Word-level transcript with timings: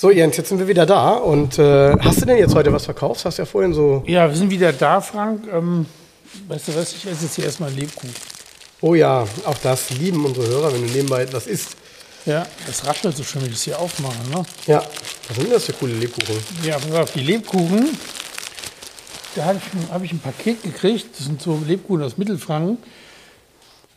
So, 0.00 0.12
Jens, 0.12 0.36
jetzt 0.36 0.50
sind 0.50 0.60
wir 0.60 0.68
wieder 0.68 0.86
da. 0.86 1.14
Und 1.14 1.58
äh, 1.58 1.92
hast 1.98 2.20
du 2.20 2.24
denn 2.24 2.38
jetzt 2.38 2.54
heute 2.54 2.72
was 2.72 2.84
verkauft? 2.84 3.24
Hast 3.24 3.36
du 3.36 3.42
ja 3.42 3.46
vorhin 3.46 3.74
so. 3.74 4.04
Ja, 4.06 4.28
wir 4.28 4.36
sind 4.36 4.48
wieder 4.48 4.72
da, 4.72 5.00
Frank. 5.00 5.48
Ähm, 5.52 5.86
weißt 6.46 6.68
du 6.68 6.76
was, 6.76 6.92
ich 6.92 7.04
esse 7.04 7.24
jetzt 7.24 7.34
hier 7.34 7.46
erstmal 7.46 7.72
Lebkuchen. 7.72 8.14
Oh 8.80 8.94
ja, 8.94 9.26
auch 9.44 9.58
das 9.60 9.90
lieben 9.90 10.24
unsere 10.24 10.46
Hörer, 10.46 10.72
wenn 10.72 10.86
du 10.86 10.92
nebenbei 10.92 11.22
etwas 11.22 11.48
isst. 11.48 11.76
Ja, 12.26 12.46
das 12.68 12.86
raschelt 12.86 13.16
so 13.16 13.24
schön, 13.24 13.42
wenn 13.42 13.48
ich 13.48 13.56
es 13.56 13.64
hier 13.64 13.76
aufmache. 13.76 14.14
Ne? 14.30 14.44
Ja, 14.68 14.84
was 15.26 15.36
sind 15.36 15.52
das 15.52 15.64
für 15.64 15.72
coole 15.72 15.94
Lebkuchen? 15.94 16.36
Ja, 16.62 16.78
pass 16.78 16.92
auf, 16.92 17.10
die 17.10 17.22
Lebkuchen, 17.22 17.88
da 19.34 19.46
habe 19.46 19.58
ich, 19.58 19.92
hab 19.92 20.04
ich 20.04 20.12
ein 20.12 20.20
Paket 20.20 20.62
gekriegt. 20.62 21.08
Das 21.18 21.26
sind 21.26 21.42
so 21.42 21.60
Lebkuchen 21.66 22.04
aus 22.04 22.16
Mittelfranken. 22.16 22.78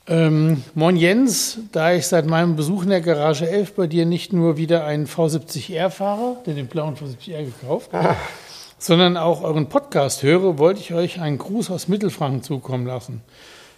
Ähm, 0.07 0.63
moin 0.73 0.95
Jens, 0.95 1.59
da 1.71 1.93
ich 1.93 2.07
seit 2.07 2.25
meinem 2.25 2.55
Besuch 2.55 2.83
in 2.83 2.89
der 2.89 3.01
Garage 3.01 3.47
11 3.47 3.73
bei 3.73 3.85
dir 3.85 4.07
nicht 4.07 4.33
nur 4.33 4.57
wieder 4.57 4.83
einen 4.83 5.05
V70R 5.05 5.91
fahre, 5.91 6.37
der 6.47 6.55
den 6.55 6.65
blauen 6.65 6.95
V70R 6.95 7.45
gekauft, 7.45 7.91
sondern 8.79 9.15
auch 9.15 9.43
euren 9.43 9.69
Podcast 9.69 10.23
höre, 10.23 10.57
wollte 10.57 10.79
ich 10.79 10.95
euch 10.95 11.21
einen 11.21 11.37
Gruß 11.37 11.69
aus 11.69 11.87
Mittelfranken 11.87 12.41
zukommen 12.41 12.87
lassen. 12.87 13.21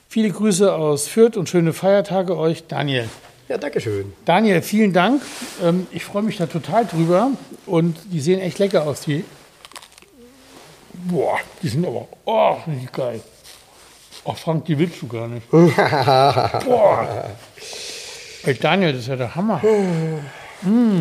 Viele 0.07 0.29
Grüße 0.29 0.73
aus 0.73 1.07
Fürth 1.07 1.35
und 1.35 1.49
schöne 1.49 1.73
Feiertage 1.73 2.37
euch, 2.37 2.67
Daniel. 2.67 3.09
Ja, 3.49 3.57
danke 3.57 3.81
schön. 3.81 4.13
Daniel, 4.23 4.61
vielen 4.61 4.93
Dank. 4.93 5.21
Ähm, 5.61 5.87
ich 5.91 6.05
freue 6.05 6.23
mich 6.23 6.37
da 6.37 6.45
total 6.45 6.85
drüber 6.85 7.31
und 7.65 7.97
die 8.05 8.21
sehen 8.21 8.39
echt 8.39 8.59
lecker 8.59 8.87
aus. 8.87 9.01
Die, 9.01 9.25
boah, 10.93 11.37
die 11.61 11.67
sind 11.67 11.85
aber, 11.85 12.07
oh, 12.23 12.57
geil. 12.93 13.19
Oh, 14.25 14.33
Frank, 14.33 14.65
die 14.65 14.77
willst 14.79 15.01
du 15.01 15.07
gar 15.07 15.27
nicht. 15.27 15.49
Boah. 15.51 17.29
Ey, 18.43 18.53
Daniel, 18.55 18.93
das 18.93 19.01
ist 19.01 19.07
ja 19.07 19.15
der 19.15 19.35
Hammer. 19.35 19.61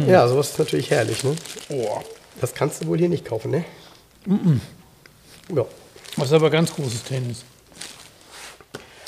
Ja, 0.09 0.27
sowas 0.27 0.51
ist 0.51 0.59
natürlich 0.59 0.91
herrlich, 0.91 1.23
ne? 1.23 1.37
Oh. 1.71 2.01
Das 2.41 2.53
kannst 2.55 2.83
du 2.83 2.87
wohl 2.89 2.99
hier 2.99 3.09
nicht 3.09 3.25
kaufen, 3.25 3.51
ne? 3.53 3.65
Ja. 5.55 5.65
Das 6.17 6.27
ist 6.27 6.33
aber 6.33 6.51
ganz 6.51 6.75
großes 6.75 7.05
Tennis. 7.05 7.45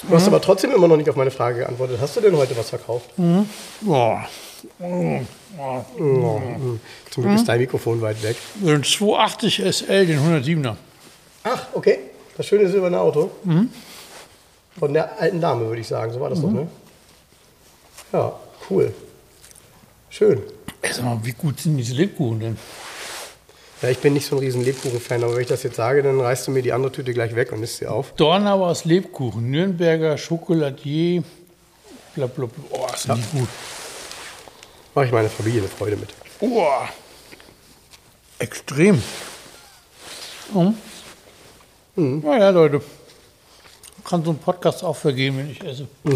Du 0.09 0.15
hast 0.15 0.27
aber 0.27 0.41
trotzdem 0.41 0.71
immer 0.71 0.87
noch 0.87 0.97
nicht 0.97 1.09
auf 1.09 1.17
meine 1.17 1.31
Frage 1.31 1.61
geantwortet. 1.61 1.99
Hast 2.01 2.17
du 2.17 2.21
denn 2.21 2.37
heute 2.37 2.57
was 2.57 2.69
verkauft? 2.71 3.11
Boah. 3.81 4.25
Oh. 4.79 5.21
Oh. 5.59 5.85
Oh, 5.99 6.41
hm. 6.41 6.81
Zum 7.11 7.23
Glück 7.23 7.37
ist 7.37 7.49
dein 7.49 7.61
Mikrofon 7.61 8.01
weit 8.01 8.23
weg. 8.23 8.37
Den 8.57 8.83
280 8.83 9.63
SL, 9.71 10.07
den 10.07 10.19
107er. 10.19 10.77
Ach, 11.45 11.67
okay. 11.75 11.99
Das 12.37 12.47
schöne 12.47 12.69
silberne 12.69 12.99
Auto. 12.99 13.31
Von 14.79 14.93
der 14.93 15.21
alten 15.21 15.41
Dame, 15.41 15.67
würde 15.67 15.81
ich 15.81 15.89
sagen. 15.89 16.13
So 16.13 16.21
war 16.21 16.31
das 16.31 16.41
doch, 16.41 16.51
ne? 16.51 16.69
Ja, 18.13 18.33
cool. 18.71 18.95
Schön. 20.11 20.43
Sag 20.83 21.05
mal, 21.05 21.19
wie 21.23 21.33
gut 21.33 21.61
sind 21.61 21.77
diese 21.77 21.95
Lebkuchen 21.95 22.41
denn? 22.41 22.59
Ja, 23.83 23.89
ich 23.89 23.99
bin 23.99 24.15
nicht 24.15 24.27
so 24.27 24.37
ein 24.37 24.39
riesen 24.39 24.65
Lebkuchen-Fan, 24.65 25.23
aber 25.25 25.35
wenn 25.35 25.43
ich 25.43 25.49
das 25.49 25.63
jetzt 25.63 25.77
sage, 25.77 26.03
dann 26.03 26.21
reißt 26.21 26.47
du 26.47 26.51
mir 26.53 26.63
die 26.63 26.73
andere 26.73 26.93
Tüte 26.93 27.13
gleich 27.13 27.35
weg 27.35 27.53
und 27.53 27.63
isst 27.63 27.79
sie 27.79 27.87
auf. 27.87 28.13
Dornauers 28.13 28.85
Lebkuchen, 28.85 29.51
Nürnberger 29.51 30.17
Schokoladier, 30.17 31.23
bla 32.15 32.27
bla 32.27 32.47
bla. 32.47 32.65
Oh, 32.71 32.87
sind 32.97 33.19
die 33.19 33.39
gut. 33.39 33.49
Mache 34.95 35.07
ich 35.07 35.13
meiner 35.13 35.29
Familie 35.29 35.61
eine 35.61 35.69
Freude 35.69 35.97
mit. 35.97 36.11
Oh, 36.41 36.67
extrem. 38.39 39.03
Mhm. 41.97 42.21
Naja, 42.21 42.51
Leute. 42.51 42.81
Kann 44.05 44.25
so 44.25 44.31
ein 44.31 44.39
Podcast 44.39 44.85
auch 44.85 44.97
vergehen, 44.97 45.37
wenn 45.39 45.51
ich 45.51 45.63
esse. 45.65 45.87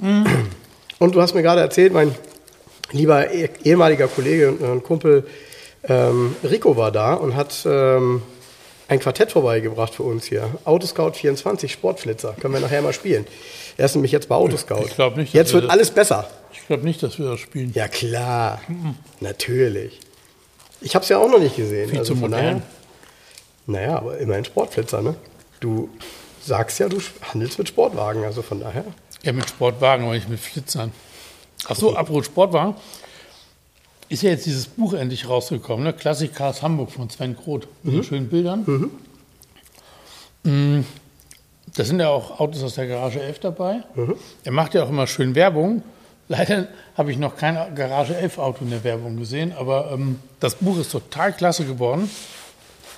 Und 0.00 1.14
du 1.14 1.20
hast 1.20 1.34
mir 1.34 1.42
gerade 1.42 1.60
erzählt, 1.60 1.92
mein 1.92 2.14
lieber 2.92 3.30
eh- 3.32 3.50
ehemaliger 3.64 4.08
Kollege 4.08 4.50
und 4.52 4.62
und 4.62 4.82
Kumpel 4.84 5.26
ähm, 5.88 6.34
Rico 6.42 6.76
war 6.76 6.90
da 6.90 7.14
und 7.14 7.36
hat 7.36 7.54
ähm, 7.66 8.22
ein 8.88 8.98
Quartett 8.98 9.32
vorbeigebracht 9.32 9.94
für 9.94 10.02
uns 10.02 10.24
hier. 10.26 10.48
Autoscout 10.64 11.12
24 11.12 11.70
Sportflitzer. 11.70 12.34
Können 12.40 12.54
wir 12.54 12.60
nachher 12.60 12.82
mal 12.82 12.92
spielen. 12.92 13.26
Er 13.76 13.84
ist 13.86 13.94
nämlich 13.94 14.12
jetzt 14.12 14.28
bei 14.28 14.34
Autoscout. 14.34 14.84
Ich 14.86 14.94
glaub 14.94 15.16
nicht, 15.16 15.34
Jetzt 15.34 15.52
wir 15.52 15.62
wird 15.62 15.70
alles 15.70 15.90
besser. 15.90 16.28
Ich 16.52 16.66
glaube 16.66 16.84
nicht, 16.84 17.02
dass 17.02 17.18
wir 17.18 17.26
das 17.30 17.40
spielen. 17.40 17.72
Ja 17.74 17.86
klar, 17.88 18.60
natürlich. 19.20 20.00
Ich 20.80 20.94
habe 20.94 21.02
es 21.02 21.08
ja 21.08 21.18
auch 21.18 21.30
noch 21.30 21.38
nicht 21.40 21.56
gesehen. 21.56 21.90
Viel 21.90 22.02
zu 22.02 22.14
von 22.14 22.30
modern. 22.30 22.62
Naja, 23.68 23.96
aber 23.98 24.18
immerhin 24.18 24.44
Sportflitzer, 24.44 25.02
ne? 25.02 25.14
Du 25.60 25.88
sagst 26.42 26.78
ja, 26.78 26.88
du 26.88 26.98
handelst 27.20 27.58
mit 27.58 27.68
Sportwagen, 27.68 28.24
also 28.24 28.40
von 28.42 28.60
daher. 28.60 28.84
Ja, 29.22 29.32
mit 29.32 29.48
Sportwagen, 29.48 30.04
aber 30.06 30.14
nicht 30.14 30.28
mit 30.28 30.40
Flitzern. 30.40 30.90
Ach 31.68 31.76
so, 31.76 31.94
apropos 31.94 32.26
Sportwagen. 32.26 32.74
Ist 34.08 34.22
ja 34.22 34.30
jetzt 34.30 34.46
dieses 34.46 34.66
Buch 34.66 34.94
endlich 34.94 35.28
rausgekommen, 35.28 35.84
ne? 35.84 35.92
Classic 35.92 36.34
Cars 36.34 36.62
Hamburg 36.62 36.90
von 36.90 37.10
Sven 37.10 37.36
Groth. 37.36 37.68
Mit 37.82 37.94
den 37.94 38.04
schönen 38.04 38.28
Bildern. 38.28 38.90
Mm, 40.44 40.80
Da 41.76 41.84
sind 41.84 42.00
ja 42.00 42.08
auch 42.08 42.40
Autos 42.40 42.62
aus 42.62 42.74
der 42.76 42.86
Garage 42.86 43.20
11 43.20 43.40
dabei. 43.40 43.82
Er 44.44 44.52
macht 44.52 44.72
ja 44.74 44.82
auch 44.84 44.88
immer 44.88 45.06
schön 45.06 45.34
Werbung. 45.34 45.82
Leider 46.28 46.68
habe 46.96 47.10
ich 47.12 47.18
noch 47.18 47.36
kein 47.36 47.74
Garage 47.74 48.16
11 48.16 48.38
Auto 48.38 48.64
in 48.64 48.70
der 48.70 48.82
Werbung 48.84 49.16
gesehen, 49.18 49.52
aber 49.56 49.90
ähm, 49.92 50.18
das 50.40 50.54
Buch 50.56 50.78
ist 50.78 50.90
total 50.92 51.32
klasse 51.34 51.64
geworden. 51.66 52.10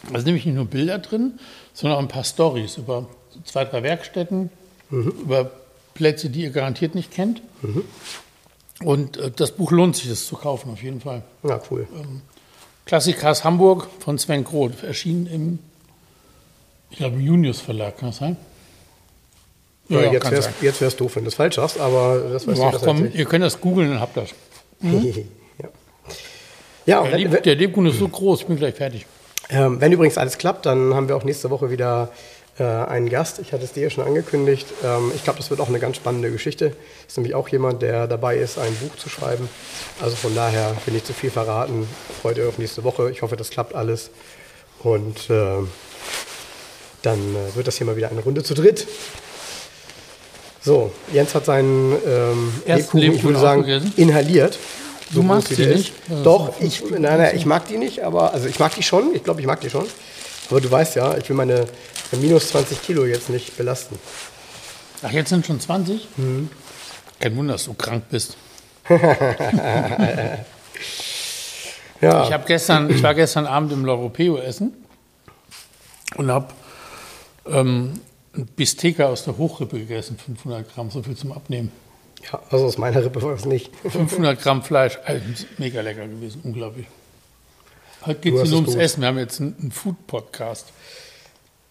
Da 0.04 0.18
sind 0.18 0.26
nämlich 0.26 0.46
nicht 0.46 0.54
nur 0.54 0.64
Bilder 0.66 0.98
drin, 0.98 1.38
sondern 1.74 1.98
auch 1.98 2.02
ein 2.02 2.08
paar 2.08 2.24
Stories 2.24 2.76
über 2.78 3.06
zwei, 3.44 3.64
drei 3.64 3.82
Werkstätten, 3.82 4.50
über 4.90 5.50
Plätze, 5.94 6.30
die 6.30 6.42
ihr 6.42 6.50
garantiert 6.50 6.94
nicht 6.94 7.10
kennt. 7.10 7.42
Und 8.82 9.18
äh, 9.18 9.30
das 9.30 9.52
Buch 9.52 9.70
lohnt 9.72 9.96
sich, 9.96 10.08
das 10.08 10.26
zu 10.26 10.36
kaufen, 10.36 10.70
auf 10.72 10.82
jeden 10.82 11.00
Fall. 11.00 11.22
Ja, 11.42 11.60
cool. 11.70 11.86
Klassikers 12.86 13.44
Hamburg 13.44 13.88
von 14.00 14.18
Sven 14.18 14.42
Groth, 14.42 14.82
erschienen 14.82 15.26
im, 15.26 15.58
ich 16.90 16.96
glaube, 16.98 17.16
im 17.16 17.20
Junius 17.20 17.60
Verlag, 17.60 17.98
kann 17.98 18.08
das 18.08 18.16
sein? 18.18 18.36
Ja, 19.88 20.10
jetzt 20.10 20.22
kann 20.22 20.32
wär's, 20.32 20.44
sein. 20.46 20.54
jetzt 20.62 20.80
wär's 20.80 20.96
doof, 20.96 21.16
wenn 21.16 21.24
du 21.24 21.28
es 21.28 21.34
falsch 21.34 21.58
hast, 21.58 21.78
aber 21.78 22.30
das 22.32 22.46
weißt 22.46 22.58
du 22.58 22.62
Ach, 22.64 22.72
besser 22.72 22.86
komm, 22.86 23.06
ich. 23.06 23.14
ihr 23.16 23.24
könnt 23.26 23.44
das 23.44 23.60
googeln 23.60 23.90
und 23.90 24.00
habt 24.00 24.16
das. 24.16 24.30
ja. 24.82 25.68
Ja, 26.86 27.00
und 27.00 27.10
Der, 27.10 27.18
Leb 27.18 27.42
der 27.42 27.54
Lebkuchen 27.56 27.86
ist 27.90 27.98
so 27.98 28.08
groß, 28.08 28.40
ich 28.40 28.46
bin 28.46 28.56
gleich 28.56 28.74
fertig. 28.74 29.04
Ähm, 29.48 29.80
wenn 29.80 29.92
übrigens 29.92 30.18
alles 30.18 30.38
klappt, 30.38 30.66
dann 30.66 30.94
haben 30.94 31.08
wir 31.08 31.16
auch 31.16 31.24
nächste 31.24 31.50
Woche 31.50 31.70
wieder 31.70 32.10
äh, 32.58 32.64
einen 32.64 33.08
Gast. 33.08 33.38
Ich 33.38 33.52
hatte 33.52 33.64
es 33.64 33.72
dir 33.72 33.84
ja 33.84 33.90
schon 33.90 34.04
angekündigt. 34.04 34.66
Ähm, 34.84 35.12
ich 35.14 35.24
glaube, 35.24 35.38
das 35.38 35.50
wird 35.50 35.60
auch 35.60 35.68
eine 35.68 35.80
ganz 35.80 35.96
spannende 35.96 36.30
Geschichte. 36.30 36.76
Ist 37.08 37.16
nämlich 37.16 37.34
auch 37.34 37.48
jemand, 37.48 37.82
der 37.82 38.06
dabei 38.06 38.36
ist, 38.36 38.58
ein 38.58 38.74
Buch 38.76 38.96
zu 38.96 39.08
schreiben. 39.08 39.48
Also 40.00 40.14
von 40.16 40.34
daher 40.34 40.76
will 40.86 40.94
ich 40.94 41.04
zu 41.04 41.12
viel 41.12 41.30
verraten. 41.30 41.88
Freut 42.20 42.38
euch 42.38 42.46
auf 42.46 42.58
nächste 42.58 42.84
Woche. 42.84 43.10
Ich 43.10 43.22
hoffe, 43.22 43.36
das 43.36 43.50
klappt 43.50 43.74
alles. 43.74 44.10
Und 44.82 45.28
ähm, 45.30 45.68
dann 47.02 47.18
äh, 47.18 47.56
wird 47.56 47.66
das 47.66 47.76
hier 47.76 47.86
mal 47.86 47.96
wieder 47.96 48.10
eine 48.10 48.20
Runde 48.20 48.42
zu 48.42 48.54
dritt. 48.54 48.86
So, 50.62 50.92
Jens 51.12 51.34
hat 51.34 51.46
seinen 51.46 51.96
ähm, 52.06 52.52
Lebkuchen, 52.66 53.14
ich 53.14 53.24
würde 53.24 53.38
sagen, 53.38 53.60
aufgegessen? 53.62 53.94
Inhaliert. 55.10 55.14
Du 55.14 55.20
groß 55.20 55.24
magst 55.28 55.50
wie 55.50 55.56
die 55.56 55.66
nicht? 55.66 55.92
ist. 56.08 56.24
Doch, 56.24 56.60
ich, 56.60 56.82
nein, 56.90 57.02
nein, 57.02 57.36
ich 57.36 57.46
mag 57.46 57.66
die 57.68 57.78
nicht, 57.78 58.00
aber, 58.02 58.32
also 58.32 58.46
ich 58.48 58.58
mag 58.58 58.74
die 58.74 58.82
schon, 58.82 59.14
ich 59.14 59.24
glaube, 59.24 59.40
ich 59.40 59.46
mag 59.46 59.60
die 59.60 59.70
schon. 59.70 59.86
Aber 60.50 60.60
du 60.60 60.70
weißt 60.70 60.96
ja, 60.96 61.16
ich 61.16 61.28
will 61.28 61.36
meine 61.36 61.66
minus 62.12 62.48
20 62.48 62.82
Kilo 62.82 63.04
jetzt 63.06 63.28
nicht 63.30 63.56
belasten. 63.56 63.98
Ach, 65.02 65.10
jetzt 65.12 65.28
sind 65.30 65.46
schon 65.46 65.60
20? 65.60 66.08
Kein 67.20 67.36
Wunder, 67.36 67.54
dass 67.54 67.64
du 67.64 67.74
krank 67.74 68.04
bist. 68.10 68.36
Ja, 72.00 72.24
Ich, 72.26 72.32
hab 72.32 72.46
gestern, 72.46 72.88
ich 72.90 73.02
war 73.02 73.14
gestern 73.14 73.46
Abend 73.46 73.72
im 73.72 73.84
L'Europeo 73.84 74.38
essen 74.38 74.72
und 76.16 76.30
habe 76.30 76.46
ähm, 77.46 78.00
ein 78.34 78.46
Bistecca 78.56 79.04
aus 79.06 79.24
der 79.24 79.36
Hochrippe 79.36 79.78
gegessen, 79.78 80.16
500 80.16 80.72
Gramm, 80.74 80.90
so 80.90 81.02
viel 81.02 81.14
zum 81.14 81.32
Abnehmen. 81.32 81.70
Ja, 82.22 82.42
also 82.50 82.66
aus 82.66 82.78
meiner 82.78 83.04
Rippe 83.04 83.22
war 83.22 83.32
es 83.32 83.44
nicht. 83.44 83.70
500 83.88 84.40
Gramm 84.40 84.62
Fleisch, 84.62 84.98
also, 85.04 85.24
mega 85.58 85.80
lecker 85.80 86.06
gewesen, 86.06 86.40
unglaublich. 86.44 86.86
Heute 88.06 88.20
geht 88.20 88.34
es 88.34 88.50
nur 88.50 88.60
ums 88.60 88.72
gut. 88.72 88.80
Essen, 88.80 89.00
wir 89.02 89.08
haben 89.08 89.18
jetzt 89.18 89.40
einen, 89.40 89.56
einen 89.60 89.72
Food-Podcast. 89.72 90.72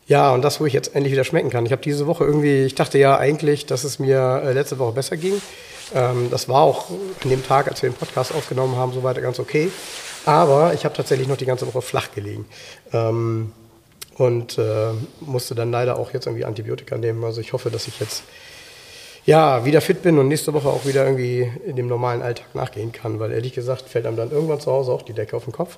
Ja, 0.08 0.32
und 0.34 0.42
das, 0.42 0.60
wo 0.60 0.66
ich 0.66 0.74
jetzt 0.74 0.96
endlich 0.96 1.14
wieder 1.14 1.24
schmecken 1.24 1.50
kann. 1.50 1.66
Ich 1.66 1.72
habe 1.72 1.82
diese 1.82 2.08
Woche 2.08 2.24
irgendwie, 2.24 2.66
ich 2.66 2.76
dachte 2.76 2.98
ja 2.98 3.18
eigentlich, 3.18 3.68
dass 3.68 3.84
es 3.84 4.00
mir 4.00 4.42
äh, 4.44 4.54
letzte 4.54 4.80
Woche 4.80 4.94
besser 4.94 5.18
ging. 5.18 5.40
Ähm, 5.94 6.30
das 6.32 6.50
war 6.50 6.62
auch 6.62 6.90
an 7.24 7.30
dem 7.30 7.46
Tag, 7.46 7.68
als 7.68 7.82
wir 7.82 7.90
den 7.90 7.96
Podcast 7.96 8.34
aufgenommen 8.34 8.76
haben, 8.76 8.92
so 8.94 9.04
weiter 9.04 9.22
ganz 9.22 9.40
okay. 9.40 9.72
Aber 10.26 10.74
ich 10.74 10.84
habe 10.86 10.96
tatsächlich 10.96 11.28
noch 11.28 11.38
die 11.38 11.46
ganze 11.46 11.68
Woche 11.68 11.82
flach 11.82 12.12
gelegen. 12.14 12.46
Ähm, 12.92 13.52
und 14.18 14.58
äh, 14.58 14.92
musste 15.22 15.56
dann 15.56 15.72
leider 15.72 15.98
auch 15.98 16.14
jetzt 16.14 16.26
irgendwie 16.26 16.44
Antibiotika 16.44 16.98
nehmen. 16.98 17.24
Also 17.24 17.40
ich 17.40 17.54
hoffe, 17.54 17.72
dass 17.72 17.88
ich 17.88 18.00
jetzt 18.00 18.24
ja, 19.26 19.66
wieder 19.66 19.82
fit 19.82 20.02
bin 20.02 20.18
und 20.18 20.28
nächste 20.28 20.54
Woche 20.54 20.70
auch 20.70 20.86
wieder 20.86 21.06
irgendwie 21.06 21.52
in 21.66 21.76
dem 21.76 21.88
normalen 21.88 22.22
Alltag 22.22 22.56
nachgehen 22.56 22.92
kann, 22.92 23.20
weil 23.20 23.32
ehrlich 23.32 23.54
gesagt 23.54 23.90
fällt 23.90 24.06
einem 24.06 24.18
dann 24.18 24.32
irgendwann 24.32 24.60
zu 24.60 24.72
Hause 24.72 24.92
auch 24.92 25.02
die 25.02 25.14
Decke 25.14 25.36
auf 25.36 25.44
den 25.44 25.54
Kopf. 25.54 25.78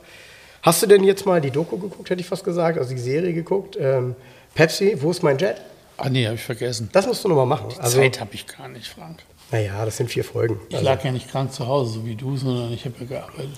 Hast 0.61 0.81
du 0.83 0.87
denn 0.87 1.03
jetzt 1.03 1.25
mal 1.25 1.41
die 1.41 1.51
Doku 1.51 1.77
geguckt, 1.77 2.09
hätte 2.09 2.21
ich 2.21 2.27
fast 2.27 2.43
gesagt, 2.43 2.77
also 2.77 2.93
die 2.93 2.99
Serie 2.99 3.33
geguckt? 3.33 3.77
Ähm, 3.79 4.15
Pepsi, 4.53 4.95
wo 5.01 5.11
ist 5.11 5.23
mein 5.23 5.37
Jet? 5.37 5.55
Ah 5.97 6.09
nee, 6.09 6.25
habe 6.25 6.35
ich 6.35 6.43
vergessen. 6.43 6.89
Das 6.91 7.07
musst 7.07 7.23
du 7.23 7.29
nochmal 7.29 7.45
machen. 7.45 7.69
Die 7.69 7.79
also, 7.79 7.97
Zeit 7.97 8.19
habe 8.19 8.33
ich 8.33 8.45
gar 8.47 8.67
nicht, 8.67 8.87
Frank. 8.87 9.19
Naja, 9.51 9.83
das 9.83 9.97
sind 9.97 10.09
vier 10.09 10.23
Folgen. 10.23 10.59
Ich 10.69 10.75
also. 10.75 10.87
lag 10.87 11.03
ja 11.03 11.11
nicht 11.11 11.29
krank 11.29 11.51
zu 11.51 11.67
Hause, 11.67 11.93
so 11.93 12.05
wie 12.05 12.15
du, 12.15 12.37
sondern 12.37 12.71
ich 12.71 12.85
habe 12.85 12.95
ja 13.01 13.05
gearbeitet. 13.05 13.57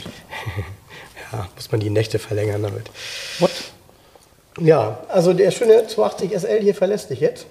ja, 1.32 1.48
muss 1.56 1.72
man 1.72 1.80
die 1.80 1.90
Nächte 1.90 2.20
verlängern 2.20 2.64
damit. 2.64 2.90
What? 3.40 3.52
Ja, 4.60 5.00
also 5.08 5.34
der 5.34 5.52
schöne 5.52 5.88
280 5.88 6.32
SL 6.32 6.62
hier 6.62 6.76
verlässt 6.76 7.10
dich 7.10 7.20
jetzt. 7.20 7.46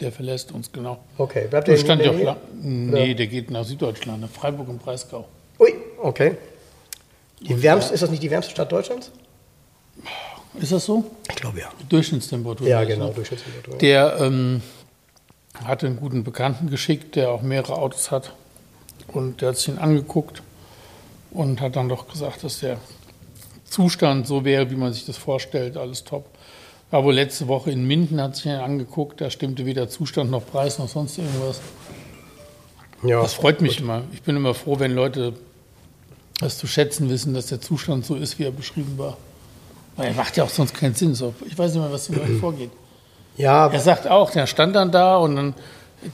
Der 0.00 0.12
verlässt 0.12 0.52
uns, 0.52 0.70
genau. 0.70 0.98
Okay, 1.16 1.46
bleibt 1.48 1.68
der 1.68 1.76
stand 1.76 2.02
ja 2.02 2.10
auch 2.10 2.36
Nee, 2.52 3.14
der 3.14 3.26
geht 3.26 3.50
nach 3.50 3.64
Süddeutschland, 3.64 4.20
nach 4.20 4.28
Freiburg 4.28 4.68
im 4.68 4.78
Breisgau. 4.78 5.26
Ui, 5.58 5.72
okay. 6.02 6.36
Die 7.40 7.62
wärmste, 7.62 7.94
ist 7.94 8.02
das 8.02 8.10
nicht 8.10 8.22
die 8.22 8.30
wärmste 8.30 8.52
Stadt 8.52 8.72
Deutschlands? 8.72 9.10
Ist 10.60 10.72
das 10.72 10.84
so? 10.84 11.04
Ich 11.28 11.36
glaube 11.36 11.60
ja. 11.60 11.70
Durchschnittstemperatur. 11.88 12.66
Ja, 12.66 12.84
genau, 12.84 13.10
Durchschnittstemperatur. 13.10 13.78
Der 13.78 14.16
ähm, 14.20 14.62
hatte 15.64 15.86
einen 15.86 15.96
guten 15.96 16.24
Bekannten 16.24 16.70
geschickt, 16.70 17.16
der 17.16 17.30
auch 17.30 17.42
mehrere 17.42 17.76
Autos 17.76 18.10
hat. 18.10 18.32
Und 19.08 19.40
der 19.40 19.50
hat 19.50 19.56
sich 19.56 19.68
ihn 19.68 19.78
angeguckt 19.78 20.42
und 21.30 21.60
hat 21.60 21.76
dann 21.76 21.88
doch 21.88 22.08
gesagt, 22.08 22.44
dass 22.44 22.60
der 22.60 22.78
Zustand 23.64 24.26
so 24.26 24.44
wäre, 24.44 24.70
wie 24.70 24.76
man 24.76 24.92
sich 24.92 25.06
das 25.06 25.16
vorstellt, 25.16 25.76
alles 25.76 26.04
top. 26.04 26.26
War 26.90 27.02
wohl 27.02 27.14
letzte 27.14 27.48
Woche 27.48 27.70
in 27.72 27.84
Minden, 27.86 28.20
hat 28.20 28.36
sich 28.36 28.46
ihn 28.46 28.52
angeguckt, 28.52 29.20
da 29.20 29.28
stimmte 29.30 29.66
weder 29.66 29.88
Zustand 29.88 30.30
noch 30.30 30.46
Preis 30.46 30.78
noch 30.78 30.88
sonst 30.88 31.18
irgendwas. 31.18 31.60
Ja, 33.02 33.20
das 33.20 33.34
freut 33.34 33.60
mich 33.60 33.78
gut. 33.78 33.84
immer. 33.84 34.02
Ich 34.12 34.22
bin 34.22 34.36
immer 34.36 34.54
froh, 34.54 34.78
wenn 34.78 34.94
Leute 34.94 35.34
das 36.40 36.58
zu 36.58 36.66
schätzen 36.66 37.08
wissen, 37.10 37.34
dass 37.34 37.46
der 37.46 37.60
Zustand 37.60 38.06
so 38.06 38.14
ist, 38.14 38.38
wie 38.38 38.44
er 38.44 38.50
beschrieben 38.50 38.98
war. 38.98 39.16
Weil 39.96 40.08
er 40.08 40.14
macht 40.14 40.36
ja 40.36 40.44
auch 40.44 40.50
sonst 40.50 40.74
keinen 40.74 40.94
Sinn. 40.94 41.14
So. 41.14 41.34
Ich 41.46 41.58
weiß 41.58 41.72
nicht 41.72 41.82
mehr, 41.82 41.92
was 41.92 42.08
da 42.08 42.14
vorgeht. 42.40 42.70
Ja. 43.36 43.66
Er 43.68 43.80
sagt 43.80 44.06
auch, 44.06 44.30
der 44.30 44.46
stand 44.46 44.76
dann 44.76 44.92
da 44.92 45.16
und 45.16 45.36
dann 45.36 45.54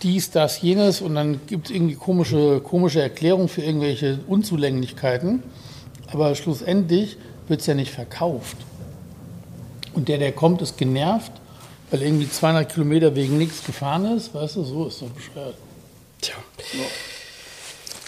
dies, 0.03 0.31
das, 0.31 0.63
jenes 0.63 1.01
und 1.01 1.15
dann 1.15 1.41
gibt 1.47 1.67
es 1.67 1.75
irgendwie 1.75 1.97
komische, 1.97 2.61
komische 2.61 3.03
Erklärungen 3.03 3.49
für 3.49 3.63
irgendwelche 3.63 4.21
Unzulänglichkeiten. 4.27 5.43
Aber 6.07 6.35
schlussendlich 6.35 7.17
wird 7.49 7.61
es 7.61 7.67
ja 7.67 7.75
nicht 7.75 7.91
verkauft. 7.91 8.57
Und 9.95 10.09
der, 10.09 10.19
der 10.19 10.33
kommt, 10.33 10.63
ist 10.63 10.77
genervt, 10.79 11.33
weil 11.91 12.03
irgendwie 12.03 12.29
200 12.29 12.73
Kilometer 12.73 13.15
wegen 13.15 13.39
nichts 13.39 13.65
gefahren 13.65 14.17
ist. 14.17 14.35
Weißt 14.35 14.57
du, 14.57 14.65
so 14.65 14.87
ist 14.87 15.03
doch 15.03 15.09
bescheuert. 15.09 15.55
Tja. 16.21 16.35
So. 16.59 16.79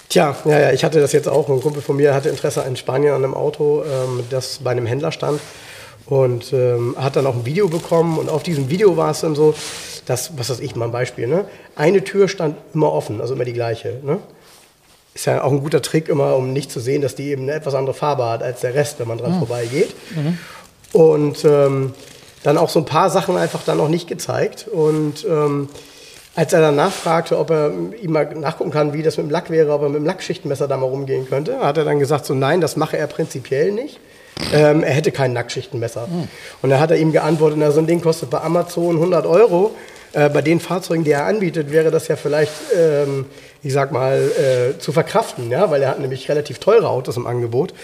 Tja, 0.08 0.36
ja, 0.44 0.60
ja, 0.60 0.72
ich 0.72 0.84
hatte 0.84 1.00
das 1.00 1.12
jetzt 1.12 1.28
auch. 1.28 1.48
Ein 1.48 1.60
Kumpel 1.60 1.82
von 1.82 1.96
mir 1.96 2.14
hatte 2.14 2.28
Interesse 2.28 2.62
in 2.62 2.76
Spanien 2.76 3.14
an 3.14 3.25
einem 3.25 3.34
Auto, 3.34 3.82
ähm, 3.82 4.22
das 4.31 4.60
bei 4.62 4.70
einem 4.70 4.86
Händler 4.86 5.12
stand. 5.12 5.40
Und 6.06 6.52
ähm, 6.52 6.94
hat 6.98 7.16
dann 7.16 7.26
auch 7.26 7.34
ein 7.34 7.46
Video 7.46 7.69
bekommen. 7.69 8.19
Und 8.19 8.28
auf 8.28 8.42
diesem 8.42 8.70
Video 8.70 8.96
war 8.96 9.10
es 9.10 9.20
dann 9.20 9.34
so, 9.34 9.54
dass, 10.06 10.36
was 10.38 10.50
weiß 10.50 10.60
ich, 10.60 10.76
mal 10.76 10.86
ein 10.86 10.92
Beispiel, 10.92 11.26
ne? 11.26 11.46
eine 11.76 12.04
Tür 12.04 12.28
stand 12.28 12.56
immer 12.75 12.92
offen, 12.92 13.20
also 13.20 13.34
immer 13.34 13.44
die 13.44 13.52
gleiche. 13.52 14.00
Ne? 14.02 14.19
Ist 15.14 15.26
ja 15.26 15.42
auch 15.42 15.52
ein 15.52 15.60
guter 15.60 15.81
Trick 15.81 16.08
immer, 16.08 16.36
um 16.36 16.52
nicht 16.52 16.70
zu 16.70 16.81
sehen, 16.81 17.00
dass 17.00 17.14
die 17.14 17.31
eben 17.31 17.42
eine 17.42 17.52
etwas 17.52 17.75
andere 17.75 17.94
Farbe 17.94 18.28
hat 18.28 18.42
als 18.42 18.60
der 18.60 18.75
Rest, 18.75 18.98
wenn 18.98 19.08
man 19.08 19.19
dran 19.19 19.32
mhm. 19.32 19.38
vorbeigeht. 19.38 19.94
Mhm. 20.14 20.38
Und 20.94 21.44
ähm, 21.44 21.93
dann 22.44 22.56
auch 22.56 22.69
so 22.69 22.79
ein 22.79 22.85
paar 22.85 23.11
Sachen 23.11 23.37
einfach 23.37 23.62
dann 23.64 23.79
noch 23.79 23.88
nicht 23.88 24.06
gezeigt. 24.06 24.67
Und 24.69 25.26
ähm, 25.29 25.69
als 26.37 26.52
er 26.52 26.61
dann 26.61 26.76
nachfragte, 26.76 27.38
ob 27.38 27.50
er 27.50 27.73
ihm 28.00 28.12
mal 28.12 28.32
nachgucken 28.35 28.70
kann, 28.70 28.93
wie 28.93 29.02
das 29.02 29.17
mit 29.17 29.26
dem 29.26 29.31
Lack 29.31 29.50
wäre, 29.50 29.73
ob 29.73 29.82
er 29.82 29.88
mit 29.88 29.96
dem 29.96 30.06
Lackschichtenmesser 30.06 30.69
da 30.69 30.76
mal 30.76 30.87
rumgehen 30.87 31.29
könnte, 31.29 31.58
hat 31.61 31.79
er 31.79 31.85
dann 31.85 31.99
gesagt, 31.99 32.26
so 32.26 32.35
nein, 32.35 32.61
das 32.61 32.76
mache 32.76 32.96
er 32.96 33.06
prinzipiell 33.06 33.73
nicht. 33.73 33.99
Ähm, 34.52 34.82
er 34.82 34.93
hätte 34.93 35.11
kein 35.11 35.32
Nackschichtenmesser. 35.32 36.06
Mhm. 36.06 36.29
Und 36.62 36.70
dann 36.70 36.81
hat 36.81 36.91
er 36.91 36.96
ihm 36.96 37.12
geantwortet, 37.12 37.58
na, 37.61 37.70
so 37.70 37.81
ein 37.81 37.87
Ding 37.87 38.00
kostet 38.00 38.31
bei 38.31 38.41
Amazon 38.41 38.96
100 38.96 39.26
Euro. 39.26 39.75
Äh, 40.12 40.29
bei 40.29 40.43
den 40.43 40.61
Fahrzeugen, 40.61 41.05
die 41.05 41.12
er 41.12 41.26
anbietet, 41.26 41.73
wäre 41.73 41.91
das 41.91 42.08
ja 42.08 42.17
vielleicht, 42.17 42.52
ähm, 42.76 43.26
ich 43.62 43.73
sag 43.73 43.91
mal, 43.91 44.19
äh, 44.19 44.79
zu 44.79 44.93
verkraften, 44.93 45.50
ja, 45.50 45.70
weil 45.70 45.82
er 45.82 45.91
hat 45.91 46.00
nämlich 46.00 46.29
relativ 46.29 46.58
teure 46.58 46.88
Autos 46.88 47.17
im 47.17 47.26
Angebot. 47.26 47.75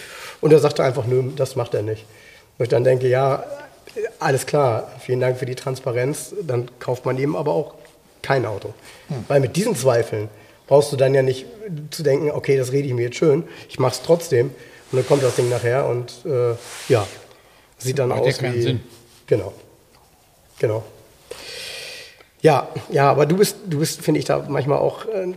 Und 0.41 0.53
er 0.53 0.59
sagte 0.59 0.83
einfach, 0.83 1.07
nö, 1.07 1.25
das 1.37 1.57
macht 1.57 1.75
er 1.75 1.83
nicht. 1.83 2.05
Wo 2.61 2.65
ich 2.65 2.69
dann 2.69 2.85
denke, 2.85 3.09
ja, 3.09 3.43
alles 4.19 4.45
klar, 4.45 4.93
vielen 5.01 5.19
Dank 5.19 5.39
für 5.39 5.47
die 5.47 5.55
Transparenz, 5.55 6.35
dann 6.43 6.69
kauft 6.79 7.07
man 7.07 7.17
eben 7.17 7.35
aber 7.35 7.53
auch 7.53 7.73
kein 8.21 8.45
Auto. 8.45 8.75
Hm. 9.09 9.25
Weil 9.29 9.41
mit 9.41 9.57
diesen 9.57 9.75
Zweifeln 9.75 10.29
brauchst 10.67 10.93
du 10.93 10.99
dann 10.99 11.15
ja 11.15 11.23
nicht 11.23 11.47
zu 11.91 12.03
denken, 12.03 12.31
okay, 12.31 12.59
das 12.59 12.73
rede 12.73 12.87
ich 12.87 12.93
mir 12.93 13.05
jetzt 13.05 13.17
schön, 13.17 13.45
ich 13.71 13.79
mache 13.79 13.93
es 13.93 14.03
trotzdem 14.03 14.51
und 14.93 14.99
dann 14.99 15.07
kommt 15.07 15.23
das 15.23 15.37
Ding 15.37 15.49
nachher 15.49 15.87
und 15.87 16.13
äh, 16.27 16.51
ja, 16.93 17.07
sieht 17.79 17.99
dann 17.99 18.11
Macht 18.11 18.21
aus 18.21 18.43
wie... 18.43 18.61
Sinn. 18.61 18.81
Genau, 19.27 19.55
genau. 20.59 20.85
Ja, 22.43 22.69
ja, 22.91 23.11
aber 23.11 23.25
du 23.25 23.39
bist, 23.39 23.57
du 23.65 23.79
bist, 23.79 24.03
finde 24.03 24.21
ich, 24.21 24.27
da 24.27 24.45
manchmal 24.47 24.81
auch, 24.81 25.07
äh, 25.07 25.31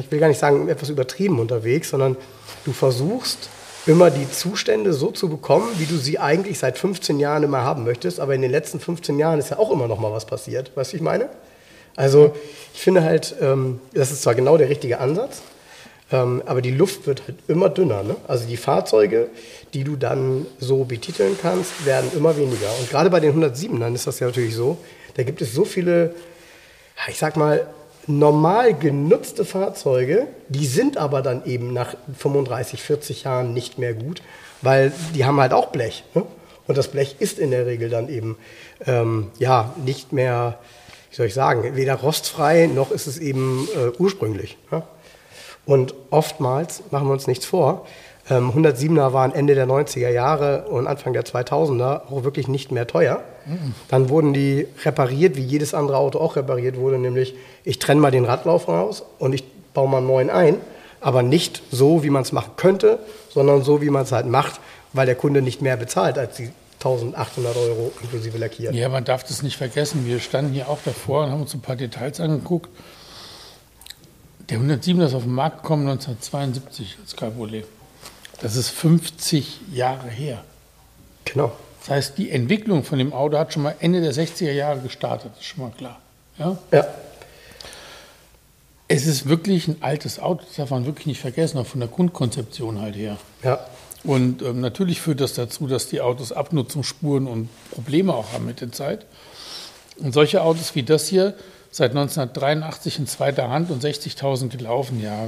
ich 0.00 0.10
will 0.12 0.20
gar 0.20 0.28
nicht 0.28 0.38
sagen, 0.38 0.68
etwas 0.68 0.90
übertrieben 0.90 1.38
unterwegs, 1.38 1.88
sondern 1.88 2.18
du 2.66 2.74
versuchst 2.74 3.48
immer 3.88 4.10
die 4.10 4.30
Zustände 4.30 4.92
so 4.92 5.10
zu 5.10 5.28
bekommen, 5.28 5.66
wie 5.78 5.86
du 5.86 5.96
sie 5.96 6.18
eigentlich 6.18 6.58
seit 6.58 6.78
15 6.78 7.18
Jahren 7.18 7.42
immer 7.42 7.62
haben 7.62 7.84
möchtest. 7.84 8.20
Aber 8.20 8.34
in 8.34 8.42
den 8.42 8.50
letzten 8.50 8.80
15 8.80 9.18
Jahren 9.18 9.38
ist 9.38 9.50
ja 9.50 9.58
auch 9.58 9.70
immer 9.70 9.88
noch 9.88 9.98
mal 9.98 10.12
was 10.12 10.26
passiert. 10.26 10.70
Weißt 10.74 10.92
du, 10.92 10.96
ich 10.96 11.02
meine? 11.02 11.30
Also 11.96 12.34
ich 12.74 12.80
finde 12.80 13.02
halt, 13.02 13.34
ähm, 13.40 13.80
das 13.94 14.12
ist 14.12 14.22
zwar 14.22 14.34
genau 14.34 14.56
der 14.56 14.68
richtige 14.68 15.00
Ansatz, 15.00 15.40
ähm, 16.12 16.42
aber 16.46 16.60
die 16.60 16.70
Luft 16.70 17.06
wird 17.06 17.22
halt 17.26 17.38
immer 17.48 17.70
dünner. 17.70 18.02
Ne? 18.02 18.16
Also 18.28 18.46
die 18.46 18.58
Fahrzeuge, 18.58 19.30
die 19.74 19.84
du 19.84 19.96
dann 19.96 20.46
so 20.60 20.84
betiteln 20.84 21.36
kannst, 21.40 21.86
werden 21.86 22.10
immer 22.14 22.36
weniger. 22.36 22.68
Und 22.78 22.90
gerade 22.90 23.10
bei 23.10 23.20
den 23.20 23.42
107ern 23.42 23.94
ist 23.94 24.06
das 24.06 24.20
ja 24.20 24.26
natürlich 24.26 24.54
so, 24.54 24.76
da 25.14 25.22
gibt 25.22 25.40
es 25.42 25.52
so 25.52 25.64
viele, 25.64 26.14
ich 27.08 27.18
sag 27.18 27.36
mal, 27.36 27.66
normal 28.08 28.74
genutzte 28.74 29.44
Fahrzeuge, 29.44 30.26
die 30.48 30.66
sind 30.66 30.96
aber 30.96 31.22
dann 31.22 31.44
eben 31.44 31.72
nach 31.72 31.94
35, 32.18 32.82
40 32.82 33.24
Jahren 33.24 33.52
nicht 33.52 33.78
mehr 33.78 33.94
gut, 33.94 34.22
weil 34.62 34.92
die 35.14 35.24
haben 35.24 35.40
halt 35.40 35.52
auch 35.52 35.66
Blech. 35.66 36.04
Ne? 36.14 36.24
Und 36.66 36.76
das 36.76 36.88
Blech 36.88 37.16
ist 37.18 37.38
in 37.38 37.50
der 37.50 37.66
Regel 37.66 37.90
dann 37.90 38.08
eben 38.08 38.36
ähm, 38.86 39.30
ja 39.38 39.74
nicht 39.84 40.12
mehr, 40.12 40.58
wie 41.10 41.16
soll 41.16 41.26
ich 41.26 41.34
sagen, 41.34 41.76
weder 41.76 41.94
rostfrei 41.94 42.66
noch 42.66 42.90
ist 42.90 43.06
es 43.06 43.18
eben 43.18 43.68
äh, 43.76 43.90
ursprünglich. 43.98 44.56
Ne? 44.70 44.82
Und 45.66 45.94
oftmals 46.10 46.82
machen 46.90 47.08
wir 47.08 47.12
uns 47.12 47.26
nichts 47.26 47.44
vor. 47.44 47.86
Ähm, 48.30 48.50
107er 48.50 49.12
waren 49.12 49.32
Ende 49.32 49.54
der 49.54 49.66
90er 49.66 50.10
Jahre 50.10 50.64
und 50.68 50.86
Anfang 50.86 51.12
der 51.12 51.24
2000er 51.24 52.02
auch 52.10 52.24
wirklich 52.24 52.48
nicht 52.48 52.72
mehr 52.72 52.86
teuer. 52.86 53.22
Dann 53.88 54.10
wurden 54.10 54.34
die 54.34 54.66
repariert, 54.84 55.36
wie 55.36 55.42
jedes 55.42 55.72
andere 55.72 55.96
Auto 55.96 56.18
auch 56.18 56.36
repariert 56.36 56.76
wurde, 56.76 56.98
nämlich 56.98 57.34
ich 57.64 57.78
trenne 57.78 58.00
mal 58.00 58.10
den 58.10 58.26
Radlauf 58.26 58.68
raus 58.68 59.02
und 59.18 59.32
ich 59.32 59.42
baue 59.72 59.88
mal 59.88 59.98
einen 59.98 60.06
neuen 60.06 60.28
ein, 60.28 60.56
aber 61.00 61.22
nicht 61.22 61.62
so, 61.70 62.02
wie 62.02 62.10
man 62.10 62.22
es 62.22 62.32
machen 62.32 62.52
könnte, 62.56 62.98
sondern 63.30 63.62
so, 63.62 63.80
wie 63.80 63.88
man 63.88 64.02
es 64.02 64.12
halt 64.12 64.26
macht, 64.26 64.60
weil 64.92 65.06
der 65.06 65.14
Kunde 65.14 65.40
nicht 65.40 65.62
mehr 65.62 65.78
bezahlt 65.78 66.18
als 66.18 66.36
die 66.36 66.50
1800 66.74 67.56
Euro 67.56 67.92
inklusive 68.02 68.36
Lackieren. 68.36 68.74
Ja, 68.74 68.88
man 68.88 69.04
darf 69.04 69.24
das 69.24 69.42
nicht 69.42 69.56
vergessen. 69.56 70.06
Wir 70.06 70.20
standen 70.20 70.52
hier 70.52 70.68
auch 70.68 70.78
davor 70.84 71.24
und 71.24 71.30
haben 71.30 71.40
uns 71.40 71.54
ein 71.54 71.60
paar 71.60 71.76
Details 71.76 72.20
angeguckt. 72.20 72.68
Der 74.50 74.58
107 74.58 75.00
ist 75.00 75.14
auf 75.14 75.24
den 75.24 75.32
Markt 75.32 75.62
gekommen 75.62 75.88
1972 75.88 76.98
als 77.02 77.16
Cabriolet. 77.16 77.64
Das 78.40 78.56
ist 78.56 78.70
50 78.70 79.60
Jahre 79.72 80.08
her. 80.08 80.44
Genau. 81.24 81.52
Das 81.80 81.90
heißt, 81.90 82.18
die 82.18 82.30
Entwicklung 82.30 82.84
von 82.84 82.98
dem 82.98 83.12
Auto 83.12 83.38
hat 83.38 83.52
schon 83.52 83.62
mal 83.62 83.74
Ende 83.80 84.00
der 84.00 84.12
60er 84.12 84.52
Jahre 84.52 84.80
gestartet, 84.80 85.32
das 85.32 85.40
ist 85.40 85.46
schon 85.46 85.64
mal 85.64 85.72
klar. 85.76 85.98
Ja? 86.38 86.58
ja. 86.70 86.86
Es 88.86 89.06
ist 89.06 89.28
wirklich 89.28 89.68
ein 89.68 89.82
altes 89.82 90.18
Auto, 90.18 90.44
das 90.46 90.56
darf 90.56 90.70
man 90.70 90.86
wirklich 90.86 91.06
nicht 91.06 91.20
vergessen, 91.20 91.58
auch 91.58 91.66
von 91.66 91.80
der 91.80 91.88
Grundkonzeption 91.88 92.80
halt 92.80 92.96
her. 92.96 93.18
Ja. 93.42 93.58
Und 94.04 94.42
ähm, 94.42 94.60
natürlich 94.60 95.00
führt 95.00 95.20
das 95.20 95.34
dazu, 95.34 95.66
dass 95.66 95.88
die 95.88 96.00
Autos 96.00 96.32
Abnutzungsspuren 96.32 97.26
und 97.26 97.48
Probleme 97.70 98.14
auch 98.14 98.32
haben 98.32 98.46
mit 98.46 98.60
der 98.60 98.72
Zeit. 98.72 99.04
Und 99.98 100.12
solche 100.12 100.42
Autos 100.42 100.74
wie 100.74 100.84
das 100.84 101.08
hier, 101.08 101.34
seit 101.70 101.90
1983 101.90 103.00
in 103.00 103.06
zweiter 103.06 103.50
Hand 103.50 103.70
und 103.70 103.84
60.000 103.84 104.48
gelaufen, 104.56 105.02
ja, 105.02 105.26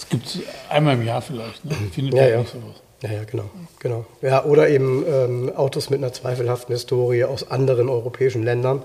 es 0.00 0.08
gibt 0.08 0.26
es 0.26 0.38
einmal 0.68 0.94
im 0.94 1.04
Jahr 1.04 1.20
vielleicht. 1.20 1.64
Ne? 1.64 1.74
Findet 1.92 2.14
ja, 2.14 2.28
ja. 2.28 2.38
Nicht 2.38 2.52
sowas. 2.52 2.82
Ja, 3.02 3.12
ja, 3.12 3.24
genau, 3.24 3.48
genau. 3.78 4.04
Ja, 4.20 4.44
oder 4.44 4.68
eben 4.68 5.04
ähm, 5.06 5.52
Autos 5.56 5.88
mit 5.88 6.00
einer 6.00 6.12
zweifelhaften 6.12 6.74
Historie 6.74 7.24
aus 7.24 7.50
anderen 7.50 7.88
europäischen 7.88 8.42
Ländern, 8.42 8.82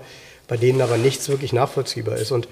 bei 0.48 0.56
denen 0.56 0.80
aber 0.80 0.96
nichts 0.96 1.28
wirklich 1.28 1.52
nachvollziehbar 1.52 2.16
ist. 2.16 2.32
Und 2.32 2.48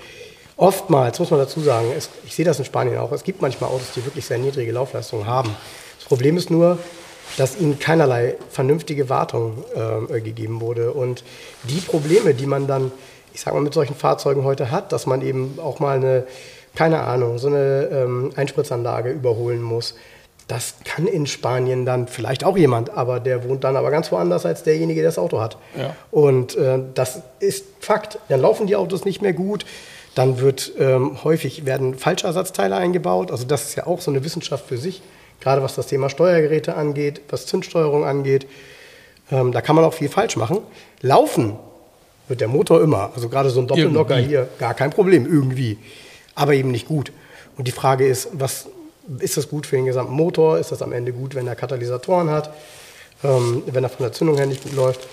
oftmals, 0.57 1.19
muss 1.19 1.31
man 1.31 1.41
dazu 1.41 1.61
sagen, 1.61 1.87
es, 1.97 2.11
ich 2.27 2.35
sehe 2.35 2.45
das 2.45 2.59
in 2.59 2.65
Spanien 2.65 2.99
auch, 2.99 3.13
es 3.13 3.25
gibt 3.25 3.41
manchmal 3.41 3.71
Autos, 3.71 3.93
die 3.97 4.05
wirklich 4.05 4.27
sehr 4.27 4.39
niedrige 4.39 4.73
Laufleistungen 4.73 5.27
haben. 5.27 5.57
Das 5.99 6.07
Problem 6.07 6.37
ist 6.37 6.51
nur, 6.51 6.79
dass 7.39 7.59
ihnen 7.59 7.79
keinerlei 7.79 8.37
vernünftige 8.51 9.09
Wartung 9.09 9.65
äh, 9.75 10.21
gegeben 10.21 10.61
wurde. 10.61 10.93
Und 10.93 11.25
die 11.65 11.81
Probleme, 11.81 12.35
die 12.35 12.47
man 12.47 12.67
dann, 12.67 12.93
ich 13.33 13.41
sage 13.41 13.57
mal, 13.57 13.63
mit 13.63 13.75
solchen 13.75 13.95
Fahrzeugen 13.95 14.45
heute 14.45 14.71
hat, 14.71 14.93
dass 14.93 15.07
man 15.07 15.23
eben 15.23 15.59
auch 15.63 15.81
mal 15.81 15.97
eine, 15.97 16.27
keine 16.75 17.03
Ahnung, 17.03 17.39
so 17.39 17.49
eine 17.49 17.89
ähm, 17.93 18.33
Einspritzanlage 18.37 19.11
überholen 19.11 19.63
muss, 19.63 19.95
das 20.47 20.75
kann 20.85 21.07
in 21.07 21.27
Spanien 21.27 21.87
dann 21.87 22.07
vielleicht 22.07 22.45
auch 22.45 22.57
jemand, 22.57 22.91
aber 22.91 23.19
der 23.19 23.49
wohnt 23.49 23.65
dann 23.65 23.77
aber 23.77 23.91
ganz 23.91 24.13
woanders 24.13 24.45
als 24.45 24.63
derjenige, 24.63 25.01
der 25.01 25.09
das 25.09 25.19
Auto 25.19 25.41
hat. 25.41 25.57
Ja. 25.77 25.97
Und 26.11 26.55
äh, 26.57 26.81
das 26.95 27.23
ist 27.41 27.65
Fakt. 27.81 28.19
Dann 28.29 28.41
laufen 28.41 28.67
die 28.67 28.77
Autos 28.77 29.07
nicht 29.07 29.23
mehr 29.23 29.33
gut. 29.33 29.65
Dann 30.15 30.41
wird 30.41 30.73
ähm, 30.79 31.25
häufig 31.25 31.65
werden 31.65 31.95
Falschersatzteile 31.95 32.77
eingebaut. 32.77 33.31
Also 33.31 33.47
das 33.47 33.65
ist 33.65 33.75
ja 33.77 33.87
auch 33.87 34.01
so 34.01 34.11
eine 34.11 34.23
Wissenschaft 34.23 34.67
für 34.67 34.77
sich, 34.77 35.03
gerade 35.41 35.63
was 35.63 35.75
das 35.77 35.87
Thema 35.87 36.11
Steuergeräte 36.11 36.77
angeht, 36.77 37.23
was 37.31 37.47
Zündsteuerung 37.47 38.05
angeht. 38.05 38.47
Ähm, 39.33 39.51
da 39.51 39.63
kann 39.63 39.75
man 39.75 39.85
auch 39.85 39.95
viel 39.95 40.11
falsch 40.11 40.37
machen. 40.37 40.59
Laufen 41.01 41.57
wird 42.29 42.43
der 42.43 42.49
Motor 42.49 42.83
immer. 42.83 43.11
Also 43.15 43.31
gerade 43.31 43.49
so 43.49 43.61
ein 43.61 43.67
Doppelnocker 43.67 44.17
hier, 44.17 44.49
gar 44.59 44.75
kein 44.75 44.91
Problem, 44.91 45.27
irgendwie. 45.27 45.79
Aber 46.35 46.55
eben 46.55 46.71
nicht 46.71 46.87
gut. 46.87 47.13
Und 47.57 47.69
die 47.69 47.73
Frage 47.73 48.07
ist, 48.07 48.29
was 48.33 48.67
ist 49.19 49.37
das 49.37 49.49
gut 49.49 49.67
für 49.67 49.77
den 49.77 49.85
gesamten 49.85 50.15
Motor? 50.15 50.59
Ist 50.59 50.73
das 50.73 50.83
am 50.83 50.93
Ende 50.93 51.13
gut, 51.13 51.35
wenn 51.35 51.47
er 51.47 51.57
Katalysatoren 51.57 52.31
hat? 52.31 52.51
Ähm, 53.23 53.63
wenn 53.67 53.85
er 53.85 53.91
von 53.91 54.05
der 54.05 54.13
Zündung 54.13 54.37
her 54.37 54.47
nicht 54.47 54.63
gut 54.63 54.75
läuft? 54.75 55.07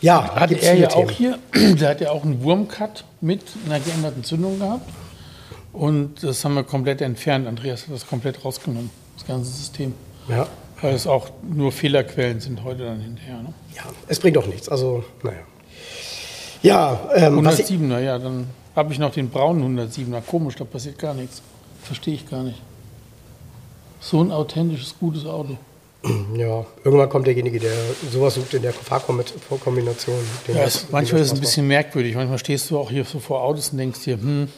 Ja, 0.00 0.34
hat 0.34 0.50
er 0.50 0.74
ja 0.74 0.90
auch 0.90 1.10
hier, 1.10 1.38
der 1.54 1.90
hat 1.90 2.00
ja 2.00 2.10
auch 2.10 2.24
einen 2.24 2.42
Wurmcut 2.42 3.04
mit 3.20 3.42
einer 3.66 3.78
geänderten 3.78 4.24
Zündung 4.24 4.58
gehabt. 4.58 4.88
Und 5.72 6.22
das 6.22 6.44
haben 6.44 6.54
wir 6.54 6.64
komplett 6.64 7.00
entfernt. 7.00 7.46
Andreas 7.46 7.86
hat 7.86 7.94
das 7.94 8.06
komplett 8.06 8.44
rausgenommen, 8.44 8.90
das 9.16 9.26
ganze 9.26 9.50
System. 9.50 9.94
Ja. 10.28 10.46
Weil 10.80 10.94
es 10.94 11.06
auch 11.06 11.30
nur 11.42 11.70
Fehlerquellen 11.70 12.40
sind 12.40 12.64
heute 12.64 12.84
dann 12.84 13.00
hinterher. 13.00 13.42
Ne? 13.42 13.54
Ja, 13.76 13.84
es 14.08 14.18
bringt 14.18 14.36
auch 14.36 14.46
nichts. 14.46 14.68
Also, 14.68 15.04
naja. 15.22 15.38
Ja, 16.62 17.10
ähm, 17.14 17.38
107er, 17.38 18.00
ja, 18.00 18.18
dann 18.18 18.48
habe 18.74 18.92
ich 18.92 18.98
noch 18.98 19.12
den 19.12 19.28
braunen 19.28 19.78
107er. 19.78 20.20
Komisch, 20.22 20.56
da 20.56 20.64
passiert 20.64 20.98
gar 20.98 21.14
nichts. 21.14 21.42
Verstehe 21.82 22.14
ich 22.14 22.28
gar 22.28 22.42
nicht. 22.42 22.60
So 24.00 24.22
ein 24.22 24.32
authentisches, 24.32 24.94
gutes 24.98 25.26
Auto. 25.26 25.56
Ja, 26.36 26.64
irgendwann 26.82 27.08
kommt 27.08 27.26
derjenige, 27.28 27.60
der 27.60 27.72
sowas 28.10 28.34
sucht 28.34 28.54
in 28.54 28.62
der 28.62 28.72
Fahrkombination. 28.72 30.16
Ja, 30.48 30.66
manchmal 30.90 31.20
ist 31.20 31.28
es 31.28 31.34
ein 31.34 31.40
bisschen 31.40 31.68
merkwürdig. 31.68 32.16
Manchmal 32.16 32.38
stehst 32.38 32.70
du 32.70 32.78
auch 32.78 32.90
hier 32.90 33.04
so 33.04 33.20
vor 33.20 33.42
Autos 33.42 33.68
und 33.70 33.78
denkst 33.78 34.02
dir, 34.02 34.14
hm, 34.14 34.48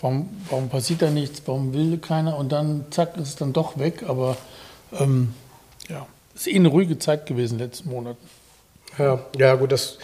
warum, 0.00 0.28
warum 0.50 0.68
passiert 0.68 1.00
da 1.00 1.10
nichts, 1.10 1.40
warum 1.46 1.72
will 1.72 1.96
keiner? 1.98 2.36
Und 2.36 2.52
dann, 2.52 2.84
zack, 2.90 3.16
ist 3.16 3.28
es 3.28 3.36
dann 3.36 3.54
doch 3.54 3.78
weg. 3.78 4.04
Aber 4.06 4.36
ähm, 4.98 5.32
ja, 5.88 6.06
ist 6.34 6.48
eh 6.48 6.56
eine 6.56 6.68
ruhige 6.68 6.98
Zeit 6.98 7.26
gewesen 7.26 7.54
in 7.54 7.58
den 7.60 7.68
letzten 7.68 7.88
Monaten. 7.90 8.28
Ja, 8.98 9.20
ja 9.38 9.54
gut, 9.54 9.72
das, 9.72 9.98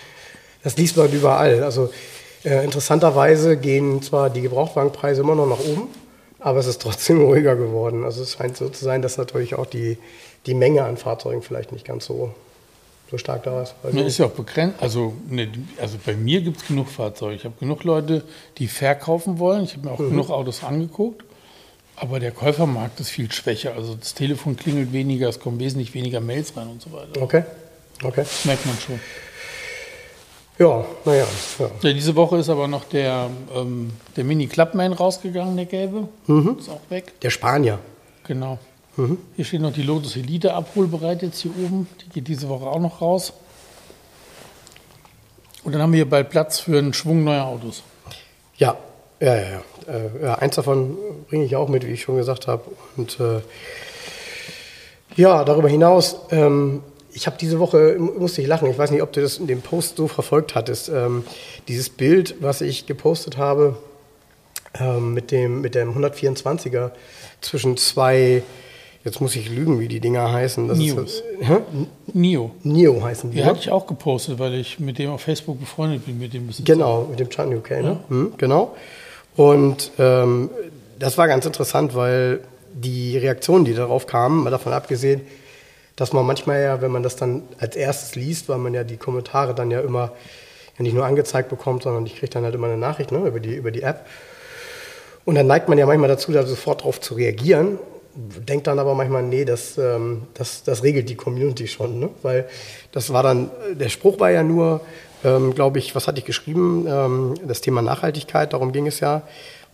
das 0.63 0.77
liest 0.77 0.97
man 0.97 1.13
überall. 1.13 1.63
Also 1.63 1.91
äh, 2.45 2.65
interessanterweise 2.65 3.57
gehen 3.57 4.03
zwar 4.03 4.31
die 4.31 4.43
Gebrauchtwagenpreise 4.43 5.21
immer 5.21 5.35
noch 5.35 5.49
nach 5.49 5.61
oben, 5.61 5.89
aber 6.39 6.59
es 6.59 6.67
ist 6.67 6.81
trotzdem 6.81 7.21
ruhiger 7.25 7.57
geworden. 7.57 8.05
Also 8.05 8.23
es 8.23 8.35
scheint 8.35 8.57
so 8.57 8.69
zu 8.69 8.85
sein, 8.85 9.03
dass 9.03 9.19
natürlich 9.19 9.55
auch 9.55 9.67
die, 9.67 9.99
die 10.47 10.55
Menge 10.55 10.85
an 10.85 10.97
Fahrzeugen 10.97 11.43
vielleicht 11.43 11.73
nicht 11.73 11.85
ganz 11.85 12.07
so, 12.07 12.35
so 13.11 13.19
stark 13.19 13.45
da 13.45 13.63
ist. 13.63 13.75
Also 13.83 13.99
ist 14.01 14.19
ja 14.19 14.27
auch 14.27 14.31
begrenzt. 14.31 14.81
Also, 14.81 15.15
ne, 15.29 15.49
also 15.81 15.99
bei 16.05 16.15
mir 16.15 16.41
gibt 16.41 16.59
es 16.59 16.67
genug 16.67 16.89
Fahrzeuge. 16.89 17.35
Ich 17.35 17.45
habe 17.45 17.55
genug 17.59 17.85
Leute, 17.85 18.23
die 18.59 18.69
verkaufen 18.69 19.39
wollen. 19.39 19.65
Ich 19.65 19.75
habe 19.75 19.87
mir 19.87 19.93
auch 19.93 19.99
mhm. 19.99 20.11
genug 20.11 20.31
Autos 20.31 20.63
angeguckt. 20.63 21.25
Aber 21.97 22.21
der 22.21 22.31
Käufermarkt 22.31 23.01
ist 23.01 23.09
viel 23.09 23.33
schwächer. 23.33 23.75
Also 23.75 23.95
das 23.95 24.13
Telefon 24.13 24.57
klingelt 24.57 24.93
weniger, 24.93 25.31
es 25.31 25.41
kommen 25.41 25.59
wesentlich 25.59 25.95
weniger 25.95 26.21
Mails 26.21 26.55
rein 26.55 26.69
und 26.69 26.83
so 26.83 26.93
weiter. 26.93 27.23
Okay. 27.23 27.43
okay. 28.03 28.21
Das 28.23 28.45
merkt 28.45 28.67
man 28.67 28.77
schon. 28.79 29.01
Ja, 30.59 30.85
naja. 31.05 31.27
Ja. 31.59 31.93
diese 31.93 32.17
Woche 32.17 32.39
ist 32.39 32.49
aber 32.49 32.67
noch 32.67 32.85
der, 32.85 33.29
ähm, 33.55 33.91
der 34.17 34.25
Mini 34.25 34.47
Clubman 34.47 34.95
rausgegangen, 34.95 35.57
der 35.57 35.67
gelbe. 35.67 36.09
Mhm. 36.27 36.57
Ist 36.59 36.71
auch 36.71 36.81
weg. 36.89 37.21
Der 37.21 37.31
Spanier. 37.31 37.79
Genau. 38.27 38.59
Mhm. 38.97 39.19
Hier 39.37 39.45
steht 39.45 39.61
noch 39.61 39.73
die 39.73 39.83
Lotus 39.83 40.17
Elite 40.17 40.55
abholbereit 40.55 41.23
jetzt 41.23 41.41
hier 41.41 41.51
oben. 41.51 41.87
Die 42.01 42.09
geht 42.09 42.29
diese 42.29 42.49
Woche 42.49 42.65
auch 42.67 42.81
noch 42.81 43.03
raus. 43.03 43.35
Und 45.63 45.73
dann 45.73 45.83
haben 45.83 45.93
wir 45.93 45.99
hier 45.99 46.09
bald 46.09 46.31
Platz 46.31 46.61
für 46.61 46.79
einen 46.79 46.95
Schwung 46.95 47.25
neuer 47.25 47.45
Autos. 47.45 47.83
Ja, 48.57 48.77
ja, 49.21 49.35
ja. 49.35 49.43
ja. 49.43 49.93
Äh, 49.93 50.23
ja 50.23 50.35
eins 50.37 50.55
davon 50.55 50.97
bringe 51.29 51.45
ich 51.45 51.55
auch 51.55 51.69
mit, 51.69 51.87
wie 51.87 51.91
ich 51.91 52.03
schon 52.03 52.17
gesagt 52.17 52.47
habe. 52.47 52.63
Und 52.97 53.21
äh, 53.21 53.41
ja, 55.17 55.45
darüber 55.45 55.69
hinaus 55.69 56.17
ähm, 56.31 56.83
ich 57.17 57.27
habe 57.27 57.39
diese 57.41 57.59
Woche, 57.59 57.97
musste 57.99 58.43
ich 58.43 58.47
lachen, 58.47 58.71
ich 58.71 58.77
weiß 58.77 58.91
nicht, 58.91 59.01
ob 59.01 59.11
du 59.13 59.23
das 59.23 59.39
in 59.39 59.47
dem 59.47 59.63
Post 59.63 59.97
so 59.97 60.07
verfolgt 60.07 60.55
hattest, 60.55 60.91
ähm, 60.91 61.25
dieses 61.67 61.89
Bild, 61.89 62.37
was 62.41 62.61
ich 62.61 62.85
gepostet 62.85 63.39
habe 63.39 63.79
ähm, 64.79 65.15
mit, 65.15 65.31
dem, 65.31 65.63
mit 65.63 65.75
dem 65.75 65.97
124er 65.97 66.91
zwischen 67.41 67.79
zwei, 67.79 68.43
jetzt 69.03 69.23
muss 69.23 69.35
ich 69.35 69.49
lügen, 69.49 69.81
wie 69.81 69.89
die 69.89 69.99
Dinger 69.99 70.31
heißen. 70.31 70.69
Das 70.69 70.77
Nios. 70.77 71.15
Ist, 71.15 71.25
äh, 71.41 71.61
Nio. 72.13 72.51
Nio 72.65 73.03
heißen 73.03 73.31
die. 73.31 73.39
Die 73.39 73.45
hatte 73.45 73.61
ich 73.61 73.71
auch 73.71 73.87
gepostet, 73.87 74.39
weil 74.39 74.53
ich 74.53 74.79
mit 74.79 74.99
dem 74.99 75.11
auf 75.11 75.23
Facebook 75.23 75.59
befreundet 75.59 76.05
bin, 76.05 76.19
mit 76.19 76.35
dem 76.35 76.47
Besitzer. 76.49 76.71
Genau, 76.71 77.07
mit 77.09 77.19
dem 77.19 77.31
Chan 77.31 77.53
UK, 77.55 77.71
ne? 77.71 77.83
Ja. 77.83 78.01
Mhm, 78.11 78.35
genau. 78.37 78.77
Und 79.37 79.91
ähm, 79.99 80.51
das 80.99 81.17
war 81.17 81.29
ganz 81.29 81.47
interessant, 81.47 81.95
weil 81.95 82.41
die 82.75 83.17
Reaktionen, 83.17 83.65
die 83.65 83.73
darauf 83.73 84.07
kamen, 84.07 84.45
mal 84.45 84.51
davon 84.51 84.75
abgesehen, 84.75 85.23
dass 85.97 86.13
man 86.13 86.27
manchmal 86.27 86.63
ja, 86.63 86.81
wenn 86.83 86.93
man 86.93 87.03
das 87.03 87.17
dann 87.17 87.43
als 87.59 87.75
erstes 87.75 88.15
liest, 88.15 88.49
weil 88.49 88.59
man 88.59 88.75
ja 88.75 88.85
die 88.85 88.99
Kommentare 88.99 89.55
dann 89.55 89.71
ja 89.71 89.81
immer 89.81 90.13
ja 90.79 90.83
nicht 90.83 90.95
nur 90.95 91.07
angezeigt 91.07 91.49
bekommt, 91.49 91.83
sondern 91.83 92.07
ich 92.07 92.17
kriege 92.17 92.31
dann 92.31 92.45
halt 92.45 92.55
immer 92.55 92.67
eine 92.67 92.77
Nachricht 92.77 93.13
ne, 93.13 93.27
über, 93.27 93.41
die, 93.41 93.55
über 93.55 93.71
die 93.71 93.83
App. 93.83 94.07
Und 95.25 95.35
dann 95.35 95.47
neigt 95.47 95.69
man 95.69 95.79
ja 95.79 95.87
manchmal 95.87 96.09
dazu, 96.09 96.33
da 96.33 96.45
sofort 96.45 96.83
darauf 96.83 97.01
zu 97.01 97.15
reagieren, 97.15 97.79
denkt 98.15 98.67
dann 98.67 98.79
aber 98.79 98.95
manchmal, 98.95 99.23
nee, 99.23 99.45
das, 99.45 99.77
ähm, 99.79 100.23
das, 100.35 100.63
das 100.63 100.83
regelt 100.83 101.09
die 101.09 101.17
Community 101.17 101.67
schon. 101.67 101.99
Ne? 101.99 102.11
Weil 102.23 102.49
das 102.93 103.13
war 103.13 103.23
dann, 103.23 103.51
der 103.73 103.89
Spruch 103.89 104.21
war 104.21 104.31
ja 104.31 104.43
nur, 104.43 104.81
ähm, 105.25 105.55
glaube 105.55 105.79
ich, 105.79 105.95
was 105.95 106.07
hatte 106.07 106.19
ich 106.19 106.25
geschrieben? 106.25 106.87
Ähm, 106.89 107.35
das 107.47 107.61
Thema 107.61 107.83
Nachhaltigkeit, 107.83 108.53
darum 108.53 108.73
ging 108.73 108.87
es 108.87 109.01
ja. 109.01 109.23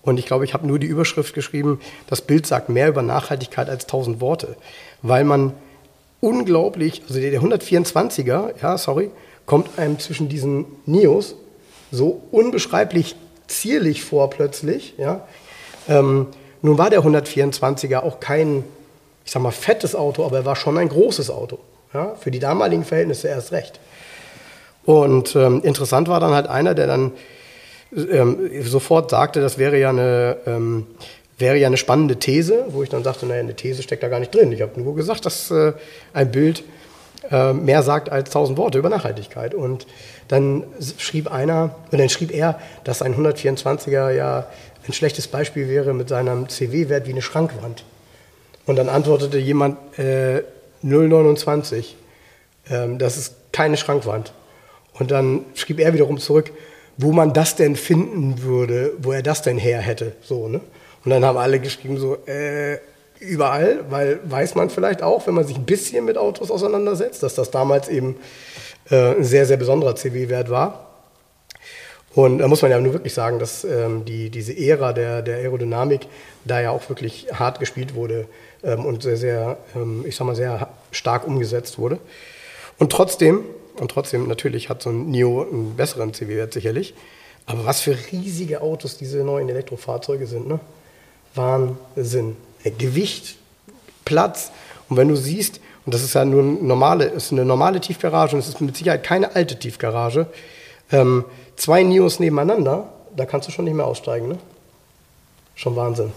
Und 0.03 0.19
ich 0.19 0.27
glaube, 0.27 0.45
ich 0.45 0.55
habe 0.55 0.67
nur 0.67 0.79
die 0.79 0.89
Überschrift 0.89 1.35
geschrieben, 1.35 1.81
das 2.09 2.23
Bild 2.23 2.47
sagt 2.47 2.69
mehr 2.69 2.89
über 2.89 3.03
Nachhaltigkeit 3.03 3.69
als 3.69 3.87
tausend 3.87 4.21
Worte. 4.21 4.57
Weil 5.03 5.25
man 5.25 5.53
unglaublich, 6.23 7.03
also 7.09 7.21
der 7.21 7.43
124er, 7.43 8.55
ja, 8.63 8.79
sorry, 8.79 9.11
kommt 9.45 9.79
einem 9.79 9.99
zwischen 9.99 10.29
diesen 10.29 10.65
Nios 10.87 11.35
so 11.91 12.23
unbeschreiblich 12.31 13.17
zierlich 13.49 14.05
vor 14.05 14.31
plötzlich, 14.31 14.95
ja. 14.97 15.27
Ähm, 15.89 16.29
nun 16.63 16.79
war 16.79 16.91
der 16.91 17.03
124er 17.03 17.99
auch 17.99 18.21
kein, 18.21 18.65
ich 19.25 19.33
sag 19.33 19.43
mal, 19.43 19.51
fettes 19.51 19.97
Auto, 19.97 20.25
aber 20.25 20.39
er 20.39 20.45
war 20.45 20.55
schon 20.55 20.79
ein 20.79 20.89
großes 20.89 21.29
Auto. 21.29 21.59
Ja, 21.93 22.15
für 22.15 22.31
die 22.31 22.39
damaligen 22.39 22.85
Verhältnisse 22.85 23.29
erst 23.29 23.53
recht. 23.53 23.79
Und 24.85 25.37
ähm, 25.37 25.61
interessant 25.63 26.09
war 26.09 26.21
dann 26.21 26.33
halt 26.33 26.47
einer, 26.47 26.75
der 26.75 26.87
dann 26.87 27.13
ähm, 27.95 28.49
sofort 28.63 29.11
sagte, 29.11 29.41
das 29.41 29.59
wäre 29.59 29.79
ja 29.79 29.91
eine 29.91 30.39
ähm, 30.47 30.87
wäre 31.43 31.59
ja 31.59 31.67
eine 31.67 31.77
spannende 31.77 32.17
These, 32.17 32.65
wo 32.69 32.83
ich 32.83 32.89
dann 32.89 33.05
sagte, 33.05 33.27
naja, 33.27 33.41
eine 33.41 33.55
These 33.55 33.83
steckt 33.83 34.03
da 34.03 34.09
gar 34.09 34.21
nicht 34.21 34.35
drin. 34.35 34.51
Ich 34.53 34.63
habe 34.63 34.81
nur 34.81 34.95
gesagt, 34.95 35.27
dass 35.27 35.51
äh, 35.51 35.75
ein 36.15 36.31
Bild 36.31 36.65
äh, 37.31 37.53
mehr 37.53 37.83
sagt 37.83 38.11
als 38.11 38.31
tausend 38.31 38.57
Worte 38.57 38.79
über 38.79 38.89
Nachhaltigkeit. 38.89 39.55
Und 39.55 39.87
dann 40.29 40.65
schrieb 40.97 41.31
einer, 41.31 41.75
und 41.91 42.01
dann 42.01 42.09
schrieb 42.09 42.33
er, 42.33 42.59
dass 42.85 43.03
ein 43.03 43.15
124er 43.15 44.11
ja 44.11 44.47
ein 44.87 44.93
schlechtes 44.95 45.29
Beispiel 45.29 45.69
wäre 45.69 45.93
mit 45.93 46.09
seinem 46.09 46.49
CW-Wert 46.49 47.07
wie 47.07 47.13
eine 47.13 47.23
Schrankwand. 47.23 47.85
Und 48.65 48.77
dann 48.77 48.89
antwortete 48.89 49.39
jemand 49.39 49.77
äh, 49.99 50.43
029, 50.83 51.97
ähm, 52.71 52.99
das 52.99 53.17
ist 53.17 53.35
keine 53.53 53.77
Schrankwand. 53.77 54.33
Und 54.95 55.11
dann 55.11 55.45
schrieb 55.55 55.81
er 55.81 55.93
wiederum 55.93 56.19
zurück, 56.19 56.51
wo 56.97 57.13
man 57.13 57.33
das 57.33 57.57
denn 57.57 57.77
finden 57.77 58.43
würde, 58.43 58.93
wo 58.99 59.13
er 59.13 59.23
das 59.23 59.43
denn 59.43 59.59
her 59.59 59.81
hätte. 59.81 60.13
So, 60.23 60.49
ne? 60.49 60.61
Und 61.05 61.11
dann 61.11 61.25
haben 61.25 61.39
alle 61.39 61.61
geschrieben 61.61 61.99
so, 61.99 62.17
äh, 62.27 62.79
überall, 63.19 63.85
weil 63.91 64.21
weiß 64.25 64.55
man 64.55 64.71
vielleicht 64.71 65.03
auch, 65.03 65.27
wenn 65.27 65.35
man 65.35 65.47
sich 65.47 65.57
ein 65.57 65.65
bisschen 65.65 66.05
mit 66.05 66.19
Autos 66.19 66.51
auseinandersetzt, 66.51 67.23
dass 67.23 67.35
das 67.35 67.51
damals 67.51 67.89
eben 67.89 68.17
äh, 68.91 69.17
ein 69.17 69.25
sehr, 69.25 69.47
sehr 69.47 69.57
besonderer 69.57 69.95
CW-Wert 69.95 70.51
war. 70.51 70.89
Und 72.15 72.39
da 72.39 72.49
muss 72.49 72.61
man 72.61 72.71
ja 72.71 72.79
nur 72.79 72.93
wirklich 72.93 73.15
sagen, 73.15 73.39
dass 73.39 73.65
ähm, 73.65 74.05
die, 74.05 74.29
diese 74.29 74.57
Ära 74.57 74.93
der, 74.93 75.23
der 75.23 75.37
Aerodynamik 75.37 76.07
da 76.45 76.61
ja 76.61 76.71
auch 76.71 76.87
wirklich 76.91 77.29
hart 77.33 77.59
gespielt 77.59 77.95
wurde 77.95 78.27
ähm, 78.63 78.85
und 78.85 79.03
sehr, 79.03 79.17
sehr, 79.17 79.57
ähm, 79.75 80.05
ich 80.07 80.17
sag 80.17 80.27
mal, 80.27 80.37
sehr 80.37 80.69
stark 80.91 81.27
umgesetzt 81.27 81.79
wurde. 81.79 81.99
Und 82.79 82.93
trotzdem, 82.93 83.45
und 83.79 83.91
trotzdem 83.91 84.29
natürlich 84.29 84.69
hat 84.69 84.83
so 84.83 84.91
ein 84.91 85.11
NIO 85.11 85.47
einen 85.51 85.75
besseren 85.77 86.13
CW-Wert 86.13 86.53
sicherlich. 86.53 86.93
Aber 87.47 87.65
was 87.65 87.81
für 87.81 87.97
riesige 88.13 88.61
Autos 88.61 88.99
diese 88.99 89.25
neuen 89.25 89.49
Elektrofahrzeuge 89.49 90.27
sind, 90.27 90.47
ne? 90.47 90.61
Wahnsinn. 91.35 92.37
Gewicht, 92.79 93.37
Platz. 94.05 94.51
Und 94.89 94.97
wenn 94.97 95.09
du 95.09 95.17
siehst, 95.17 95.61
und 95.85 95.95
das 95.95 96.03
ist 96.03 96.15
ja 96.15 96.25
nur 96.25 96.43
eine 96.43 96.53
normale, 96.53 97.07
ist 97.07 97.33
eine 97.33 97.45
normale 97.45 97.81
Tiefgarage 97.81 98.35
und 98.35 98.41
es 98.41 98.49
ist 98.49 98.61
mit 98.61 98.77
Sicherheit 98.77 99.03
keine 99.03 99.35
alte 99.35 99.59
Tiefgarage, 99.59 100.27
ähm, 100.91 101.25
zwei 101.57 101.83
Nios 101.83 102.21
nebeneinander, 102.21 102.93
da 103.17 103.27
kannst 103.27 103.49
du 103.49 103.53
schon 103.53 103.65
nicht 103.65 103.75
mehr 103.75 103.87
aussteigen. 103.87 104.29
Ne? 104.29 104.39
Schon 105.55 105.77
Wahnsinn. 105.77 106.13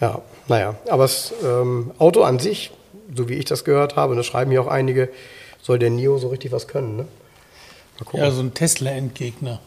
Ja, 0.00 0.22
naja, 0.48 0.74
aber 0.88 1.04
das 1.04 1.34
ähm, 1.44 1.90
Auto 1.98 2.22
an 2.22 2.38
sich, 2.38 2.70
so 3.14 3.28
wie 3.28 3.34
ich 3.34 3.44
das 3.44 3.64
gehört 3.64 3.96
habe, 3.96 4.12
und 4.12 4.16
das 4.16 4.26
schreiben 4.26 4.50
hier 4.50 4.62
auch 4.62 4.66
einige, 4.66 5.10
soll 5.60 5.78
der 5.78 5.90
Nio 5.90 6.18
so 6.18 6.28
richtig 6.28 6.52
was 6.52 6.68
können. 6.68 6.96
Ne? 6.96 7.04
Ja, 8.14 8.30
so 8.30 8.40
ein 8.40 8.54
Tesla-Endgegner. 8.54 9.60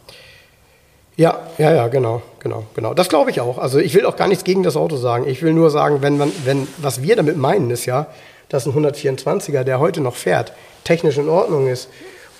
Ja, 1.15 1.47
ja, 1.57 1.73
ja, 1.73 1.87
genau, 1.89 2.21
genau, 2.39 2.63
genau. 2.75 2.93
Das 2.93 3.09
glaube 3.09 3.29
ich 3.29 3.39
auch. 3.39 3.57
Also 3.57 3.79
ich 3.79 3.93
will 3.93 4.05
auch 4.05 4.15
gar 4.15 4.27
nichts 4.27 4.43
gegen 4.43 4.63
das 4.63 4.75
Auto 4.75 4.95
sagen. 4.95 5.27
Ich 5.27 5.41
will 5.41 5.53
nur 5.53 5.69
sagen, 5.69 6.01
wenn 6.01 6.17
man, 6.17 6.31
wenn, 6.43 6.67
was 6.77 7.03
wir 7.03 7.15
damit 7.15 7.37
meinen, 7.37 7.69
ist 7.69 7.85
ja, 7.85 8.07
dass 8.49 8.65
ein 8.65 8.73
124er, 8.73 9.63
der 9.63 9.79
heute 9.79 10.01
noch 10.01 10.15
fährt, 10.15 10.53
technisch 10.83 11.17
in 11.17 11.29
Ordnung 11.29 11.67
ist 11.67 11.89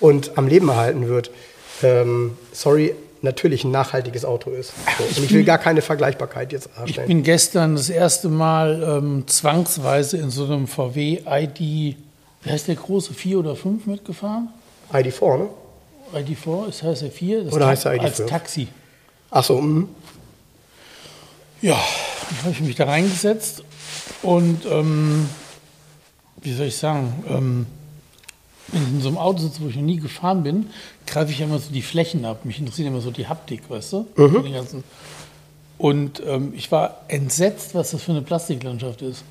und 0.00 0.36
am 0.36 0.48
Leben 0.48 0.68
erhalten 0.68 1.08
wird, 1.08 1.30
ähm, 1.82 2.36
sorry, 2.52 2.94
natürlich 3.22 3.64
ein 3.64 3.70
nachhaltiges 3.70 4.24
Auto 4.24 4.50
ist. 4.50 4.72
So. 4.98 5.04
Und 5.04 5.24
ich 5.24 5.32
will 5.32 5.44
gar 5.44 5.58
keine 5.58 5.80
Vergleichbarkeit 5.82 6.52
jetzt 6.52 6.68
darstellen. 6.76 7.08
Ich 7.08 7.14
bin 7.14 7.22
gestern 7.22 7.74
das 7.74 7.88
erste 7.88 8.28
Mal 8.28 8.82
ähm, 8.82 9.24
zwangsweise 9.26 10.18
in 10.18 10.30
so 10.30 10.44
einem 10.44 10.66
VW 10.66 11.22
ID, 11.26 11.58
wie 11.58 11.96
heißt 12.50 12.68
der 12.68 12.74
große, 12.76 13.14
4 13.14 13.38
oder 13.38 13.56
5 13.56 13.86
mitgefahren? 13.86 14.48
ID4, 14.92 15.38
ne? 15.38 15.48
ID4, 16.12 16.66
das 16.66 16.82
heißt 16.82 17.02
er 17.02 17.10
4. 17.10 17.52
Oder 17.52 17.66
heißt 17.66 17.86
er 17.86 17.92
ID4? 17.92 18.00
Als 18.00 18.26
Taxi. 18.26 18.68
Ach 19.30 19.44
so, 19.44 19.60
mh. 19.60 19.88
Ja, 21.62 21.80
dann 22.28 22.38
habe 22.42 22.50
ich 22.50 22.60
mich 22.60 22.76
da 22.76 22.84
reingesetzt 22.84 23.62
und 24.22 24.66
ähm, 24.66 25.28
wie 26.42 26.52
soll 26.52 26.66
ich 26.66 26.76
sagen, 26.76 27.24
ähm, 27.28 27.66
wenn 28.68 28.82
ich 28.82 28.88
in 28.88 29.00
so 29.00 29.08
einem 29.08 29.18
Auto 29.18 29.38
sitze, 29.38 29.60
wo 29.62 29.68
ich 29.68 29.76
noch 29.76 29.82
nie 29.82 29.98
gefahren 29.98 30.42
bin, 30.42 30.66
greife 31.06 31.32
ich 31.32 31.40
immer 31.40 31.58
so 31.58 31.70
die 31.70 31.82
Flächen 31.82 32.24
ab. 32.24 32.44
Mich 32.44 32.58
interessiert 32.58 32.88
immer 32.88 33.00
so 33.00 33.10
die 33.10 33.26
Haptik, 33.26 33.62
weißt 33.68 33.92
du? 33.92 34.06
Mhm. 34.16 34.84
Und 35.78 36.22
ähm, 36.26 36.52
ich 36.56 36.70
war 36.70 37.02
entsetzt, 37.08 37.74
was 37.74 37.90
das 37.90 38.02
für 38.02 38.12
eine 38.12 38.22
Plastiklandschaft 38.22 39.02
ist. 39.02 39.24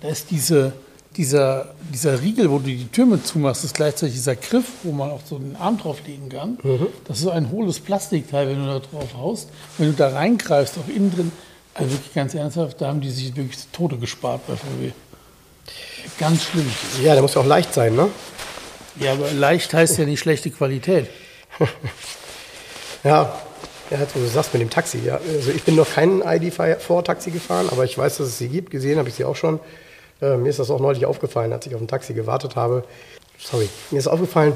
Da 0.00 0.08
ist 0.08 0.30
diese, 0.30 0.72
dieser, 1.16 1.74
dieser 1.92 2.20
Riegel, 2.20 2.50
wo 2.50 2.58
du 2.58 2.66
die 2.66 2.86
Türme 2.86 3.22
zumachst, 3.22 3.64
ist 3.64 3.74
gleichzeitig 3.74 4.14
dieser 4.14 4.36
Griff, 4.36 4.64
wo 4.82 4.92
man 4.92 5.10
auch 5.10 5.20
so 5.24 5.38
den 5.38 5.56
Arm 5.56 5.78
drauflegen 5.78 6.28
kann. 6.28 6.58
Mhm. 6.62 6.88
Das 7.06 7.18
ist 7.18 7.22
so 7.22 7.30
ein 7.30 7.50
hohles 7.50 7.80
Plastikteil, 7.80 8.48
wenn 8.48 8.58
du 8.58 8.66
da 8.66 8.80
drauf 8.80 9.14
haust. 9.16 9.48
Wenn 9.78 9.90
du 9.90 9.96
da 9.96 10.08
reingreifst, 10.08 10.76
auch 10.78 10.88
innen 10.88 11.14
drin, 11.14 11.32
also 11.74 11.92
wirklich 11.92 12.14
ganz 12.14 12.34
ernsthaft, 12.34 12.80
da 12.80 12.88
haben 12.88 13.00
die 13.00 13.10
sich 13.10 13.34
wirklich 13.36 13.58
Tote 13.72 13.96
gespart 13.96 14.46
bei 14.46 14.54
VW. 14.54 14.92
Ganz 16.18 16.44
schlimm. 16.44 16.70
Ja, 17.02 17.14
der 17.14 17.22
muss 17.22 17.34
ja 17.34 17.40
auch 17.40 17.46
leicht 17.46 17.72
sein, 17.72 17.94
ne? 17.94 18.08
Ja, 19.00 19.12
aber 19.12 19.32
leicht 19.32 19.72
heißt 19.72 19.98
ja 19.98 20.04
nicht 20.04 20.20
schlechte 20.20 20.50
Qualität. 20.50 21.08
ja, 23.04 23.34
ja, 23.90 23.98
du 24.12 24.26
sagst 24.26 24.52
mit 24.52 24.62
dem 24.62 24.70
Taxi. 24.70 24.98
Ja. 25.04 25.18
Also 25.36 25.50
ich 25.50 25.62
bin 25.62 25.76
noch 25.76 25.88
kein 25.88 26.22
ID4-Taxi 26.22 27.30
gefahren, 27.30 27.68
aber 27.70 27.84
ich 27.84 27.96
weiß, 27.96 28.18
dass 28.18 28.28
es 28.28 28.38
sie 28.38 28.48
gibt. 28.48 28.70
Gesehen 28.70 28.98
habe 28.98 29.08
ich 29.08 29.14
sie 29.14 29.24
auch 29.24 29.36
schon. 29.36 29.60
Äh, 30.24 30.36
mir 30.36 30.48
ist 30.48 30.58
das 30.58 30.70
auch 30.70 30.80
neulich 30.80 31.04
aufgefallen, 31.06 31.52
als 31.52 31.66
ich 31.66 31.74
auf 31.74 31.80
ein 31.80 31.88
Taxi 31.88 32.14
gewartet 32.14 32.56
habe. 32.56 32.84
Sorry, 33.38 33.68
mir 33.90 33.98
ist 33.98 34.06
aufgefallen, 34.06 34.54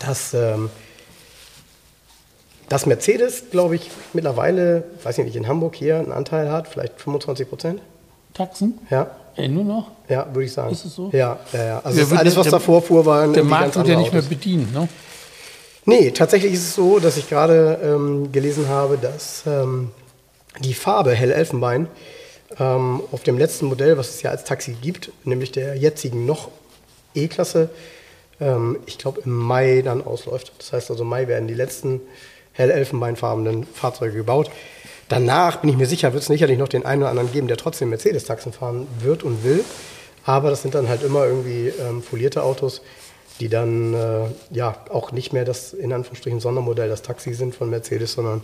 dass, 0.00 0.34
ähm, 0.34 0.70
dass 2.68 2.86
Mercedes, 2.86 3.44
glaube 3.50 3.76
ich, 3.76 3.90
mittlerweile, 4.12 4.84
weiß 5.02 5.18
ich 5.18 5.24
nicht, 5.24 5.36
in 5.36 5.46
Hamburg 5.46 5.76
hier 5.76 5.98
einen 5.98 6.12
Anteil 6.12 6.50
hat, 6.50 6.66
vielleicht 6.66 7.00
25 7.00 7.48
Prozent. 7.48 7.80
Taxen? 8.34 8.78
Ja. 8.90 9.10
Ey, 9.36 9.48
nur 9.48 9.64
noch? 9.64 9.90
Ja, 10.08 10.26
würde 10.32 10.44
ich 10.44 10.52
sagen. 10.52 10.72
Ist 10.72 10.84
es 10.84 10.94
so? 10.94 11.10
Ja, 11.12 11.38
ja, 11.52 11.64
ja. 11.64 11.80
Also 11.84 12.00
ja, 12.00 12.18
alles, 12.18 12.36
was 12.36 12.44
der, 12.44 12.52
davor 12.52 12.82
fuhr, 12.82 13.06
war 13.06 13.28
Der 13.28 13.44
Markt 13.44 13.76
wird 13.76 13.88
ja 13.88 13.98
nicht 13.98 14.12
mehr 14.12 14.22
bedient, 14.22 14.72
ne? 14.72 14.88
Nee, 15.86 16.10
tatsächlich 16.10 16.52
ist 16.52 16.60
es 16.60 16.74
so, 16.74 16.98
dass 16.98 17.16
ich 17.16 17.28
gerade 17.28 17.78
ähm, 17.82 18.32
gelesen 18.32 18.68
habe, 18.68 18.98
dass 18.98 19.44
ähm, 19.46 19.92
die 20.58 20.74
Farbe 20.74 21.14
Hell 21.14 21.32
Elfenbein 21.32 21.88
ähm, 22.58 23.02
auf 23.12 23.22
dem 23.22 23.38
letzten 23.38 23.66
Modell, 23.66 23.96
was 23.96 24.08
es 24.08 24.22
ja 24.22 24.30
als 24.30 24.44
Taxi 24.44 24.76
gibt, 24.80 25.12
nämlich 25.24 25.52
der 25.52 25.76
jetzigen 25.76 26.26
noch 26.26 26.50
E-Klasse, 27.14 27.70
ähm, 28.40 28.78
ich 28.86 28.98
glaube 28.98 29.20
im 29.24 29.36
Mai 29.36 29.82
dann 29.82 30.04
ausläuft. 30.04 30.52
Das 30.58 30.72
heißt 30.72 30.90
also, 30.90 31.02
im 31.04 31.08
Mai 31.08 31.28
werden 31.28 31.48
die 31.48 31.54
letzten 31.54 32.00
Hell 32.52 32.70
Elfenbeinfarbenen 32.70 33.66
Fahrzeuge 33.66 34.16
gebaut. 34.16 34.50
Danach 35.08 35.56
bin 35.56 35.70
ich 35.70 35.76
mir 35.76 35.86
sicher, 35.86 36.12
wird 36.12 36.22
es 36.22 36.28
sicherlich 36.28 36.58
noch 36.58 36.68
den 36.68 36.84
einen 36.84 37.02
oder 37.02 37.10
anderen 37.10 37.32
geben, 37.32 37.48
der 37.48 37.56
trotzdem 37.56 37.90
Mercedes-Taxen 37.90 38.52
fahren 38.52 38.86
wird 39.00 39.22
und 39.22 39.44
will. 39.44 39.64
Aber 40.24 40.50
das 40.50 40.62
sind 40.62 40.74
dann 40.74 40.88
halt 40.88 41.02
immer 41.02 41.24
irgendwie 41.26 41.68
ähm, 41.68 42.02
folierte 42.02 42.42
Autos, 42.42 42.82
die 43.40 43.48
dann 43.48 43.94
äh, 43.94 44.26
ja 44.50 44.76
auch 44.90 45.12
nicht 45.12 45.32
mehr 45.32 45.44
das 45.44 45.72
in 45.72 45.92
Anführungsstrichen 45.92 46.40
Sondermodell, 46.40 46.88
das 46.88 47.02
Taxi 47.02 47.34
sind 47.34 47.54
von 47.54 47.70
Mercedes, 47.70 48.12
sondern 48.12 48.42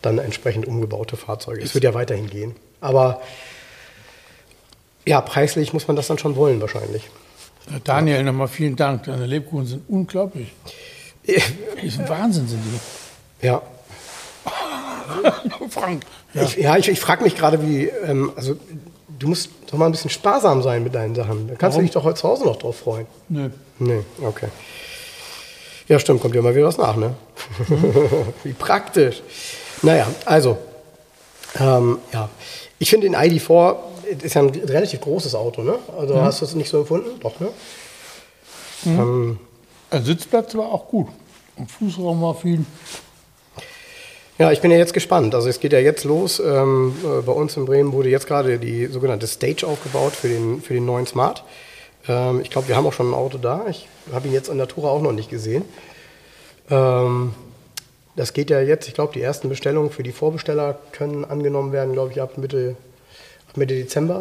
dann 0.00 0.18
entsprechend 0.18 0.66
umgebaute 0.66 1.16
Fahrzeuge. 1.16 1.62
Es 1.62 1.74
wird 1.74 1.84
ja 1.84 1.94
weiterhin 1.94 2.30
gehen. 2.30 2.54
Aber 2.80 3.20
ja, 5.06 5.20
preislich 5.20 5.72
muss 5.72 5.88
man 5.88 5.96
das 5.96 6.06
dann 6.06 6.18
schon 6.18 6.36
wollen 6.36 6.60
wahrscheinlich. 6.60 7.10
Daniel, 7.84 8.18
ja. 8.18 8.22
nochmal 8.22 8.48
vielen 8.48 8.76
Dank. 8.76 9.04
Deine 9.04 9.26
Lebkuchen 9.26 9.66
sind 9.66 9.82
unglaublich. 9.88 10.52
Die 11.26 11.90
sind 11.90 12.08
Wahnsinn, 12.08 12.48
sind 12.48 12.62
die. 12.64 13.46
Ja, 13.46 13.60
Frank. 15.70 16.02
Ja, 16.34 16.42
ich, 16.42 16.56
ja, 16.56 16.76
ich, 16.76 16.88
ich 16.88 17.00
frage 17.00 17.24
mich 17.24 17.36
gerade, 17.36 17.62
wie, 17.62 17.86
ähm, 17.86 18.32
also 18.36 18.56
du 19.18 19.28
musst 19.28 19.50
doch 19.70 19.78
mal 19.78 19.86
ein 19.86 19.92
bisschen 19.92 20.10
sparsam 20.10 20.62
sein 20.62 20.82
mit 20.82 20.94
deinen 20.94 21.14
Sachen. 21.14 21.48
Da 21.48 21.54
kannst 21.54 21.74
Warum? 21.74 21.80
du 21.80 21.86
dich 21.86 21.92
doch 21.92 22.04
heute 22.04 22.20
zu 22.20 22.28
Hause 22.28 22.44
noch 22.44 22.56
drauf 22.56 22.76
freuen. 22.76 23.06
Nö. 23.28 23.50
Nee, 23.78 24.00
okay. 24.22 24.48
Ja, 25.88 25.98
stimmt, 25.98 26.20
kommt 26.20 26.34
ja 26.34 26.42
mal 26.42 26.54
wieder 26.54 26.66
was 26.66 26.78
nach, 26.78 26.96
ne? 26.96 27.14
Mhm. 27.68 27.94
wie 28.44 28.52
praktisch. 28.52 29.22
Naja, 29.82 30.06
also, 30.24 30.58
ähm, 31.58 31.98
ja. 32.12 32.28
Ich 32.78 32.90
finde 32.90 33.08
den 33.08 33.16
ID4 33.16 33.76
ist 34.22 34.34
ja 34.34 34.42
ein 34.42 34.50
relativ 34.50 35.00
großes 35.00 35.34
Auto, 35.34 35.62
ne? 35.62 35.78
Also 35.98 36.14
mhm. 36.14 36.20
hast 36.20 36.40
du 36.40 36.44
es 36.44 36.54
nicht 36.54 36.70
so 36.70 36.80
empfunden? 36.80 37.18
Doch, 37.20 37.38
ne? 37.40 37.48
Mhm. 38.84 38.98
Ähm, 38.98 39.38
Der 39.92 40.02
Sitzplatz 40.02 40.54
war 40.54 40.66
auch 40.66 40.88
gut. 40.88 41.08
Im 41.56 41.66
Fußraum 41.66 42.22
war 42.22 42.34
viel. 42.34 42.64
Ja, 44.38 44.52
ich 44.52 44.60
bin 44.60 44.70
ja 44.70 44.76
jetzt 44.76 44.94
gespannt. 44.94 45.34
Also 45.34 45.48
es 45.48 45.58
geht 45.58 45.72
ja 45.72 45.80
jetzt 45.80 46.04
los. 46.04 46.38
Ähm, 46.38 46.94
äh, 47.04 47.22
bei 47.22 47.32
uns 47.32 47.56
in 47.56 47.64
Bremen 47.64 47.92
wurde 47.92 48.08
jetzt 48.08 48.28
gerade 48.28 48.58
die 48.58 48.86
sogenannte 48.86 49.26
Stage 49.26 49.66
aufgebaut 49.66 50.14
für 50.14 50.28
den, 50.28 50.62
für 50.62 50.74
den 50.74 50.86
neuen 50.86 51.06
Smart. 51.08 51.42
Ähm, 52.06 52.40
ich 52.40 52.50
glaube, 52.50 52.68
wir 52.68 52.76
haben 52.76 52.86
auch 52.86 52.92
schon 52.92 53.10
ein 53.10 53.14
Auto 53.14 53.38
da. 53.38 53.66
Ich 53.68 53.88
habe 54.12 54.28
ihn 54.28 54.32
jetzt 54.32 54.48
an 54.48 54.58
der 54.58 54.68
Tour 54.68 54.90
auch 54.92 55.02
noch 55.02 55.10
nicht 55.10 55.28
gesehen. 55.28 55.64
Ähm, 56.70 57.34
das 58.14 58.32
geht 58.32 58.50
ja 58.50 58.60
jetzt, 58.60 58.86
ich 58.86 58.94
glaube, 58.94 59.12
die 59.12 59.22
ersten 59.22 59.48
Bestellungen 59.48 59.90
für 59.90 60.04
die 60.04 60.12
Vorbesteller 60.12 60.78
können 60.92 61.24
angenommen 61.24 61.72
werden, 61.72 61.92
glaube 61.92 62.12
ich, 62.12 62.22
ab 62.22 62.38
Mitte, 62.38 62.76
ab 63.48 63.56
Mitte 63.56 63.74
Dezember. 63.74 64.20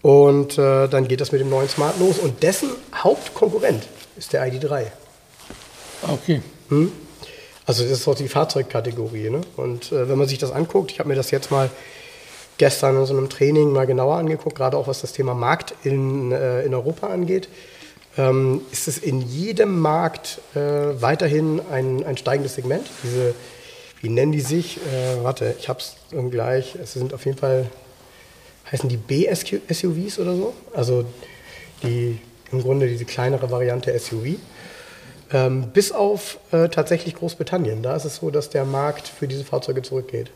Und 0.00 0.58
äh, 0.58 0.86
dann 0.86 1.08
geht 1.08 1.20
das 1.20 1.32
mit 1.32 1.40
dem 1.40 1.50
neuen 1.50 1.68
Smart 1.68 1.98
los. 1.98 2.18
Und 2.18 2.44
dessen 2.44 2.70
Hauptkonkurrent 2.94 3.82
ist 4.16 4.32
der 4.32 4.46
ID3. 4.46 4.84
Okay. 6.08 6.40
Hm? 6.68 6.92
Also 7.66 7.82
das 7.82 7.92
ist 7.92 8.08
auch 8.08 8.14
die 8.14 8.28
Fahrzeugkategorie. 8.28 9.30
Ne? 9.30 9.40
Und 9.56 9.92
äh, 9.92 10.08
wenn 10.08 10.18
man 10.18 10.28
sich 10.28 10.38
das 10.38 10.52
anguckt, 10.52 10.92
ich 10.92 10.98
habe 10.98 11.08
mir 11.08 11.14
das 11.14 11.30
jetzt 11.30 11.50
mal 11.50 11.70
gestern 12.58 12.96
in 12.96 13.06
so 13.06 13.16
einem 13.16 13.28
Training 13.28 13.72
mal 13.72 13.86
genauer 13.86 14.16
angeguckt, 14.16 14.56
gerade 14.56 14.76
auch 14.76 14.86
was 14.86 15.00
das 15.00 15.12
Thema 15.12 15.34
Markt 15.34 15.74
in, 15.82 16.30
äh, 16.32 16.62
in 16.62 16.74
Europa 16.74 17.08
angeht, 17.08 17.48
ähm, 18.16 18.60
ist 18.70 18.86
es 18.86 18.98
in 18.98 19.20
jedem 19.22 19.80
Markt 19.80 20.40
äh, 20.54 20.60
weiterhin 20.60 21.60
ein, 21.70 22.04
ein 22.04 22.16
steigendes 22.16 22.54
Segment. 22.54 22.86
Diese, 23.02 23.34
wie 24.00 24.08
nennen 24.08 24.32
die 24.32 24.40
sich? 24.40 24.76
Äh, 24.76 25.24
warte, 25.24 25.56
ich 25.58 25.68
habe 25.68 25.80
es 25.80 25.96
gleich. 26.30 26.76
Es 26.76 26.92
sind 26.92 27.12
auf 27.12 27.24
jeden 27.24 27.38
Fall, 27.38 27.66
heißen 28.70 28.88
die 28.88 28.98
B-SUVs 28.98 30.18
oder 30.18 30.36
so? 30.36 30.54
Also 30.74 31.04
die 31.82 32.18
im 32.52 32.62
Grunde 32.62 32.86
diese 32.86 33.04
kleinere 33.04 33.50
Variante 33.50 33.98
SUV. 33.98 34.36
Ähm, 35.34 35.70
bis 35.72 35.90
auf 35.90 36.38
äh, 36.52 36.68
tatsächlich 36.68 37.16
Großbritannien. 37.16 37.82
Da 37.82 37.96
ist 37.96 38.04
es 38.04 38.16
so, 38.16 38.30
dass 38.30 38.50
der 38.50 38.64
Markt 38.64 39.08
für 39.08 39.26
diese 39.26 39.44
Fahrzeuge 39.44 39.82
zurückgeht. 39.82 40.30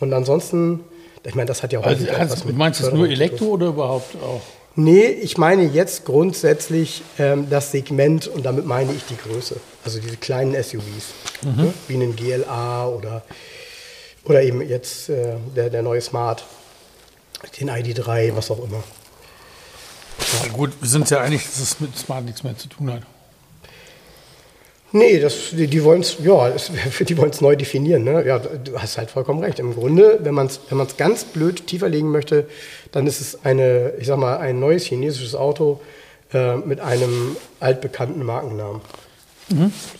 Und 0.00 0.14
ansonsten, 0.14 0.80
ich 1.22 1.34
meine, 1.34 1.48
das 1.48 1.62
hat 1.62 1.74
ja 1.74 1.80
auch 1.80 1.84
also, 1.84 2.08
also, 2.08 2.32
was 2.32 2.44
mit 2.46 2.56
Meinst 2.56 2.80
du 2.80 2.86
es 2.86 2.92
nur 2.94 3.06
Elektro 3.06 3.44
oder 3.44 3.66
überhaupt 3.66 4.16
auch? 4.22 4.40
Nee, 4.74 5.06
ich 5.06 5.36
meine 5.36 5.64
jetzt 5.64 6.06
grundsätzlich 6.06 7.02
ähm, 7.18 7.50
das 7.50 7.70
Segment 7.72 8.26
und 8.26 8.46
damit 8.46 8.64
meine 8.64 8.90
ich 8.92 9.04
die 9.04 9.16
Größe. 9.16 9.56
Also 9.84 9.98
diese 9.98 10.16
kleinen 10.16 10.54
SUVs, 10.54 11.12
ne? 11.42 11.74
wie 11.88 11.94
einen 11.94 12.16
GLA 12.16 12.86
oder, 12.86 13.22
oder 14.24 14.42
eben 14.42 14.66
jetzt 14.66 15.10
äh, 15.10 15.34
der, 15.54 15.68
der 15.68 15.82
neue 15.82 16.00
Smart, 16.00 16.46
den 17.60 17.68
ID3, 17.68 18.34
was 18.34 18.50
auch 18.50 18.64
immer. 18.64 18.82
Ja, 20.42 20.52
gut, 20.52 20.70
wir 20.80 20.88
sind 20.88 21.10
ja 21.10 21.20
einig, 21.20 21.42
dass 21.44 21.60
es 21.60 21.80
mit 21.80 21.98
Smart 21.98 22.24
nichts 22.24 22.42
mehr 22.44 22.56
zu 22.56 22.68
tun 22.68 22.92
hat. 22.92 23.02
Nee, 24.92 25.20
das, 25.20 25.50
die, 25.52 25.66
die 25.66 25.84
wollen 25.84 26.00
es 26.00 26.16
ja, 26.24 26.48
es- 26.48 26.70
die 27.00 27.16
wollen's 27.18 27.40
neu 27.40 27.56
definieren. 27.56 28.04
Ne? 28.04 28.24
Ja, 28.26 28.38
du 28.38 28.78
hast 28.78 28.96
halt 28.98 29.10
vollkommen 29.10 29.40
recht. 29.42 29.58
Im 29.58 29.74
Grunde, 29.74 30.18
wenn 30.22 30.34
man 30.34 30.46
es 30.46 30.60
wenn 30.68 30.78
man's 30.78 30.96
ganz 30.96 31.24
blöd 31.24 31.66
tiefer 31.66 31.88
legen 31.88 32.10
möchte, 32.10 32.46
dann 32.92 33.06
ist 33.06 33.20
es 33.20 33.44
eine, 33.44 33.92
ich 33.98 34.06
sag 34.06 34.16
mal, 34.18 34.38
ein 34.38 34.58
neues 34.60 34.84
chinesisches 34.84 35.34
Auto 35.34 35.80
äh, 36.32 36.56
mit 36.56 36.80
einem 36.80 37.36
altbekannten 37.60 38.24
Markennamen. 38.24 38.80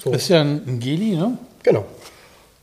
So, 0.02 0.10
Das 0.12 0.22
ist 0.22 0.28
ja 0.28 0.40
ein, 0.42 0.62
ein 0.66 0.80
Geli, 0.80 1.16
ne? 1.16 1.36
genau. 1.62 1.84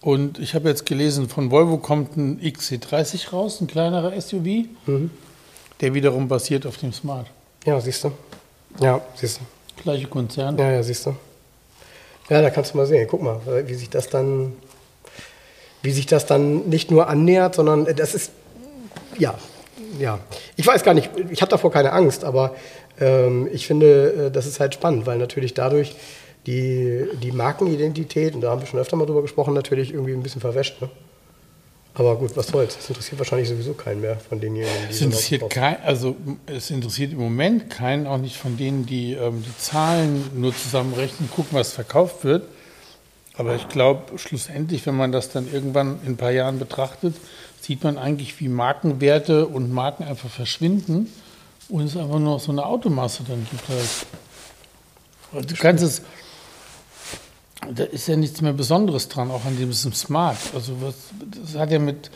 Und 0.02 0.38
ich 0.38 0.54
habe 0.54 0.70
jetzt 0.70 0.86
gelesen, 0.86 1.28
von 1.30 1.50
Volvo 1.50 1.78
kommt 1.78 2.16
ein 2.16 2.40
XC30 2.40 3.32
raus, 3.32 3.60
ein 3.60 3.66
kleinerer 3.66 4.20
SUV, 4.22 4.66
der 5.82 5.94
wiederum 5.96 6.28
basiert 6.28 6.68
auf 6.68 6.78
dem 6.78 6.94
Smart. 6.94 7.26
Ja, 7.66 7.82
siehst 7.82 8.04
du. 8.04 8.12
Ja, 8.80 9.02
siehst 9.16 9.40
du. 9.40 9.82
Gleiche 9.82 10.06
Konzern. 10.06 10.60
Ja, 10.60 10.72
ja, 10.72 10.84
siehst 10.84 11.08
du. 11.08 11.16
Ja, 12.30 12.42
da 12.42 12.50
kannst 12.50 12.74
du 12.74 12.78
mal 12.78 12.86
sehen. 12.86 13.08
Guck 13.10 13.22
mal, 13.22 13.40
wie 13.68 13.74
sich 13.76 13.90
das 13.90 14.10
dann, 14.10 14.54
wie 15.82 15.92
sich 15.92 16.06
das 16.08 16.26
dann 16.26 16.68
nicht 16.70 16.90
nur 16.90 17.08
annähert, 17.08 17.56
sondern 17.56 17.86
das 17.96 18.16
ist, 18.16 18.32
ja, 19.18 19.36
ja. 20.00 20.20
Ich 20.56 20.66
weiß 20.66 20.84
gar 20.84 20.94
nicht, 20.94 21.12
ich 21.30 21.42
habe 21.42 21.52
davor 21.52 21.72
keine 21.72 21.94
Angst, 21.94 22.24
aber 22.24 22.56
ähm, 23.00 23.48
ich 23.52 23.68
finde, 23.68 24.28
äh, 24.28 24.32
das 24.32 24.48
ist 24.48 24.60
halt 24.60 24.74
spannend, 24.74 25.06
weil 25.06 25.18
natürlich 25.18 25.54
dadurch 25.54 25.96
die, 26.48 27.08
die 27.22 27.32
Markenidentität, 27.32 28.36
und 28.36 28.42
da 28.42 28.52
haben 28.52 28.62
wir 28.62 28.68
schon 28.68 28.80
öfter 28.80 28.96
mal 28.96 29.06
drüber 29.06 29.22
gesprochen, 29.22 29.54
natürlich 29.54 29.94
irgendwie 29.94 30.14
ein 30.14 30.24
bisschen 30.24 30.42
verwäscht. 30.42 30.82
Ne? 30.82 30.90
Aber 31.98 32.18
gut, 32.18 32.36
was 32.36 32.48
soll's. 32.48 32.76
Das 32.76 32.90
interessiert 32.90 33.20
wahrscheinlich 33.20 33.48
sowieso 33.48 33.74
keinen 33.74 34.02
mehr 34.02 34.18
von 34.18 34.42
denjenigen, 34.42 34.74
die 34.90 34.94
Es 34.94 35.02
interessiert 35.02 35.50
kein, 35.50 35.82
also 35.82 36.18
es 36.46 36.70
interessiert 36.70 37.14
im 37.14 37.20
Moment 37.20 37.70
keinen, 37.70 38.06
auch 38.06 38.18
nicht 38.18 38.36
von 38.36 38.58
denen, 38.58 38.86
die 38.86 39.14
ähm, 39.14 39.44
die 39.44 39.58
Zahlen 39.58 40.30
nur 40.36 40.54
zusammenrechnen, 40.54 41.30
gucken, 41.32 41.58
was 41.58 41.72
verkauft 41.72 42.26
wird. 42.26 42.44
Aber 43.38 43.56
ich 43.56 43.68
glaube, 43.70 44.18
schlussendlich, 44.18 44.86
wenn 44.86 44.96
man 44.96 45.12
das 45.12 45.30
dann 45.30 45.52
irgendwann 45.52 46.00
in 46.06 46.14
ein 46.14 46.18
paar 46.18 46.32
Jahren 46.32 46.60
betrachtet, 46.60 47.16
sieht 47.62 47.84
man 47.84 47.98
eigentlich, 47.98 48.40
wie 48.40 48.50
Markenwerte 48.50 49.48
und 49.48 49.72
Marken 49.72 50.04
einfach 50.04 50.30
verschwinden 50.30 51.12
und 51.70 51.86
es 51.86 51.98
einfach 51.98 52.20
nur 52.20 52.36
noch 52.36 52.40
so 52.40 52.52
eine 52.52 52.66
Automasse 52.66 53.24
dann 53.28 53.46
gibt. 53.50 53.64
Halt. 55.34 55.50
Du 55.50 55.56
kannst 55.56 55.84
es, 55.84 56.02
da 57.74 57.84
ist 57.84 58.08
ja 58.08 58.16
nichts 58.16 58.42
mehr 58.42 58.54
Besonderes 58.54 59.08
dran, 59.08 59.32
auch 59.32 59.46
an 59.46 59.58
diesem 59.58 59.94
Smart. 59.94 60.38
Also 60.54 60.74
was, 60.82 60.96
das 61.44 61.60
hat 61.60 61.72
ja 61.72 61.80
mit, 61.80 62.12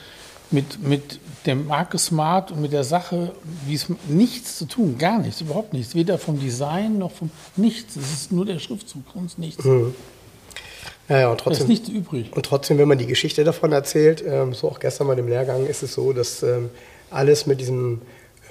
mit, 0.51 0.81
mit 0.81 1.19
der 1.45 1.55
Marke 1.55 1.97
Smart 1.97 2.51
und 2.51 2.61
mit 2.61 2.73
der 2.73 2.83
Sache 2.83 3.31
wie 3.65 3.75
es 3.75 3.87
nichts 4.07 4.57
zu 4.57 4.65
tun, 4.65 4.97
gar 4.97 5.19
nichts, 5.19 5.41
überhaupt 5.41 5.73
nichts. 5.73 5.95
Weder 5.95 6.17
vom 6.17 6.39
Design 6.39 6.97
noch 6.97 7.11
vom 7.11 7.31
nichts. 7.55 7.95
Es 7.95 8.11
ist 8.11 8.31
nur 8.31 8.45
der 8.45 8.59
Schriftzug, 8.59 9.03
sonst 9.13 9.39
nichts. 9.39 9.63
Ja, 11.07 11.19
ja, 11.21 11.31
und 11.31 11.39
Da 11.39 11.43
trotzdem. 11.45 11.63
ist 11.63 11.69
nichts 11.69 11.89
übrig. 11.89 12.31
Und 12.35 12.45
trotzdem, 12.45 12.77
wenn 12.77 12.87
man 12.87 12.99
die 12.99 13.07
Geschichte 13.07 13.43
davon 13.43 13.71
erzählt, 13.71 14.23
ähm, 14.27 14.53
so 14.53 14.69
auch 14.69 14.79
gestern 14.79 15.07
bei 15.07 15.15
dem 15.15 15.27
Lehrgang, 15.27 15.65
ist 15.65 15.81
es 15.81 15.93
so, 15.93 16.13
dass 16.13 16.43
ähm, 16.43 16.69
alles 17.09 17.47
mit 17.47 17.59
diesem 17.59 18.01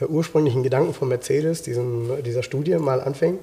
äh, 0.00 0.06
ursprünglichen 0.06 0.64
Gedanken 0.64 0.92
von 0.92 1.08
Mercedes, 1.08 1.62
diesem, 1.62 2.10
dieser 2.24 2.42
Studie 2.42 2.74
mal 2.78 3.00
anfing. 3.00 3.38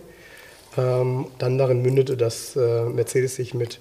Ähm, 0.78 1.28
dann 1.40 1.58
darin 1.58 1.82
mündete, 1.82 2.18
dass 2.18 2.56
äh, 2.56 2.84
Mercedes 2.84 3.36
sich 3.36 3.54
mit, 3.54 3.80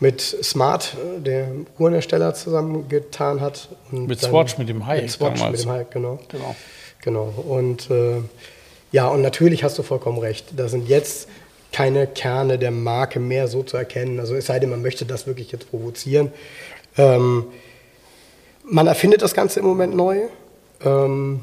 mit 0.00 0.20
Smart, 0.20 0.96
äh, 1.18 1.20
dem 1.20 1.66
Uhrenhersteller, 1.78 2.34
zusammengetan 2.34 3.40
hat. 3.40 3.68
Mit 3.90 4.22
dann- 4.22 4.30
Swatch, 4.30 4.58
mit 4.58 4.68
dem 4.68 4.86
Hayek 4.86 5.02
Mit 5.02 5.10
Swatch, 5.10 5.38
damals. 5.40 5.58
mit 5.58 5.66
dem 5.66 5.70
Hayek, 5.72 5.90
genau. 5.90 6.18
Genau. 6.28 6.56
Genau. 7.02 7.34
Und 7.48 7.90
äh, 7.90 8.20
ja, 8.92 9.08
und 9.08 9.22
natürlich 9.22 9.64
hast 9.64 9.76
du 9.78 9.82
vollkommen 9.82 10.18
recht. 10.18 10.46
Da 10.56 10.68
sind 10.68 10.88
jetzt 10.88 11.28
keine 11.72 12.06
Kerne 12.06 12.58
der 12.58 12.70
Marke 12.70 13.18
mehr 13.18 13.48
so 13.48 13.64
zu 13.64 13.76
erkennen. 13.76 14.20
Also 14.20 14.36
es 14.36 14.46
sei 14.46 14.60
denn, 14.60 14.70
man 14.70 14.80
möchte 14.82 15.04
das 15.04 15.26
wirklich 15.26 15.50
jetzt 15.50 15.68
provozieren. 15.68 16.32
Ähm, 16.96 17.46
man 18.62 18.86
erfindet 18.86 19.20
das 19.22 19.34
Ganze 19.34 19.58
im 19.60 19.66
Moment 19.66 19.96
neu. 19.96 20.20
Ähm, 20.84 21.40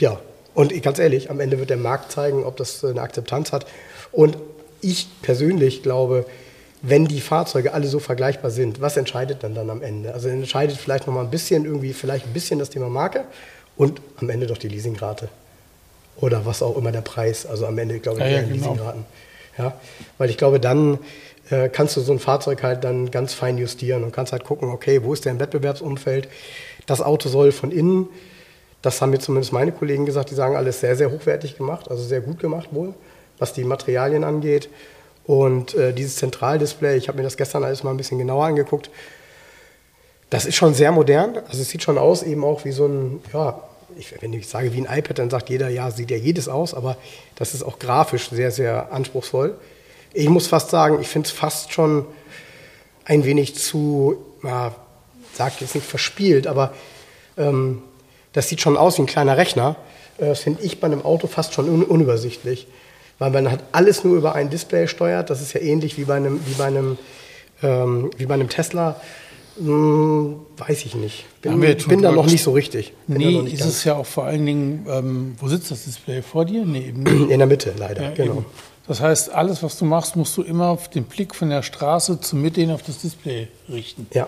ja, 0.00 0.18
und 0.54 0.82
ganz 0.82 0.98
ehrlich, 0.98 1.30
am 1.30 1.40
Ende 1.40 1.58
wird 1.58 1.70
der 1.70 1.76
Markt 1.76 2.12
zeigen, 2.12 2.44
ob 2.44 2.56
das 2.56 2.84
eine 2.84 3.02
Akzeptanz 3.02 3.52
hat. 3.52 3.66
Und 4.12 4.38
ich 4.80 5.08
persönlich 5.22 5.82
glaube, 5.82 6.26
wenn 6.82 7.06
die 7.06 7.20
Fahrzeuge 7.20 7.72
alle 7.72 7.86
so 7.86 7.98
vergleichbar 7.98 8.50
sind, 8.50 8.80
was 8.80 8.96
entscheidet 8.96 9.42
dann 9.42 9.54
dann 9.54 9.70
am 9.70 9.82
Ende? 9.82 10.12
Also 10.12 10.28
entscheidet 10.28 10.76
vielleicht 10.76 11.06
noch 11.06 11.14
mal 11.14 11.22
ein 11.22 11.30
bisschen 11.30 11.64
irgendwie, 11.64 11.92
vielleicht 11.94 12.26
ein 12.26 12.32
bisschen 12.32 12.58
das 12.58 12.70
Thema 12.70 12.88
Marke 12.88 13.24
und 13.76 14.00
am 14.16 14.28
Ende 14.28 14.46
doch 14.46 14.58
die 14.58 14.68
Leasingrate. 14.68 15.28
Oder 16.16 16.44
was 16.46 16.62
auch 16.62 16.76
immer 16.76 16.92
der 16.92 17.00
Preis. 17.00 17.46
Also 17.46 17.66
am 17.66 17.78
Ende, 17.78 17.98
glaube 17.98 18.18
ich, 18.18 18.24
Ja, 18.24 18.30
ja, 18.30 18.40
genau. 18.42 18.54
Leasingraten. 18.54 19.04
Ja, 19.56 19.72
weil 20.18 20.30
ich 20.30 20.36
glaube, 20.36 20.60
dann 20.60 20.98
äh, 21.50 21.68
kannst 21.68 21.96
du 21.96 22.00
so 22.00 22.12
ein 22.12 22.18
Fahrzeug 22.18 22.62
halt 22.62 22.84
dann 22.84 23.10
ganz 23.10 23.32
fein 23.32 23.56
justieren 23.56 24.04
und 24.04 24.12
kannst 24.12 24.32
halt 24.32 24.44
gucken, 24.44 24.68
okay, 24.68 25.02
wo 25.02 25.12
ist 25.12 25.24
der 25.24 25.32
im 25.32 25.40
Wettbewerbsumfeld? 25.40 26.28
Das 26.86 27.00
Auto 27.00 27.28
soll 27.28 27.52
von 27.52 27.70
innen, 27.70 28.08
das 28.84 29.00
haben 29.00 29.10
mir 29.10 29.18
zumindest 29.18 29.52
meine 29.52 29.72
Kollegen 29.72 30.04
gesagt, 30.04 30.30
die 30.30 30.34
sagen, 30.34 30.56
alles 30.56 30.80
sehr, 30.80 30.94
sehr 30.94 31.10
hochwertig 31.10 31.56
gemacht, 31.56 31.90
also 31.90 32.02
sehr 32.02 32.20
gut 32.20 32.38
gemacht 32.38 32.68
wohl, 32.72 32.94
was 33.38 33.52
die 33.52 33.64
Materialien 33.64 34.24
angeht. 34.24 34.68
Und 35.24 35.74
äh, 35.74 35.94
dieses 35.94 36.16
Zentraldisplay, 36.16 36.96
ich 36.96 37.08
habe 37.08 37.16
mir 37.16 37.24
das 37.24 37.38
gestern 37.38 37.64
alles 37.64 37.82
mal 37.82 37.90
ein 37.90 37.96
bisschen 37.96 38.18
genauer 38.18 38.44
angeguckt, 38.44 38.90
das 40.28 40.44
ist 40.44 40.56
schon 40.56 40.74
sehr 40.74 40.92
modern. 40.92 41.38
Also 41.48 41.62
es 41.62 41.70
sieht 41.70 41.82
schon 41.82 41.96
aus, 41.96 42.22
eben 42.22 42.44
auch 42.44 42.64
wie 42.64 42.72
so 42.72 42.86
ein, 42.86 43.22
ja, 43.32 43.60
ich, 43.96 44.20
wenn 44.20 44.32
ich 44.32 44.48
sage 44.48 44.72
wie 44.74 44.84
ein 44.84 44.98
iPad, 44.98 45.18
dann 45.18 45.30
sagt 45.30 45.48
jeder, 45.48 45.68
ja, 45.68 45.90
sieht 45.90 46.10
ja 46.10 46.16
jedes 46.16 46.48
aus, 46.48 46.74
aber 46.74 46.96
das 47.36 47.54
ist 47.54 47.62
auch 47.62 47.78
grafisch 47.78 48.28
sehr, 48.28 48.50
sehr 48.50 48.92
anspruchsvoll. 48.92 49.54
Ich 50.12 50.28
muss 50.28 50.46
fast 50.46 50.70
sagen, 50.70 51.00
ich 51.00 51.08
finde 51.08 51.28
es 51.28 51.32
fast 51.32 51.72
schon 51.72 52.04
ein 53.04 53.24
wenig 53.24 53.54
zu, 53.54 54.18
ja, 54.42 54.74
sagt 55.32 55.62
jetzt 55.62 55.74
nicht 55.74 55.86
verspielt, 55.86 56.46
aber 56.46 56.74
ähm, 57.38 57.82
das 58.34 58.48
sieht 58.50 58.60
schon 58.60 58.76
aus 58.76 58.98
wie 58.98 59.02
ein 59.02 59.06
kleiner 59.06 59.36
Rechner. 59.38 59.76
Äh, 60.18 60.26
Das 60.26 60.40
finde 60.40 60.62
ich 60.62 60.78
bei 60.80 60.86
einem 60.86 61.02
Auto 61.02 61.26
fast 61.26 61.54
schon 61.54 61.68
un 61.68 61.82
unübersichtlich, 61.82 62.66
weil 63.18 63.30
man 63.30 63.50
hat 63.50 63.60
alles 63.72 64.04
nur 64.04 64.16
über 64.16 64.34
ein 64.34 64.50
Display 64.50 64.86
steuert. 64.88 65.30
Das 65.30 65.40
ist 65.40 65.54
ja 65.54 65.60
ähnlich 65.60 65.96
wie 65.98 66.04
bei 66.04 66.16
einem, 66.16 66.40
wie 66.46 66.54
bei 66.54 66.66
einem, 66.66 66.98
ähm, 67.62 68.10
wie 68.18 68.26
bei 68.26 68.34
einem 68.34 68.48
Tesla. 68.50 69.00
Hm, 69.56 70.40
weiß 70.56 70.84
ich 70.84 70.96
nicht. 70.96 71.24
Bin, 71.42 71.62
schon 71.78 71.88
bin 71.88 72.02
da 72.02 72.10
noch 72.10 72.26
nicht 72.26 72.42
so 72.42 72.50
richtig. 72.52 72.92
Bin 73.06 73.18
Nee, 73.18 73.38
ist 73.52 73.60
ganz- 73.60 73.70
es 73.72 73.84
ja 73.84 73.94
auch 73.94 74.06
vor 74.06 74.24
allen 74.24 74.44
Dingen, 74.44 74.84
ähm, 74.90 75.36
wo 75.38 75.46
sitzt 75.48 75.70
das 75.70 75.84
Display? 75.84 76.22
Vor 76.22 76.44
dir? 76.44 76.64
Nee, 76.64 76.88
eben 76.88 77.04
nicht. 77.04 77.30
in 77.30 77.38
der 77.38 77.46
Mitte 77.46 77.72
leider. 77.78 78.02
Ja, 78.02 78.10
genau. 78.10 78.32
eben. 78.34 78.44
Das 78.88 79.00
heißt, 79.00 79.32
alles, 79.32 79.62
was 79.62 79.78
du 79.78 79.84
machst, 79.84 80.16
musst 80.16 80.36
du 80.36 80.42
immer 80.42 80.68
auf 80.68 80.90
den 80.90 81.04
Blick 81.04 81.34
von 81.34 81.48
der 81.50 81.62
Straße 81.62 82.20
zur 82.20 82.38
Mitte 82.38 82.60
hin 82.60 82.70
auf 82.72 82.82
das 82.82 82.98
Display 82.98 83.48
richten. 83.72 84.08
Ja. 84.12 84.26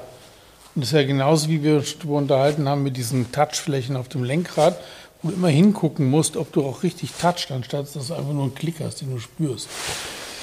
Und 0.76 0.82
das 0.82 0.90
ist 0.90 0.94
ja 0.94 1.04
genauso, 1.04 1.48
wie 1.48 1.62
wir 1.62 1.76
uns 1.76 1.96
darüber 1.98 2.18
unterhalten 2.18 2.68
haben 2.68 2.82
mit 2.82 2.98
diesen 2.98 3.32
Touchflächen 3.32 3.96
auf 3.96 4.08
dem 4.08 4.22
Lenkrad, 4.22 4.78
wo 5.22 5.30
du 5.30 5.34
immer 5.34 5.48
hingucken 5.48 6.06
musst, 6.08 6.36
ob 6.36 6.52
du 6.52 6.62
auch 6.66 6.82
richtig 6.82 7.12
touchst, 7.18 7.50
anstatt 7.50 7.96
dass 7.96 8.08
du 8.08 8.14
einfach 8.14 8.32
nur 8.32 8.42
einen 8.42 8.54
Klick 8.54 8.76
hast, 8.80 9.00
den 9.00 9.10
du 9.10 9.18
spürst. 9.18 9.68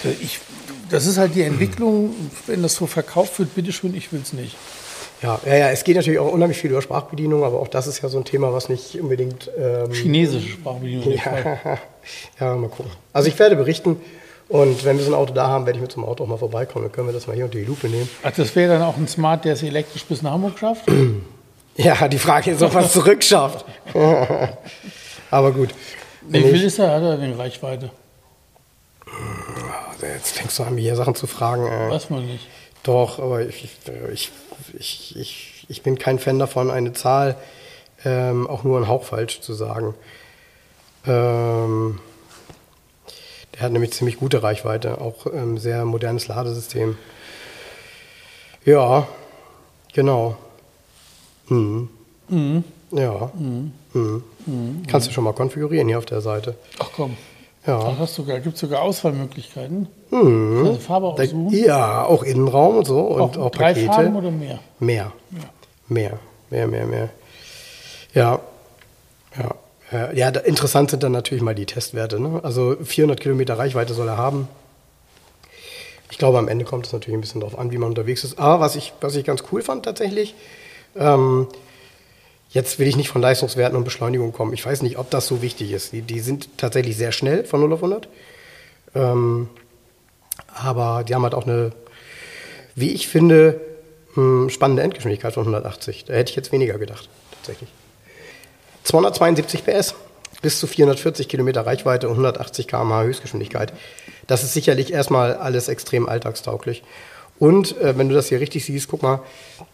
Äh, 0.03 0.13
Ich, 0.21 0.39
das 0.89 1.05
ist 1.05 1.19
halt 1.19 1.35
die 1.35 1.43
Entwicklung, 1.43 2.15
wenn 2.47 2.63
das 2.63 2.73
so 2.73 2.87
verkauft 2.87 3.37
wird, 3.37 3.53
bitteschön, 3.53 3.95
ich 3.95 4.11
will 4.11 4.21
es 4.23 4.33
nicht. 4.33 4.55
Ja, 5.21 5.39
ja, 5.45 5.55
ja, 5.55 5.69
es 5.69 5.83
geht 5.83 5.95
natürlich 5.95 6.19
auch 6.19 6.33
unheimlich 6.33 6.57
viel 6.57 6.71
über 6.71 6.81
Sprachbedienung, 6.81 7.43
aber 7.43 7.59
auch 7.59 7.67
das 7.69 7.85
ist 7.85 8.01
ja 8.01 8.09
so 8.09 8.17
ein 8.17 8.25
Thema, 8.25 8.51
was 8.51 8.67
nicht 8.67 8.99
unbedingt. 8.99 9.51
Ähm, 9.57 9.91
Chinesische 9.91 10.49
Sprachbedienung. 10.49 11.13
ja, 11.25 11.77
ja, 12.39 12.55
mal 12.55 12.69
gucken. 12.69 12.91
Also 13.13 13.29
ich 13.29 13.37
werde 13.37 13.55
berichten 13.55 14.01
und 14.49 14.83
wenn 14.85 14.97
wir 14.97 15.05
so 15.05 15.11
ein 15.11 15.15
Auto 15.15 15.33
da 15.33 15.47
haben, 15.47 15.65
werde 15.65 15.77
ich 15.77 15.81
mit 15.81 15.91
so 15.91 16.01
einem 16.01 16.09
Auto 16.09 16.23
auch 16.23 16.27
mal 16.27 16.37
vorbeikommen. 16.37 16.85
Dann 16.85 16.91
können 16.91 17.07
wir 17.07 17.13
das 17.13 17.27
mal 17.27 17.35
hier 17.35 17.45
unter 17.45 17.57
die 17.57 17.65
Lupe 17.65 17.87
nehmen. 17.87 18.09
Ach, 18.23 18.31
das 18.31 18.55
wäre 18.55 18.73
dann 18.73 18.81
auch 18.81 18.97
ein 18.97 19.07
Smart, 19.07 19.45
der 19.45 19.53
es 19.53 19.63
elektrisch 19.63 20.05
bis 20.05 20.21
nach 20.21 20.31
Hamburg 20.31 20.59
schafft? 20.59 20.85
Ja, 21.75 22.07
die 22.07 22.19
Frage 22.19 22.51
ist, 22.51 22.61
ob 22.61 22.75
er 22.75 22.81
es 22.81 22.91
zurückschafft. 22.91 23.65
aber 25.31 25.51
gut. 25.51 25.69
Wie 26.21 26.33
Wenn 26.33 26.51
viel 26.51 26.65
ist 26.65 26.77
er? 26.77 26.91
Hat 26.91 27.01
er 27.01 27.17
denn 27.17 27.33
Reichweite? 27.33 27.89
also 29.91 30.05
jetzt 30.05 30.37
fängst 30.37 30.59
du 30.59 30.63
an, 30.63 30.75
mir 30.75 30.81
hier 30.81 30.95
Sachen 30.95 31.15
zu 31.15 31.25
fragen. 31.25 31.65
Äh, 31.65 31.89
Weiß 31.89 32.11
man 32.11 32.27
nicht. 32.27 32.47
Doch, 32.83 33.17
aber 33.17 33.41
ich, 33.41 33.69
ich, 34.13 34.31
ich, 34.77 35.15
ich, 35.17 35.65
ich 35.67 35.81
bin 35.81 35.97
kein 35.97 36.19
Fan 36.19 36.37
davon, 36.37 36.69
eine 36.69 36.93
Zahl 36.93 37.37
ähm, 38.05 38.47
auch 38.47 38.63
nur 38.63 38.77
einen 38.77 38.87
Hauch 38.87 39.03
falsch 39.03 39.41
zu 39.41 39.53
sagen. 39.53 39.95
Ähm, 41.07 41.99
der 43.63 43.67
hat 43.67 43.71
nämlich 43.71 43.93
ziemlich 43.93 44.17
gute 44.19 44.43
Reichweite, 44.43 44.99
auch 44.99 45.25
ähm, 45.33 45.57
sehr 45.57 45.85
modernes 45.85 46.27
Ladesystem. 46.27 46.97
Ja, 48.65 49.07
genau. 49.93 50.35
Mhm. 51.47 51.87
Ja. 52.91 53.31
Mhm. 53.33 54.83
Kannst 54.87 55.07
du 55.07 55.13
schon 55.13 55.23
mal 55.23 55.31
konfigurieren 55.31 55.87
hier 55.87 55.97
auf 55.97 56.05
der 56.05 56.19
Seite. 56.19 56.57
Ach 56.77 56.89
komm. 56.93 57.15
Ja. 57.65 57.79
Da 57.79 57.97
hast 57.99 58.15
sogar, 58.15 58.41
gibt 58.41 58.57
sogar 58.57 58.81
Auswahlmöglichkeiten. 58.81 59.87
Also 60.11 60.75
Farbe 60.85 61.13
Da, 61.15 61.23
ja, 61.23 62.03
auch 62.03 62.23
Innenraum 62.23 62.79
und 62.79 62.85
so 62.85 62.99
und 62.99 63.37
auch, 63.37 63.49
drei 63.49 63.73
Pakete. 63.73 63.93
Farben 63.93 64.15
oder 64.17 64.31
mehr? 64.31 64.59
Mehr. 64.81 65.13
Mehr. 65.87 66.19
Mehr, 66.49 66.67
mehr, 66.67 66.85
mehr. 66.85 67.09
Ja. 68.13 68.39
Ja. 69.37 69.55
Äh, 69.93 70.17
Ja, 70.17 70.29
interessant 70.29 70.89
sind 70.91 71.03
dann 71.03 71.11
natürlich 71.11 71.43
mal 71.43 71.55
die 71.55 71.65
Testwerte. 71.65 72.19
Ne? 72.19 72.41
Also 72.43 72.75
400 72.83 73.19
Kilometer 73.19 73.57
Reichweite 73.57 73.93
soll 73.93 74.07
er 74.07 74.17
haben. 74.17 74.47
Ich 76.11 76.17
glaube, 76.17 76.37
am 76.37 76.47
Ende 76.47 76.65
kommt 76.65 76.85
es 76.85 76.93
natürlich 76.93 77.17
ein 77.17 77.21
bisschen 77.21 77.41
darauf 77.41 77.57
an, 77.57 77.71
wie 77.71 77.77
man 77.77 77.89
unterwegs 77.89 78.23
ist. 78.23 78.37
Aber 78.37 78.59
was 78.59 78.75
ich, 78.75 78.93
was 79.01 79.15
ich 79.15 79.25
ganz 79.25 79.43
cool 79.51 79.61
fand 79.61 79.83
tatsächlich, 79.85 80.35
ähm, 80.95 81.47
jetzt 82.51 82.77
will 82.77 82.87
ich 82.87 82.95
nicht 82.95 83.09
von 83.09 83.21
Leistungswerten 83.21 83.75
und 83.77 83.83
Beschleunigung 83.83 84.31
kommen. 84.31 84.53
Ich 84.53 84.65
weiß 84.65 84.83
nicht, 84.83 84.97
ob 84.97 85.09
das 85.09 85.27
so 85.27 85.41
wichtig 85.41 85.71
ist. 85.71 85.91
Die, 85.91 86.01
die 86.01 86.19
sind 86.19 86.49
tatsächlich 86.57 86.97
sehr 86.97 87.11
schnell 87.11 87.45
von 87.45 87.61
0 87.61 87.73
auf 87.73 87.79
100. 87.79 88.07
Ähm, 88.95 89.49
aber 90.53 91.03
die 91.03 91.15
haben 91.15 91.23
halt 91.23 91.33
auch 91.33 91.47
eine, 91.47 91.71
wie 92.75 92.91
ich 92.91 93.07
finde, 93.07 93.59
mh, 94.13 94.49
spannende 94.49 94.83
Endgeschwindigkeit 94.83 95.33
von 95.33 95.43
180. 95.43 96.05
Da 96.05 96.13
hätte 96.13 96.29
ich 96.29 96.35
jetzt 96.35 96.51
weniger 96.51 96.77
gedacht, 96.77 97.09
tatsächlich. 97.31 97.69
272 98.83 99.65
PS, 99.65 99.95
bis 100.41 100.59
zu 100.59 100.67
440 100.67 101.27
Kilometer 101.27 101.65
Reichweite 101.65 102.07
und 102.07 102.13
180 102.13 102.67
km/h 102.67 103.03
Höchstgeschwindigkeit. 103.03 103.73
Das 104.27 104.43
ist 104.43 104.53
sicherlich 104.53 104.91
erstmal 104.91 105.35
alles 105.35 105.67
extrem 105.67 106.07
alltagstauglich. 106.07 106.83
Und 107.39 107.77
äh, 107.81 107.97
wenn 107.97 108.09
du 108.09 108.15
das 108.15 108.27
hier 108.27 108.39
richtig 108.39 108.65
siehst, 108.65 108.87
guck 108.87 109.01
mal, 109.01 109.21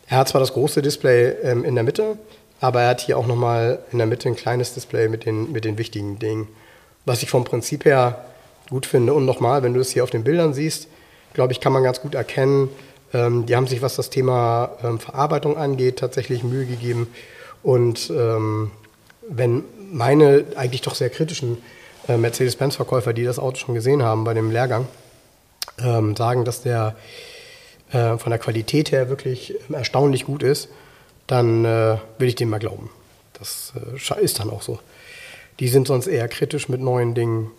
er 0.08 0.18
hat 0.18 0.30
zwar 0.30 0.42
das 0.42 0.54
große 0.54 0.82
Display 0.82 1.36
ähm, 1.44 1.66
in 1.66 1.76
der 1.76 1.84
Mitte, 1.84 2.18
aber 2.62 2.82
er 2.82 2.90
hat 2.90 3.02
hier 3.02 3.18
auch 3.18 3.28
nochmal 3.28 3.80
in 3.92 3.98
der 3.98 4.08
Mitte 4.08 4.30
ein 4.30 4.36
kleines 4.36 4.74
Display 4.74 5.08
mit 5.08 5.26
den, 5.26 5.52
mit 5.52 5.66
den 5.66 5.78
wichtigen 5.78 6.20
Dingen. 6.20 6.48
Was 7.06 7.24
ich 7.24 7.30
vom 7.30 7.44
Prinzip 7.44 7.86
her 7.86 8.26
gut 8.70 8.86
finde. 8.86 9.14
Und 9.14 9.26
nochmal, 9.26 9.64
wenn 9.64 9.74
du 9.74 9.80
es 9.80 9.92
hier 9.92 10.04
auf 10.04 10.10
den 10.10 10.24
Bildern 10.24 10.54
siehst, 10.54 10.88
glaube 11.34 11.54
ich, 11.54 11.60
kann 11.60 11.74
man 11.74 11.84
ganz 11.84 12.02
gut 12.02 12.16
erkennen, 12.16 12.70
ähm, 13.14 13.46
die 13.46 13.56
haben 13.56 13.68
sich, 13.68 13.82
was 13.82 13.96
das 13.96 14.10
Thema 14.10 14.72
ähm, 14.84 15.00
Verarbeitung 15.00 15.58
angeht, 15.58 15.98
tatsächlich 15.98 16.44
Mühe 16.44 16.66
gegeben. 16.66 17.08
Und 17.64 18.10
ähm, 18.12 18.72
wenn 19.30 19.64
meine 19.92 20.46
eigentlich 20.56 20.82
doch 20.82 20.96
sehr 20.96 21.10
kritischen 21.10 21.58
äh, 22.08 22.18
Mercedes-Benz-Verkäufer, 22.18 23.14
die 23.14 23.24
das 23.24 23.40
Auto 23.40 23.58
schon 23.58 23.76
gesehen 23.76 24.04
haben 24.04 24.24
bei 24.24 24.34
dem 24.34 24.52
Lehrgang, 24.52 24.88
ähm, 25.82 26.16
sagen, 26.16 26.46
dass 26.46 26.62
der 26.62 26.96
äh, 27.92 28.18
von 28.18 28.30
der 28.30 28.40
Qualität 28.40 28.92
her 28.92 29.10
wirklich 29.10 29.56
erstaunlich 29.72 30.26
gut 30.26 30.44
ist, 30.44 30.70
dann 31.28 31.64
äh, 31.64 31.98
will 32.18 32.28
ich 32.28 32.36
dem 32.36 32.50
mal 32.50 32.60
glauben. 32.60 32.90
Das 33.34 33.74
äh, 33.76 34.24
ist 34.24 34.40
dann 34.40 34.50
auch 34.50 34.62
so. 34.62 34.80
Die 35.60 35.68
sind 35.68 35.88
sonst 35.88 36.08
eher 36.08 36.28
kritisch 36.28 36.70
mit 36.70 36.82
neuen 36.82 37.14
Dingen. 37.14 37.52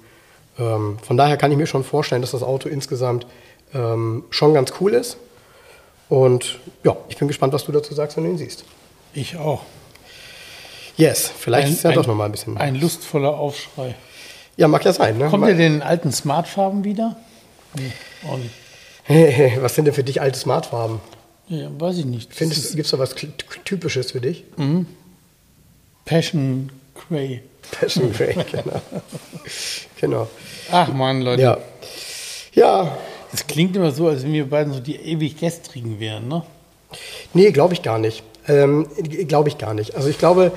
Ähm, 0.59 0.99
von 1.03 1.17
daher 1.17 1.37
kann 1.37 1.53
ich 1.53 1.59
mir 1.59 1.67
schon 1.67 1.85
vorstellen, 1.85 2.23
dass 2.23 2.33
das 2.33 2.43
Auto 2.43 2.69
insgesamt 2.69 3.27
ähm, 3.75 4.25
schon 4.31 4.55
ganz 4.55 4.73
cool 4.81 4.95
ist. 4.95 5.17
Und 6.09 6.59
ja, 6.83 6.97
ich 7.09 7.17
bin 7.17 7.29
gespannt, 7.29 7.53
was 7.53 7.65
du 7.65 7.73
dazu 7.73 7.95
sagst, 7.95 8.17
wenn 8.17 8.25
du 8.25 8.31
ihn 8.31 8.39
siehst. 8.39 8.65
Ich 9.15 9.37
auch. 9.37 9.65
Yes, 10.97 11.31
vielleicht 11.37 11.69
Ein- 11.69 11.73
ist 11.75 11.83
ja 11.85 11.91
ein- 11.91 11.97
doch 11.97 12.07
noch 12.07 12.15
mal 12.15 12.27
ein 12.27 12.33
bisschen. 12.33 12.57
Ein 12.59 12.75
lustvoller 12.81 13.39
Aufschrei. 13.39 13.95
ja, 14.57 14.69
mag 14.69 14.85
ja 14.85 14.93
sein. 14.93 15.19
Ne? 15.19 15.29
Kommt 15.29 15.47
er 15.49 15.55
den 15.55 15.83
alten 15.83 16.13
Smartfarben 16.13 16.85
wieder? 16.85 17.17
Nee, 17.75 17.93
auch 18.29 18.39
nicht. 18.39 18.55
was 19.63 19.75
sind 19.75 19.87
denn 19.87 19.95
für 19.95 20.05
dich 20.05 20.21
alte 20.21 20.39
Smartfarben? 20.39 21.01
Ja, 21.49 21.69
weiß 21.79 21.99
ich 21.99 22.05
nicht. 22.05 22.33
Findest, 22.35 22.73
Gibt 22.77 22.85
es 22.85 22.91
da 22.93 22.99
was 22.99 23.15
Typisches 23.65 24.13
für 24.13 24.21
dich? 24.21 24.45
Passion 26.05 26.71
Cray. 26.95 27.43
Passion 27.73 28.13
Grey, 28.17 28.35
genau. 28.51 28.81
genau. 30.01 30.29
Ach 30.71 30.93
man, 30.93 31.23
Leute. 31.23 31.43
Ja. 31.43 31.59
Ja, 32.53 32.99
Das 33.31 33.47
klingt 33.47 33.77
immer 33.77 33.93
so, 33.93 34.09
als 34.09 34.23
wenn 34.25 34.33
wir 34.33 34.49
beiden 34.49 34.73
so 34.73 34.81
die 34.81 34.97
ewig 34.97 35.37
Gestrigen 35.39 36.01
wären, 36.01 36.27
ne? 36.29 36.43
Nee, 37.33 37.53
glaube 37.53 37.75
ich 37.75 37.83
gar 37.83 37.99
nicht. 37.99 38.25
Ähm, 38.49 38.87
glaube 39.29 39.49
ich 39.49 39.59
gar 39.59 39.75
nicht. 39.75 39.95
Also 39.95 40.09
ich 40.09 40.19
glaube, 40.19 40.53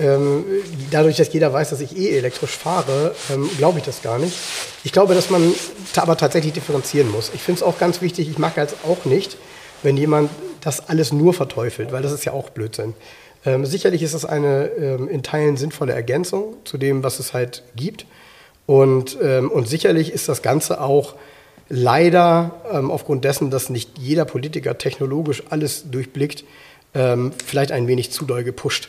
ähm, 0.00 0.44
dadurch, 0.90 1.16
dass 1.16 1.32
jeder 1.32 1.52
weiß, 1.52 1.70
dass 1.70 1.80
ich 1.80 1.96
eh 1.96 2.16
elektrisch 2.16 2.50
fahre, 2.50 3.14
ähm, 3.32 3.48
glaube 3.58 3.78
ich 3.78 3.84
das 3.84 4.02
gar 4.02 4.18
nicht. 4.18 4.36
Ich 4.84 4.92
glaube, 4.92 5.14
dass 5.14 5.30
man 5.30 5.52
aber 5.96 6.16
tatsächlich 6.16 6.52
differenzieren 6.52 7.10
muss. 7.10 7.30
Ich 7.34 7.42
finde 7.42 7.58
es 7.58 7.62
auch 7.62 7.78
ganz 7.78 8.00
wichtig, 8.00 8.28
ich 8.28 8.38
mag 8.38 8.56
jetzt 8.56 8.76
auch 8.84 9.04
nicht, 9.04 9.36
wenn 9.82 9.96
jemand 9.96 10.30
das 10.60 10.88
alles 10.88 11.12
nur 11.12 11.34
verteufelt, 11.34 11.92
weil 11.92 12.02
das 12.02 12.12
ist 12.12 12.24
ja 12.24 12.32
auch 12.32 12.50
Blödsinn. 12.50 12.94
Ähm, 13.44 13.66
sicherlich 13.66 14.02
ist 14.02 14.14
es 14.14 14.24
eine 14.24 14.66
ähm, 14.66 15.08
in 15.08 15.22
Teilen 15.22 15.56
sinnvolle 15.56 15.92
Ergänzung 15.92 16.54
zu 16.64 16.78
dem, 16.78 17.02
was 17.02 17.18
es 17.18 17.32
halt 17.32 17.62
gibt. 17.74 18.06
Und, 18.66 19.16
ähm, 19.22 19.50
und 19.50 19.68
sicherlich 19.68 20.12
ist 20.12 20.28
das 20.28 20.42
Ganze 20.42 20.80
auch 20.80 21.14
leider 21.68 22.60
ähm, 22.72 22.90
aufgrund 22.90 23.24
dessen, 23.24 23.50
dass 23.50 23.70
nicht 23.70 23.98
jeder 23.98 24.24
Politiker 24.24 24.78
technologisch 24.78 25.42
alles 25.50 25.90
durchblickt, 25.90 26.44
ähm, 26.94 27.32
vielleicht 27.44 27.72
ein 27.72 27.86
wenig 27.86 28.10
zu 28.10 28.24
doll 28.24 28.44
gepusht. 28.44 28.88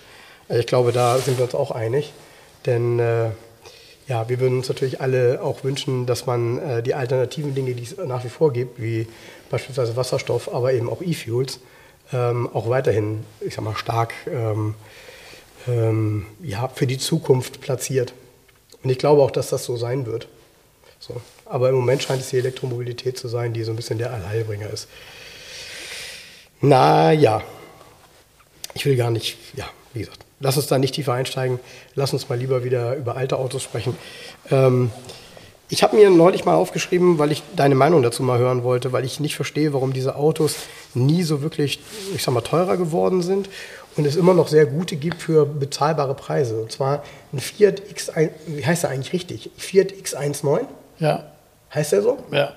Äh, 0.50 0.60
Ich 0.60 0.68
glaube, 0.68 0.92
da 0.92 1.18
sind 1.18 1.38
wir 1.38 1.46
uns 1.46 1.56
auch 1.56 1.72
einig. 1.72 2.14
Denn 2.66 3.00
äh, 3.00 3.30
ja, 4.08 4.28
wir 4.28 4.40
würden 4.40 4.58
uns 4.58 4.70
natürlich 4.70 5.02
alle 5.02 5.42
auch 5.42 5.64
wünschen, 5.64 6.06
dass 6.06 6.26
man 6.26 6.58
äh, 6.58 6.84
die 6.84 6.96
alternativen 6.96 7.54
Dinge, 7.54 7.74
die 7.74 7.84
es 7.84 7.98
nach 7.98 8.24
wie 8.24 8.30
vor 8.30 8.52
gibt, 8.52 8.82
wie 8.82 9.08
beispielsweise 9.50 9.96
Wasserstoff, 9.96 10.54
aber 10.54 10.74
eben 10.74 10.90
auch 10.90 11.02
E-Fuels, 11.02 11.60
ähm, 12.12 12.50
auch 12.54 12.70
weiterhin, 12.70 13.24
ich 13.40 13.54
sag 13.56 13.64
mal, 13.64 13.76
stark 13.76 14.14
ähm, 14.28 14.74
ähm, 15.68 16.26
ja, 16.42 16.68
für 16.70 16.88
die 16.88 16.98
Zukunft 16.98 17.62
platziert. 17.62 18.14
Und 18.84 18.90
ich 18.90 18.98
glaube 18.98 19.22
auch, 19.22 19.32
dass 19.32 19.50
das 19.50 19.64
so 19.66 19.78
sein 19.78 20.06
wird. 20.06 20.28
So. 21.00 21.22
Aber 21.46 21.70
im 21.70 21.76
Moment 21.76 22.04
scheint 22.04 22.22
es 22.22 22.30
die 22.30 22.38
Elektromobilität 22.38 23.18
zu 23.18 23.28
sein, 23.28 23.54
die 23.54 23.64
so 23.64 23.72
ein 23.72 23.76
bisschen 23.76 23.98
der 23.98 24.12
Allheilbringer 24.12 24.70
ist. 24.70 24.88
Naja, 26.62 27.42
ich 28.80 28.86
will 28.86 28.96
gar 28.96 29.12
nicht, 29.12 29.38
ja, 29.56 29.65
wie 29.94 30.00
gesagt, 30.00 30.20
lass 30.39 30.56
uns 30.58 30.68
da 30.68 30.78
nicht 30.78 30.96
tiefer 30.96 31.13
einsteigen. 31.13 31.60
Lass 31.96 32.13
uns 32.13 32.30
mal 32.30 32.38
lieber 32.38 32.63
wieder 32.63 32.96
über 32.96 33.15
alte 33.18 33.38
Autos 33.38 33.62
sprechen. 33.62 33.96
Ähm, 34.50 34.89
ich 35.68 35.84
habe 35.84 35.98
mir 35.98 36.10
neulich 36.10 36.46
mal 36.46 36.56
aufgeschrieben, 36.56 37.20
weil 37.20 37.32
ich 37.32 37.44
deine 37.56 37.76
Meinung 37.76 38.02
dazu 38.02 38.24
mal 38.24 38.39
hören 38.39 38.63
wollte, 38.63 38.92
weil 38.92 39.06
ich 39.06 39.20
nicht 39.20 39.36
verstehe, 39.36 39.74
warum 39.74 39.94
diese 39.94 40.15
Autos 40.15 40.56
nie 40.96 41.22
so 41.24 41.42
wirklich, 41.44 41.80
ich 42.15 42.24
sag 42.24 42.34
mal, 42.34 42.42
teurer 42.42 42.78
geworden 42.78 43.22
sind 43.22 43.50
und 43.98 44.06
es 44.08 44.15
immer 44.15 44.34
noch 44.34 44.48
sehr 44.48 44.65
gute 44.65 44.96
gibt 44.96 45.22
für 45.22 45.46
bezahlbare 45.46 46.15
Preise. 46.15 46.60
Und 46.62 46.72
zwar 46.72 47.04
ein 47.34 47.39
Fiat 47.39 47.82
X1, 47.94 48.30
wie 48.48 48.65
heißt 48.65 48.84
der 48.84 48.89
eigentlich 48.92 49.13
richtig? 49.13 49.52
Fiat 49.58 49.92
X19? 49.92 50.62
Ja, 51.00 51.26
Heißt 51.74 51.92
der 51.92 52.02
so? 52.02 52.18
ja. 52.32 52.54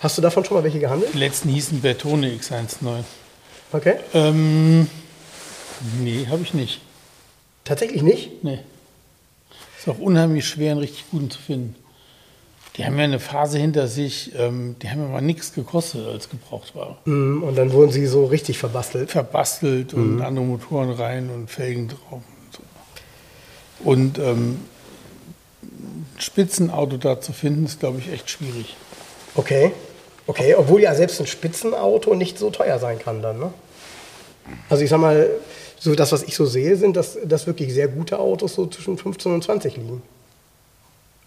Hast 0.00 0.16
du 0.16 0.22
davon 0.22 0.44
schon 0.44 0.56
mal 0.56 0.62
welche 0.62 0.78
gehandelt? 0.78 1.12
Die 1.12 1.18
letzten 1.18 1.48
hießen 1.48 1.80
Bertone 1.80 2.28
X19. 2.28 3.02
Okay. 3.72 3.96
Ähm, 4.14 4.88
nee, 6.00 6.26
habe 6.28 6.42
ich 6.42 6.54
nicht. 6.54 6.80
Tatsächlich 7.64 8.02
nicht? 8.02 8.44
Nee. 8.44 8.60
Ist 9.78 9.88
auch 9.88 9.98
unheimlich 9.98 10.46
schwer, 10.46 10.72
einen 10.72 10.80
richtig 10.80 11.04
guten 11.10 11.30
zu 11.30 11.38
finden. 11.38 11.74
Die 12.76 12.84
haben 12.84 12.96
ja 12.96 13.04
eine 13.04 13.18
Phase 13.18 13.58
hinter 13.58 13.88
sich, 13.88 14.32
ähm, 14.38 14.76
die 14.80 14.88
haben 14.88 15.02
ja 15.02 15.08
mal 15.08 15.20
nichts 15.20 15.52
gekostet 15.52 16.06
als 16.06 16.30
Gebrauchtware. 16.30 16.96
Mm, 17.06 17.42
Und 17.42 17.56
dann 17.56 17.72
wurden 17.72 17.90
sie 17.90 18.06
so 18.06 18.24
richtig 18.26 18.58
verbastelt. 18.58 19.10
Verbastelt 19.10 19.94
und 19.94 20.22
andere 20.22 20.44
Motoren 20.44 20.90
rein 20.90 21.28
und 21.28 21.50
Felgen 21.50 21.88
drauf. 21.88 22.22
Und, 22.22 22.52
so. 22.52 22.60
und 23.90 24.18
ähm, 24.20 24.60
ein 25.62 26.06
Spitzenauto 26.18 26.96
da 26.98 27.20
zu 27.20 27.32
finden, 27.32 27.64
ist, 27.64 27.80
glaube 27.80 27.98
ich, 27.98 28.12
echt 28.12 28.30
schwierig. 28.30 28.76
Okay. 29.34 29.72
Okay, 30.28 30.54
obwohl 30.54 30.80
ja 30.82 30.94
selbst 30.94 31.20
ein 31.20 31.26
Spitzenauto 31.26 32.14
nicht 32.14 32.38
so 32.38 32.50
teuer 32.50 32.78
sein 32.78 32.98
kann 32.98 33.22
dann, 33.22 33.38
ne? 33.38 33.52
Also 34.68 34.84
ich 34.84 34.90
sag 34.90 35.00
mal, 35.00 35.28
so 35.80 35.94
das, 35.94 36.12
was 36.12 36.22
ich 36.22 36.34
so 36.34 36.46
sehe, 36.46 36.76
sind 36.76 36.96
das, 36.96 37.18
das 37.24 37.46
wirklich 37.46 37.72
sehr 37.72 37.88
gute 37.88 38.18
Autos 38.18 38.54
so 38.54 38.66
zwischen 38.66 38.98
15 38.98 39.32
und 39.32 39.44
20 39.44 39.76
liegen. 39.76 40.02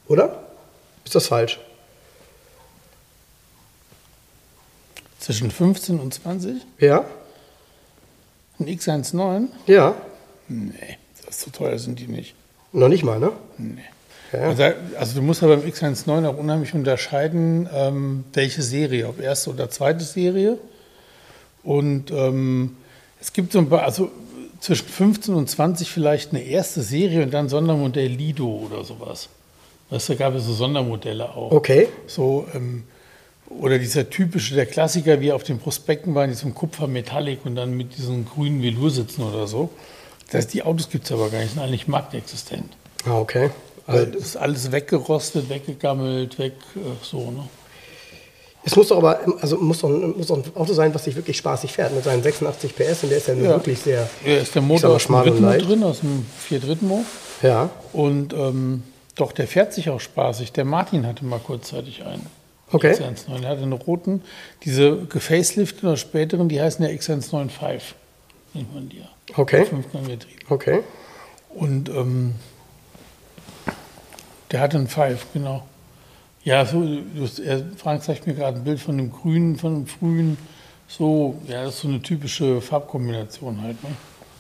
Oder? 0.08 0.44
Ist 1.06 1.16
das 1.16 1.28
falsch? 1.28 1.60
Zwischen 5.20 5.52
15 5.52 6.00
und 6.00 6.14
20? 6.14 6.62
Ja? 6.80 7.06
Ein 8.60 8.68
X19? 8.68 9.48
Ja? 9.68 9.96
Nee, 10.48 10.98
das 11.18 11.36
ist 11.38 11.42
so 11.42 11.52
teuer 11.52 11.78
sind 11.80 12.00
die 12.00 12.08
nicht. 12.08 12.36
Noch 12.74 12.90
nicht 12.90 13.04
mal, 13.04 13.20
ne? 13.20 13.32
Nee. 13.58 13.82
Ja. 14.34 14.40
Also, 14.40 14.64
also 14.98 15.16
du 15.16 15.22
musst 15.22 15.42
ja 15.42 15.48
beim 15.48 15.62
X19 15.62 16.26
auch 16.26 16.38
unheimlich 16.38 16.74
unterscheiden, 16.74 17.70
ähm, 17.74 18.24
welche 18.34 18.62
Serie, 18.62 19.08
ob 19.08 19.20
erste 19.20 19.50
oder 19.50 19.70
zweite 19.70 20.04
Serie. 20.04 20.58
Und 21.64 22.12
ähm, 22.12 22.78
es 23.20 23.34
gibt 23.34 23.52
so 23.52 23.60
ein 23.60 23.70
paar, 23.70 23.84
also 23.84 24.10
zwischen 24.62 24.88
15 24.88 25.34
und 25.34 25.50
20 25.50 25.92
vielleicht 25.92 26.32
eine 26.32 26.44
erste 26.44 26.82
Serie 26.82 27.24
und 27.24 27.34
dann 27.34 27.50
Sondermodell 27.50 28.08
Lido 28.08 28.48
oder 28.48 28.86
sowas. 28.86 29.28
Weißt 29.90 30.08
du, 30.08 30.14
da 30.14 30.20
gab 30.20 30.36
es 30.36 30.46
so 30.46 30.54
Sondermodelle 30.54 31.30
auch. 31.30 31.52
Okay. 31.52 31.90
So, 32.08 32.48
ähm, 32.54 32.84
oder 33.50 33.78
dieser 33.80 34.10
typische, 34.10 34.56
der 34.56 34.66
Klassiker, 34.66 35.20
wie 35.20 35.34
auf 35.34 35.44
den 35.44 35.60
Prospekten 35.60 36.16
war, 36.16 36.24
in 36.24 36.30
diesem 36.30 36.56
Kupfer 36.56 36.88
Metallic 36.88 37.46
und 37.46 37.56
dann 37.56 37.76
mit 37.76 37.98
diesen 37.98 38.26
grünen 38.26 38.62
Velursitzen 38.62 39.26
oder 39.26 39.48
so. 39.48 39.70
Das, 40.32 40.48
die 40.48 40.64
Autos 40.64 40.90
gibt 40.90 41.06
es 41.06 41.12
aber 41.12 41.30
gar 41.30 41.40
nicht, 41.40 41.54
sind 41.54 41.62
eigentlich 41.62 41.90
marktexistent. 41.90 42.72
Ah, 43.06 43.20
okay. 43.20 43.50
Also 43.86 44.06
das 44.06 44.22
ist 44.22 44.36
alles 44.38 44.72
weggerostet, 44.72 45.50
weggegammelt, 45.50 46.40
weg, 46.40 46.54
äh, 46.76 46.80
so, 47.04 47.32
ne? 47.32 47.44
Es 48.64 48.76
muss 48.76 48.90
doch 48.90 48.98
aber, 48.98 49.20
also 49.42 49.58
muss 49.58 49.80
doch, 49.80 49.90
muss 49.90 50.28
doch 50.28 50.38
ein 50.38 50.44
Auto 50.56 50.74
sein, 50.74 50.94
was 50.94 51.06
sich 51.06 51.16
wirklich 51.16 51.36
spaßig 51.38 51.72
fährt 51.74 51.96
mit 51.96 52.04
seinen 52.04 52.22
86 52.22 52.76
PS 52.76 53.04
und 53.04 53.10
der 53.10 53.18
ist 53.18 53.28
ja, 53.28 53.34
Ja. 53.34 53.50
wirklich 53.50 53.80
sehr. 53.80 54.08
Ja, 54.24 54.38
ist 54.38 54.54
der 54.54 54.62
Motor 54.62 54.92
aus 54.96 55.06
dem 55.08 55.42
leicht. 55.44 55.68
drin, 55.68 55.84
aus 55.84 56.02
dem 56.02 56.26
4 56.40 56.64
Ritmo. 56.68 57.04
Ja. 57.42 57.70
Und 57.92 58.34
ähm, 58.34 58.84
doch, 59.16 59.32
der 59.32 59.48
fährt 59.48 59.74
sich 59.74 59.90
auch 59.90 60.00
spaßig. 60.00 60.52
Der 60.54 60.66
Martin 60.66 61.08
hatte 61.08 61.26
mal 61.26 61.40
kurzzeitig 61.40 62.04
einen. 62.06 62.28
Okay. 62.72 62.94
X1.9. 62.94 63.44
Er 63.44 63.50
hatte 63.50 63.64
einen 63.64 63.74
roten. 63.74 64.22
Diese 64.64 64.96
gefacelift 65.06 65.84
oder 65.84 65.98
späteren, 65.98 66.48
die 66.48 66.62
heißen 66.62 66.86
ja 66.86 66.92
X1.95. 66.92 67.82
Nennt 68.54 68.74
man 68.74 68.88
die 68.90 69.00
ja. 69.00 69.10
Okay. 69.36 69.66
Fünfganggetriebe. 69.66 70.40
Okay. 70.50 70.80
Und 71.50 71.90
ähm, 71.90 72.36
der 74.52 74.60
hatte 74.62 74.78
einen 74.78 74.88
Five, 74.88 75.26
genau. 75.34 75.64
Ja, 76.44 76.66
so, 76.66 76.84
Frank 77.78 78.04
zeigt 78.04 78.26
mir 78.26 78.34
gerade 78.34 78.58
ein 78.58 78.64
Bild 78.64 78.80
von 78.80 78.98
dem 78.98 79.12
grünen, 79.12 79.58
von 79.58 79.76
dem 79.76 79.88
frühen. 79.88 80.38
So, 80.88 81.40
ja, 81.48 81.64
das 81.64 81.76
ist 81.76 81.82
so 81.82 81.88
eine 81.88 82.02
typische 82.02 82.62
Farbkombination 82.62 83.62
halt. 83.62 83.82
Ne? 83.84 83.90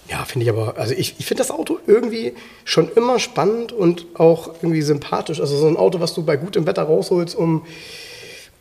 Ja, 0.09 0.25
finde 0.25 0.45
ich 0.45 0.49
aber, 0.49 0.77
also 0.77 0.93
ich, 0.93 1.15
ich 1.19 1.25
finde 1.25 1.43
das 1.43 1.51
Auto 1.51 1.77
irgendwie 1.87 2.33
schon 2.65 2.91
immer 2.95 3.19
spannend 3.19 3.71
und 3.71 4.07
auch 4.15 4.55
irgendwie 4.61 4.81
sympathisch. 4.81 5.39
Also 5.39 5.55
so 5.55 5.67
ein 5.67 5.77
Auto, 5.77 5.99
was 5.99 6.13
du 6.13 6.25
bei 6.25 6.35
gutem 6.35 6.65
Wetter 6.65 6.83
rausholst, 6.83 7.35
um, 7.35 7.65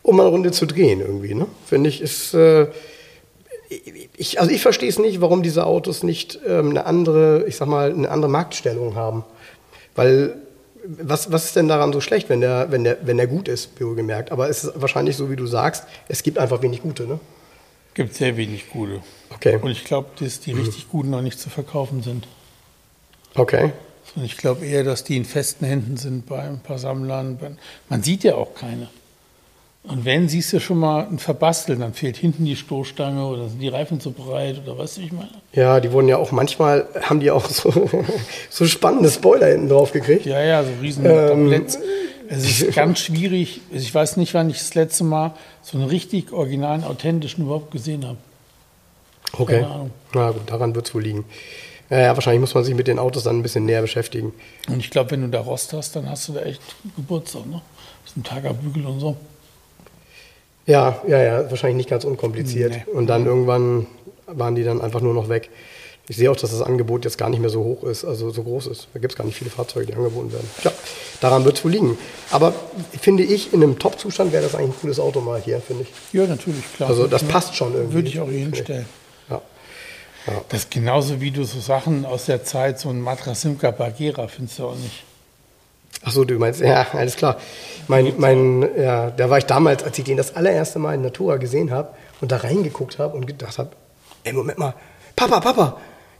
um 0.03 0.15
mal 0.15 0.23
eine 0.23 0.31
Runde 0.31 0.51
zu 0.51 0.65
drehen 0.65 1.01
irgendwie, 1.01 1.33
ne? 1.33 1.47
Finde 1.65 1.89
ich, 1.89 1.99
ist, 1.99 2.33
äh, 2.33 2.67
ich, 4.17 4.39
also 4.39 4.51
ich 4.51 4.61
verstehe 4.61 4.89
es 4.89 4.99
nicht, 4.99 5.19
warum 5.19 5.43
diese 5.43 5.65
Autos 5.65 6.03
nicht 6.03 6.39
ähm, 6.47 6.69
eine 6.69 6.85
andere, 6.85 7.45
ich 7.47 7.55
sag 7.57 7.67
mal, 7.67 7.91
eine 7.91 8.09
andere 8.09 8.29
Marktstellung 8.29 8.95
haben. 8.95 9.23
Weil, 9.95 10.40
was, 10.85 11.31
was 11.31 11.45
ist 11.45 11.55
denn 11.55 11.67
daran 11.67 11.93
so 11.93 12.01
schlecht, 12.01 12.29
wenn 12.29 12.41
der, 12.41 12.71
wenn 12.71 12.83
der, 12.83 12.97
wenn 13.03 13.17
der 13.17 13.27
gut 13.27 13.47
ist, 13.47 13.79
wohlgemerkt? 13.79 14.31
Aber 14.31 14.49
es 14.49 14.63
ist 14.63 14.81
wahrscheinlich 14.81 15.15
so, 15.15 15.29
wie 15.29 15.35
du 15.35 15.45
sagst, 15.45 15.85
es 16.07 16.23
gibt 16.23 16.37
einfach 16.37 16.61
wenig 16.61 16.81
gute, 16.81 17.03
ne? 17.03 17.19
Gibt 17.93 18.15
sehr 18.15 18.37
wenig 18.37 18.69
gute. 18.69 19.01
Okay. 19.29 19.59
Und 19.61 19.69
ich 19.69 19.83
glaube, 19.83 20.09
dass 20.19 20.39
die 20.39 20.53
richtig 20.53 20.89
guten 20.89 21.09
noch 21.09 21.21
nicht 21.21 21.39
zu 21.39 21.49
verkaufen 21.49 22.01
sind. 22.01 22.27
Okay. 23.35 23.73
Und 24.15 24.23
ich 24.23 24.37
glaube 24.37 24.65
eher, 24.65 24.83
dass 24.83 25.03
die 25.03 25.17
in 25.17 25.25
festen 25.25 25.65
Händen 25.65 25.97
sind 25.97 26.25
bei 26.25 26.41
ein 26.41 26.59
paar 26.59 26.79
Sammlern. 26.79 27.57
Man 27.89 28.03
sieht 28.03 28.23
ja 28.23 28.35
auch 28.35 28.55
keine. 28.55 28.89
Und 29.83 30.05
wenn, 30.05 30.29
siehst 30.29 30.53
du 30.53 30.59
schon 30.59 30.77
mal 30.77 31.07
ein 31.07 31.17
Verbasteln, 31.17 31.79
dann 31.79 31.93
fehlt 31.93 32.15
hinten 32.15 32.45
die 32.45 32.55
Stoßstange 32.55 33.25
oder 33.25 33.49
sind 33.49 33.59
die 33.59 33.67
Reifen 33.67 33.99
zu 33.99 34.11
breit 34.11 34.61
oder 34.63 34.77
was 34.77 34.97
ich 34.99 35.11
meine. 35.11 35.31
Ja, 35.53 35.79
die 35.79 35.91
wurden 35.91 36.07
ja 36.07 36.17
auch 36.17 36.31
manchmal, 36.31 36.87
haben 37.01 37.19
die 37.19 37.31
auch 37.31 37.45
so, 37.49 37.89
so 38.49 38.65
spannende 38.67 39.09
Spoiler 39.09 39.47
hinten 39.47 39.69
drauf 39.69 39.91
gekriegt. 39.91 40.25
Ja, 40.25 40.41
ja, 40.41 40.63
so 40.63 40.69
riesen 40.81 41.05
Ähm. 41.05 41.65
Es 42.29 42.61
ist 42.61 42.75
ganz 42.75 42.99
schwierig. 42.99 43.61
Also 43.73 43.83
Ich 43.83 43.93
weiß 43.93 44.17
nicht, 44.17 44.33
wann 44.35 44.49
ich 44.51 44.59
das 44.59 44.75
letzte 44.75 45.03
Mal 45.03 45.33
so 45.63 45.77
einen 45.77 45.87
richtig 45.87 46.31
originalen, 46.31 46.83
authentischen 46.83 47.45
überhaupt 47.45 47.71
gesehen 47.71 48.05
habe. 48.05 48.17
Okay. 49.33 49.61
Keine 49.61 49.67
Ahnung. 49.67 49.91
Na 50.13 50.31
gut, 50.31 50.43
daran 50.45 50.75
wird 50.75 50.87
es 50.87 50.93
wohl 50.93 51.01
liegen. 51.03 51.25
Ja, 51.89 51.99
ja, 51.99 52.15
wahrscheinlich 52.15 52.39
muss 52.39 52.53
man 52.53 52.63
sich 52.63 52.75
mit 52.75 52.87
den 52.87 52.99
Autos 52.99 53.23
dann 53.23 53.39
ein 53.39 53.43
bisschen 53.43 53.65
näher 53.65 53.81
beschäftigen. 53.81 54.31
Und 54.69 54.79
ich 54.79 54.91
glaube, 54.91 55.11
wenn 55.11 55.23
du 55.23 55.27
da 55.27 55.41
Rost 55.41 55.73
hast, 55.73 55.95
dann 55.95 56.09
hast 56.09 56.29
du 56.29 56.33
da 56.33 56.41
echt 56.43 56.61
Geburtstag, 56.95 57.47
ne? 57.47 57.61
Das 58.03 58.11
ist 58.11 58.17
ein 58.17 58.23
Tagerbügel 58.23 58.85
und 58.85 58.99
so. 58.99 59.17
Ja, 60.71 61.01
ja, 61.05 61.21
ja, 61.21 61.49
wahrscheinlich 61.49 61.77
nicht 61.77 61.89
ganz 61.89 62.05
unkompliziert. 62.05 62.71
Nee. 62.71 62.93
Und 62.93 63.07
dann 63.07 63.25
irgendwann 63.25 63.87
waren 64.25 64.55
die 64.55 64.63
dann 64.63 64.79
einfach 64.81 65.01
nur 65.01 65.13
noch 65.13 65.27
weg. 65.27 65.49
Ich 66.07 66.15
sehe 66.15 66.31
auch, 66.31 66.35
dass 66.35 66.51
das 66.51 66.61
Angebot 66.61 67.03
jetzt 67.05 67.17
gar 67.17 67.29
nicht 67.29 67.39
mehr 67.41 67.49
so 67.49 67.63
hoch 67.63 67.83
ist, 67.83 68.05
also 68.05 68.31
so 68.31 68.43
groß 68.43 68.67
ist. 68.67 68.87
Da 68.93 68.99
gibt 68.99 69.13
es 69.13 69.17
gar 69.17 69.25
nicht 69.25 69.37
viele 69.37 69.49
Fahrzeuge, 69.49 69.87
die 69.87 69.93
angeboten 69.93 70.31
werden. 70.31 70.49
Tja, 70.61 70.71
daran 71.19 71.43
wird 71.45 71.57
es 71.57 71.65
wohl 71.65 71.71
liegen. 71.71 71.97
Aber 72.31 72.53
finde 72.99 73.23
ich, 73.23 73.53
in 73.53 73.61
einem 73.61 73.79
Top-Zustand 73.79 74.31
wäre 74.31 74.43
das 74.43 74.55
eigentlich 74.55 74.75
ein 74.75 74.81
cooles 74.81 74.99
Auto 74.99 75.21
mal 75.21 75.41
hier, 75.41 75.59
finde 75.61 75.83
ich. 75.83 75.89
Ja, 76.13 76.25
natürlich, 76.25 76.63
klar. 76.73 76.89
Also 76.89 77.07
das 77.07 77.21
Ja, 77.21 77.27
passt 77.27 77.55
schon 77.55 77.73
irgendwie. 77.73 77.93
Würde 77.93 78.07
ich 78.07 78.19
auch 78.19 78.29
hier 78.29 78.39
hinstellen. 78.39 78.85
Ja. 79.29 79.41
Das 80.49 80.61
ist 80.61 80.71
genauso 80.71 81.19
wie 81.19 81.31
du 81.31 81.43
so 81.43 81.59
Sachen 81.59 82.05
aus 82.05 82.25
der 82.25 82.43
Zeit, 82.43 82.79
so 82.79 82.89
ein 82.89 83.01
Matra 83.01 83.35
Simca 83.35 83.71
Bagheera 83.71 84.27
findest 84.27 84.59
du 84.59 84.67
auch 84.67 84.75
nicht. 84.75 85.03
Ach 86.03 86.11
so, 86.11 86.25
du 86.25 86.35
meinst, 86.39 86.61
ja, 86.61 86.87
alles 86.93 87.15
klar. 87.15 87.37
Mein, 87.87 88.13
mein, 88.17 88.67
ja, 88.77 89.11
da 89.11 89.29
war 89.29 89.37
ich 89.37 89.45
damals, 89.45 89.83
als 89.83 89.97
ich 89.99 90.05
den 90.05 90.17
das 90.17 90.35
allererste 90.35 90.79
Mal 90.79 90.95
in 90.95 91.01
Natura 91.01 91.37
gesehen 91.37 91.71
habe 91.71 91.89
und 92.21 92.31
da 92.31 92.37
reingeguckt 92.37 92.97
habe 92.97 93.15
und 93.15 93.27
gedacht 93.27 93.57
habe, 93.57 93.71
ey, 94.23 94.33
Moment 94.33 94.57
mal, 94.57 94.73
Papa, 95.15 95.39
Papa, 95.39 95.77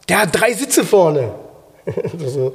der 0.09 0.21
hat 0.21 0.29
drei 0.33 0.53
Sitze 0.53 0.83
vorne. 0.83 1.33
so, 2.17 2.53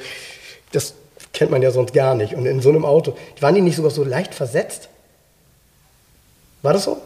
das 0.73 0.95
kennt 1.33 1.51
man 1.51 1.63
ja 1.63 1.71
sonst 1.71 1.93
gar 1.93 2.15
nicht. 2.15 2.35
Und 2.35 2.47
in 2.47 2.61
so 2.61 2.69
einem 2.69 2.85
Auto, 2.85 3.17
waren 3.41 3.55
die 3.55 3.61
nicht 3.61 3.77
sogar 3.77 3.91
so 3.91 4.05
leicht 4.05 4.35
versetzt? 4.35 4.89
War 6.63 6.73
das 6.73 6.85
so? 6.85 6.99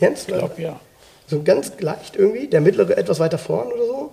Jens? 0.00 0.22
Ich 0.22 0.28
glaube, 0.28 0.60
ja. 0.60 0.80
So 1.26 1.42
ganz 1.42 1.72
leicht 1.80 2.16
irgendwie? 2.16 2.46
Der 2.46 2.60
mittlere 2.60 2.96
etwas 2.96 3.20
weiter 3.20 3.38
vorn 3.38 3.68
oder 3.68 3.86
so? 3.86 4.10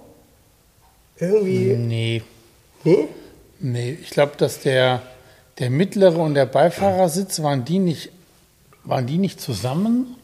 Irgendwie, 1.17 1.73
Nee, 1.75 2.21
nee? 2.83 3.07
Nee. 3.59 3.97
Ich 4.01 4.09
glaube, 4.11 4.33
dass 4.37 4.59
der, 4.59 5.01
der 5.59 5.69
mittlere 5.69 6.17
und 6.17 6.33
der 6.35 6.45
Beifahrersitz, 6.45 7.41
waren 7.41 7.65
die 7.65 7.79
nicht, 7.79 8.11
waren 8.83 9.07
die 9.07 9.17
nicht 9.17 9.41
zusammen? 9.41 10.15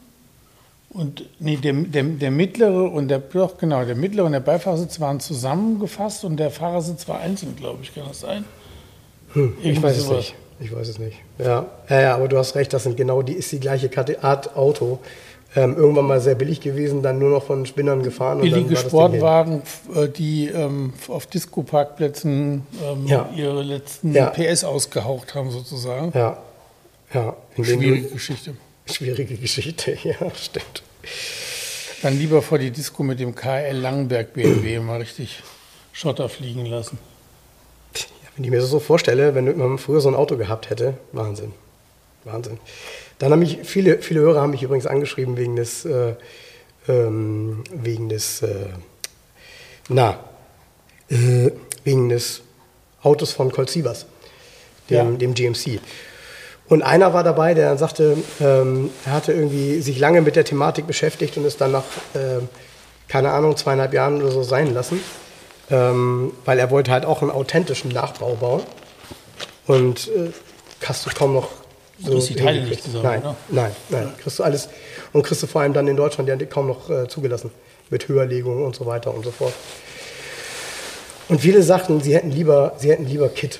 Und 0.89 1.23
nee, 1.39 1.55
der, 1.55 1.73
der, 1.73 2.03
der 2.03 2.31
mittlere 2.31 2.91
und 2.91 3.07
der, 3.07 3.19
doch 3.19 3.57
genau, 3.57 3.85
der 3.85 3.95
mittlere 3.95 4.25
und 4.25 4.33
der 4.33 4.41
Beifahrersitz 4.41 4.99
waren 4.99 5.21
zusammengefasst 5.21 6.25
und 6.25 6.35
der 6.37 6.51
Fahrersitz 6.51 7.07
war 7.07 7.21
einzeln, 7.21 7.55
glaube 7.55 7.79
ich. 7.81 7.95
Kann 7.95 8.03
das 8.07 8.19
sein? 8.19 8.43
Hm, 9.33 9.55
ich 9.63 9.81
weiß 9.81 9.97
es 9.97 10.03
sowas. 10.03 10.17
nicht. 10.17 10.35
Ich 10.59 10.75
weiß 10.75 10.89
es 10.89 10.99
nicht. 10.99 11.17
Ja. 11.39 11.65
ja, 11.89 12.01
ja, 12.01 12.15
aber 12.15 12.27
du 12.27 12.37
hast 12.37 12.55
recht, 12.55 12.71
das 12.73 12.83
sind 12.83 12.97
genau 12.97 13.21
die, 13.21 13.33
ist 13.33 13.51
die 13.51 13.59
gleiche 13.59 13.89
Art 14.21 14.55
Auto. 14.55 14.99
Ähm, 15.53 15.75
irgendwann 15.75 16.05
mal 16.05 16.21
sehr 16.21 16.35
billig 16.35 16.61
gewesen, 16.61 17.01
dann 17.03 17.19
nur 17.19 17.29
noch 17.29 17.43
von 17.43 17.65
Spinnern 17.65 18.03
gefahren. 18.03 18.39
und 18.39 18.49
dann 18.49 18.63
Billige. 18.63 18.77
Sportwagen, 18.87 19.61
äh, 19.93 20.07
die 20.07 20.47
ähm, 20.47 20.93
auf 21.09 21.25
Disco-Parkplätzen 21.27 22.65
ähm, 22.81 23.05
Ja. 23.05 23.29
ihre 23.35 23.61
letzten 23.61 24.13
Ja. 24.13 24.27
PS 24.29 24.63
ausgehaucht 24.63 25.35
haben, 25.35 25.51
sozusagen. 25.51 26.13
Ja, 26.17 26.37
ja. 27.13 27.35
Schwierige 27.55 28.03
du- 28.07 28.13
Geschichte. 28.13 28.53
Schwierige 28.85 29.35
Geschichte, 29.35 29.97
ja, 30.03 30.15
stimmt. 30.35 30.83
Dann 32.01 32.17
lieber 32.17 32.41
vor 32.41 32.57
die 32.57 32.71
Disco 32.71 33.03
mit 33.03 33.19
dem 33.19 33.35
KL 33.35 33.75
Langenberg 33.75 34.31
BMW 34.33 34.79
mal 34.79 34.99
richtig 35.01 35.43
Schotter 35.91 36.29
fliegen 36.29 36.65
lassen. 36.65 36.97
Ja, 37.95 38.03
wenn 38.37 38.45
ich 38.45 38.49
mir 38.51 38.61
das 38.61 38.69
so 38.69 38.79
vorstelle, 38.79 39.35
wenn 39.35 39.57
man 39.57 39.77
früher 39.77 39.99
so 39.99 40.07
ein 40.07 40.15
Auto 40.15 40.37
gehabt 40.37 40.69
hätte, 40.69 40.93
Wahnsinn. 41.11 41.51
Wahnsinn. 42.23 42.57
Dann 43.21 43.31
haben 43.31 43.39
mich 43.39 43.59
viele, 43.63 43.99
viele 43.99 44.21
Hörer 44.21 44.41
haben 44.41 44.49
mich 44.49 44.63
übrigens 44.63 44.87
angeschrieben 44.87 45.37
wegen 45.37 45.55
des, 45.55 45.85
äh, 45.85 46.15
ähm, 46.87 47.63
wegen 47.71 48.09
des, 48.09 48.41
äh, 48.41 48.65
na, 49.89 50.17
äh, 51.07 51.51
wegen 51.83 52.09
des 52.09 52.41
Autos 53.03 53.31
von 53.31 53.51
Colt 53.51 53.69
Sievers, 53.69 54.07
dem, 54.89 54.95
Ja. 54.95 55.17
dem 55.17 55.35
GMC. 55.35 55.79
Und 56.67 56.81
einer 56.81 57.13
war 57.13 57.23
dabei, 57.23 57.53
der 57.53 57.69
dann 57.69 57.77
sagte, 57.77 58.17
ähm, 58.39 58.89
er 59.05 59.11
hatte 59.13 59.33
irgendwie 59.33 59.81
sich 59.81 59.99
lange 59.99 60.21
mit 60.21 60.35
der 60.35 60.43
Thematik 60.43 60.87
beschäftigt 60.87 61.37
und 61.37 61.45
ist 61.45 61.61
dann 61.61 61.73
nach, 61.73 61.83
ähm, 62.15 62.49
keine 63.07 63.33
Ahnung, 63.33 63.55
zweieinhalb 63.55 63.93
Jahren 63.93 64.19
oder 64.19 64.31
so 64.31 64.41
sein 64.41 64.73
lassen, 64.73 64.99
ähm, 65.69 66.31
weil 66.45 66.57
er 66.57 66.71
wollte 66.71 66.89
halt 66.89 67.05
auch 67.05 67.21
einen 67.21 67.29
authentischen 67.29 67.91
Nachbau 67.91 68.33
bauen. 68.33 68.63
Und 69.67 70.07
äh, 70.07 70.31
hast 70.87 71.05
du 71.05 71.11
kaum 71.13 71.35
noch 71.35 71.49
so 72.03 72.11
Du 72.11 72.17
hast 72.17 72.29
die 72.29 72.35
Teile 72.35 72.63
nicht 72.63 72.83
zusammen, 72.83 73.03
nein, 73.03 73.19
oder? 73.21 73.35
Nein, 73.49 73.71
nein, 73.89 74.13
kriegst 74.17 74.39
du 74.39 74.43
alles. 74.43 74.69
Und 75.13 75.23
kriegst 75.23 75.43
du 75.43 75.47
vor 75.47 75.61
allem 75.61 75.73
dann 75.73 75.87
in 75.87 75.95
Deutschland 75.97 76.27
ja 76.29 76.35
kaum 76.45 76.67
noch 76.67 76.89
äh, 76.89 77.07
zugelassen. 77.07 77.51
Mit 77.89 78.07
Höherlegungen 78.07 78.63
und 78.65 78.75
so 78.75 78.85
weiter 78.85 79.13
und 79.13 79.23
so 79.25 79.31
fort. 79.31 79.53
Und 81.27 81.41
viele 81.41 81.61
sagten, 81.63 82.01
sie 82.01 82.15
hätten 82.15 82.31
lieber, 82.31 82.73
sie 82.77 82.89
hätten 82.89 83.05
lieber 83.05 83.29
Kit. 83.29 83.59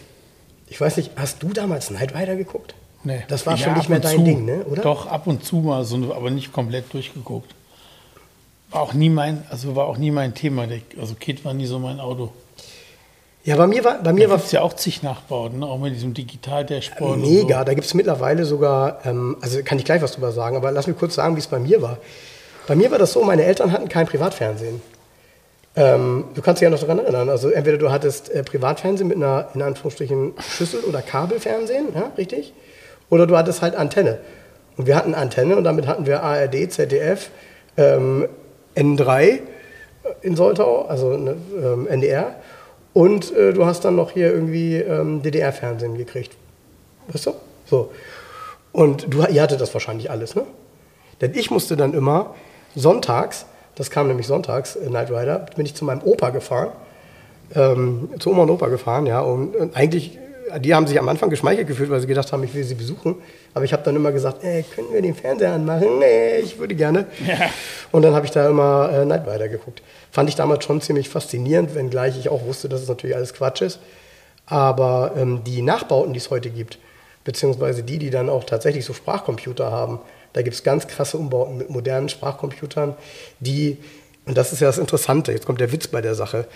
Ich 0.67 0.80
weiß 0.80 0.97
nicht, 0.97 1.12
hast 1.15 1.43
du 1.43 1.49
damals 1.49 1.88
Knight 1.88 2.15
Rider 2.15 2.36
geguckt? 2.36 2.73
Nee. 3.04 3.23
Das 3.27 3.45
war 3.45 3.58
Ja, 3.58 3.65
schon 3.65 3.73
nicht 3.73 3.89
mehr 3.89 3.99
dein 3.99 4.17
zu. 4.17 4.23
Ding, 4.23 4.45
ne? 4.45 4.63
oder? 4.65 4.82
Doch, 4.82 5.08
ab 5.08 5.27
und 5.27 5.43
zu 5.43 5.58
mal, 5.58 5.84
so, 5.84 6.13
aber 6.13 6.30
nicht 6.30 6.54
komplett 6.54 6.93
durchgeguckt. 6.93 7.54
War 8.69 8.82
auch 8.82 8.93
nie 8.93 9.10
mein, 9.10 9.43
also 9.49 9.75
war 9.75 9.88
auch 9.88 9.97
nie 9.97 10.12
mein 10.12 10.34
Thema. 10.34 10.65
Also 10.99 11.15
Kit 11.15 11.43
war 11.43 11.54
nie 11.54 11.65
so 11.65 11.80
mein 11.80 11.99
Auto. 11.99 12.32
Ja, 13.43 13.56
bei 13.56 13.65
mir 13.65 13.84
war, 13.84 14.04
bei 14.04 14.13
mir 14.13 14.30
war 14.30 14.38
gibt 14.38 14.47
es 14.47 14.51
ja 14.51 14.62
auch 14.62 14.73
zig 14.73 15.01
Nachbauten, 15.01 15.60
ne? 15.60 15.65
auch 15.65 15.80
mit 15.80 15.95
diesem 15.95 16.13
Digital-Dashboard. 16.13 17.17
Mega, 17.17 17.60
So. 17.60 17.65
da 17.65 17.73
gibt 17.73 17.88
es 17.88 17.93
mittlerweile 17.95 18.45
sogar, 18.45 18.99
ähm, 19.04 19.38
also 19.41 19.63
kann 19.63 19.80
ich 19.80 19.86
gleich 19.86 20.01
was 20.01 20.11
drüber 20.11 20.32
sagen, 20.32 20.55
aber 20.55 20.72
lass 20.72 20.86
mich 20.86 20.97
kurz 20.97 21.15
sagen, 21.15 21.36
wie 21.36 21.39
es 21.39 21.47
bei 21.47 21.57
mir 21.57 21.82
war. 21.82 21.97
Bei 22.68 22.76
mir 22.76 22.91
war 22.91 22.99
das 22.99 23.13
so, 23.13 23.24
meine 23.24 23.43
Eltern 23.43 23.72
hatten 23.72 23.89
kein 23.89 24.05
Privatfernsehen. 24.05 24.82
Ähm, 25.76 26.26
du 26.36 26.41
kannst 26.41 26.61
dich 26.61 26.65
ja 26.65 26.70
noch 26.70 26.80
daran 26.80 26.99
erinnern, 26.99 27.30
also 27.30 27.49
entweder 27.49 27.78
du 27.78 27.91
hattest 27.91 28.30
äh, 28.30 28.43
Privatfernsehen 28.43 29.07
mit 29.07 29.18
einer, 29.18 29.47
in 29.55 29.61
Anführungsstrichen, 29.61 30.34
Schüssel 30.39 30.82
oder 30.82 31.01
Kabelfernsehen, 31.01 31.88
ja, 31.95 32.11
richtig? 32.18 32.53
Oder 33.09 33.26
du 33.26 33.38
hattest 33.38 33.61
halt 33.61 33.76
Antenne. 33.76 34.20
Und 34.78 34.86
wir 34.86 34.95
hatten 34.95 35.15
Antenne 35.15 35.55
und 35.55 35.63
damit 35.63 35.88
hatten 35.88 36.05
wir 36.05 36.22
ARD, 36.24 36.72
ZDF, 36.72 37.30
ähm, 37.78 38.28
N3 38.76 39.39
in 40.22 40.36
Soltau, 40.36 40.86
also 40.86 41.18
ne, 41.18 41.38
ähm, 41.55 41.88
NDR. 41.88 42.36
Und 42.93 43.35
äh, 43.35 43.53
du 43.53 43.65
hast 43.65 43.85
dann 43.85 43.95
noch 43.95 44.11
hier 44.11 44.33
irgendwie 44.33 44.75
ähm, 44.75 45.21
DDR-Fernsehen 45.21 45.97
gekriegt. 45.97 46.35
Weißt 47.07 47.27
du? 47.27 47.33
So. 47.65 47.91
Und 48.71 49.13
du, 49.13 49.23
ihr 49.23 49.41
hattet 49.41 49.61
das 49.61 49.73
wahrscheinlich 49.73 50.11
alles, 50.11 50.35
ne? 50.35 50.43
Denn 51.21 51.33
ich 51.35 51.51
musste 51.51 51.77
dann 51.77 51.93
immer 51.93 52.35
sonntags, 52.75 53.45
das 53.75 53.91
kam 53.91 54.07
nämlich 54.07 54.27
sonntags, 54.27 54.75
äh, 54.75 54.89
Night 54.89 55.09
Rider, 55.09 55.45
bin 55.55 55.65
ich 55.65 55.75
zu 55.75 55.85
meinem 55.85 56.01
Opa 56.03 56.29
gefahren, 56.31 56.71
ähm, 57.55 58.09
zu 58.19 58.31
Oma 58.31 58.43
und 58.43 58.49
Opa 58.49 58.67
gefahren, 58.67 59.05
ja, 59.05 59.21
und, 59.21 59.55
und 59.55 59.75
eigentlich, 59.75 60.17
die 60.59 60.73
haben 60.73 60.87
sich 60.87 60.99
am 60.99 61.07
Anfang 61.09 61.29
geschmeichelt 61.29 61.67
gefühlt, 61.67 61.89
weil 61.89 61.99
sie 62.01 62.07
gedacht 62.07 62.31
haben, 62.31 62.43
ich 62.43 62.53
will 62.53 62.63
sie 62.63 62.75
besuchen. 62.75 63.15
Aber 63.53 63.65
ich 63.65 63.73
habe 63.73 63.83
dann 63.83 63.95
immer 63.95 64.11
gesagt, 64.11 64.43
ey, 64.43 64.63
können 64.63 64.87
wir 64.91 65.01
den 65.01 65.15
Fernseher 65.15 65.53
anmachen? 65.53 65.99
Nee, 65.99 66.37
ich 66.39 66.57
würde 66.57 66.75
gerne. 66.75 67.05
Ja. 67.25 67.49
Und 67.91 68.03
dann 68.03 68.13
habe 68.13 68.25
ich 68.25 68.31
da 68.31 68.49
immer 68.49 68.89
äh, 68.91 69.05
Night 69.05 69.27
Rider 69.27 69.47
geguckt. 69.47 69.81
Fand 70.11 70.29
ich 70.29 70.35
damals 70.35 70.65
schon 70.65 70.81
ziemlich 70.81 71.09
faszinierend, 71.09 71.75
wenngleich 71.75 72.17
ich 72.17 72.29
auch 72.29 72.45
wusste, 72.45 72.69
dass 72.69 72.81
es 72.81 72.87
natürlich 72.87 73.15
alles 73.15 73.33
Quatsch 73.33 73.61
ist. 73.61 73.79
Aber 74.45 75.13
ähm, 75.17 75.43
die 75.45 75.61
Nachbauten, 75.61 76.13
die 76.13 76.19
es 76.19 76.29
heute 76.29 76.49
gibt, 76.49 76.77
beziehungsweise 77.23 77.83
die, 77.83 77.99
die 77.99 78.09
dann 78.09 78.29
auch 78.29 78.43
tatsächlich 78.43 78.85
so 78.85 78.93
Sprachcomputer 78.93 79.71
haben, 79.71 79.99
da 80.33 80.41
gibt 80.41 80.55
es 80.55 80.63
ganz 80.63 80.87
krasse 80.87 81.17
Umbauten 81.17 81.57
mit 81.57 81.69
modernen 81.69 82.09
Sprachcomputern, 82.09 82.95
die, 83.39 83.77
und 84.25 84.37
das 84.37 84.53
ist 84.53 84.61
ja 84.61 84.67
das 84.67 84.77
Interessante, 84.77 85.31
jetzt 85.31 85.45
kommt 85.45 85.59
der 85.59 85.71
Witz 85.71 85.87
bei 85.87 86.01
der 86.01 86.15
Sache, 86.15 86.47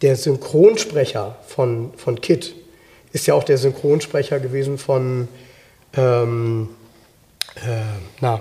der 0.00 0.16
Synchronsprecher 0.16 1.36
von, 1.46 1.92
von 1.96 2.20
Kit 2.20 2.54
ist 3.12 3.26
ja 3.26 3.34
auch 3.34 3.44
der 3.44 3.58
Synchronsprecher 3.58 4.40
gewesen 4.40 4.78
von, 4.78 5.28
ähm, 5.96 6.68
äh, 7.56 7.82
na, 8.20 8.40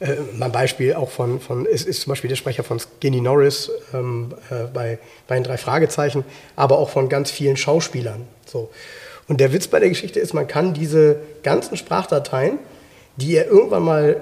äh, 0.00 0.16
mein 0.34 0.52
Beispiel 0.52 0.94
auch 0.94 1.10
von, 1.10 1.40
von 1.40 1.64
ist, 1.64 1.86
ist 1.86 2.02
zum 2.02 2.10
Beispiel 2.10 2.28
der 2.28 2.36
Sprecher 2.36 2.64
von 2.64 2.78
Skinny 2.78 3.20
Norris 3.20 3.70
ähm, 3.94 4.34
äh, 4.50 4.64
bei, 4.72 4.98
bei 5.26 5.36
den 5.36 5.44
drei 5.44 5.56
Fragezeichen, 5.56 6.24
aber 6.54 6.78
auch 6.78 6.90
von 6.90 7.08
ganz 7.08 7.30
vielen 7.30 7.56
Schauspielern. 7.56 8.26
So. 8.44 8.70
Und 9.28 9.40
der 9.40 9.52
Witz 9.52 9.68
bei 9.68 9.80
der 9.80 9.88
Geschichte 9.88 10.20
ist, 10.20 10.34
man 10.34 10.46
kann 10.46 10.74
diese 10.74 11.16
ganzen 11.42 11.76
Sprachdateien, 11.76 12.58
die 13.16 13.34
er 13.36 13.46
irgendwann 13.46 13.82
mal 13.82 14.20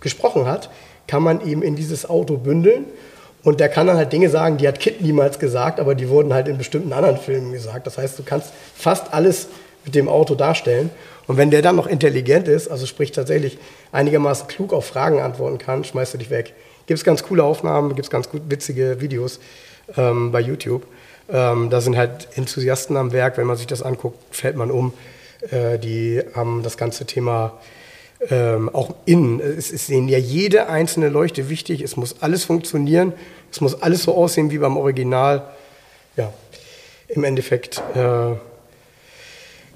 gesprochen 0.00 0.46
hat, 0.46 0.70
kann 1.06 1.22
man 1.22 1.46
eben 1.46 1.62
in 1.62 1.76
dieses 1.76 2.08
Auto 2.08 2.36
bündeln 2.36 2.86
und 3.44 3.60
der 3.60 3.68
kann 3.68 3.86
dann 3.86 3.96
halt 3.96 4.12
Dinge 4.12 4.30
sagen, 4.30 4.56
die 4.56 4.66
hat 4.66 4.80
Kit 4.80 5.02
niemals 5.02 5.38
gesagt, 5.38 5.78
aber 5.78 5.94
die 5.94 6.08
wurden 6.08 6.32
halt 6.32 6.48
in 6.48 6.58
bestimmten 6.58 6.92
anderen 6.92 7.18
Filmen 7.18 7.52
gesagt. 7.52 7.86
Das 7.86 7.98
heißt, 7.98 8.18
du 8.18 8.22
kannst 8.22 8.52
fast 8.74 9.12
alles 9.12 9.48
mit 9.84 9.94
dem 9.94 10.08
Auto 10.08 10.34
darstellen. 10.34 10.90
Und 11.26 11.36
wenn 11.36 11.50
der 11.50 11.62
dann 11.62 11.76
noch 11.76 11.86
intelligent 11.86 12.48
ist, 12.48 12.68
also 12.68 12.86
sprich 12.86 13.12
tatsächlich 13.12 13.58
einigermaßen 13.92 14.46
klug 14.46 14.72
auf 14.72 14.86
Fragen 14.86 15.20
antworten 15.20 15.58
kann, 15.58 15.84
schmeißt 15.84 16.14
du 16.14 16.18
dich 16.18 16.30
weg. 16.30 16.54
Gibt 16.86 16.98
es 16.98 17.04
ganz 17.04 17.22
coole 17.22 17.44
Aufnahmen, 17.44 17.90
gibt 17.90 18.06
es 18.06 18.10
ganz 18.10 18.30
gut 18.30 18.42
witzige 18.48 19.00
Videos 19.00 19.40
ähm, 19.96 20.32
bei 20.32 20.40
YouTube. 20.40 20.86
Ähm, 21.30 21.70
da 21.70 21.80
sind 21.80 21.96
halt 21.96 22.28
Enthusiasten 22.34 22.96
am 22.96 23.12
Werk. 23.12 23.36
Wenn 23.36 23.46
man 23.46 23.56
sich 23.56 23.66
das 23.66 23.82
anguckt, 23.82 24.18
fällt 24.34 24.56
man 24.56 24.70
um. 24.70 24.92
Äh, 25.50 25.78
die 25.78 26.22
haben 26.34 26.62
das 26.62 26.76
ganze 26.76 27.06
Thema 27.06 27.58
ähm, 28.30 28.68
auch 28.70 28.94
innen. 29.04 29.40
Es 29.40 29.70
ist 29.70 29.88
denen 29.88 30.08
ja 30.08 30.18
jede 30.18 30.68
einzelne 30.68 31.08
Leuchte 31.08 31.48
wichtig. 31.48 31.82
Es 31.82 31.96
muss 31.96 32.16
alles 32.20 32.44
funktionieren. 32.44 33.12
Es 33.50 33.60
muss 33.60 33.80
alles 33.82 34.04
so 34.04 34.14
aussehen 34.14 34.50
wie 34.50 34.58
beim 34.58 34.76
Original. 34.76 35.42
Ja, 36.16 36.32
im 37.08 37.24
Endeffekt 37.24 37.82
äh, 37.94 38.34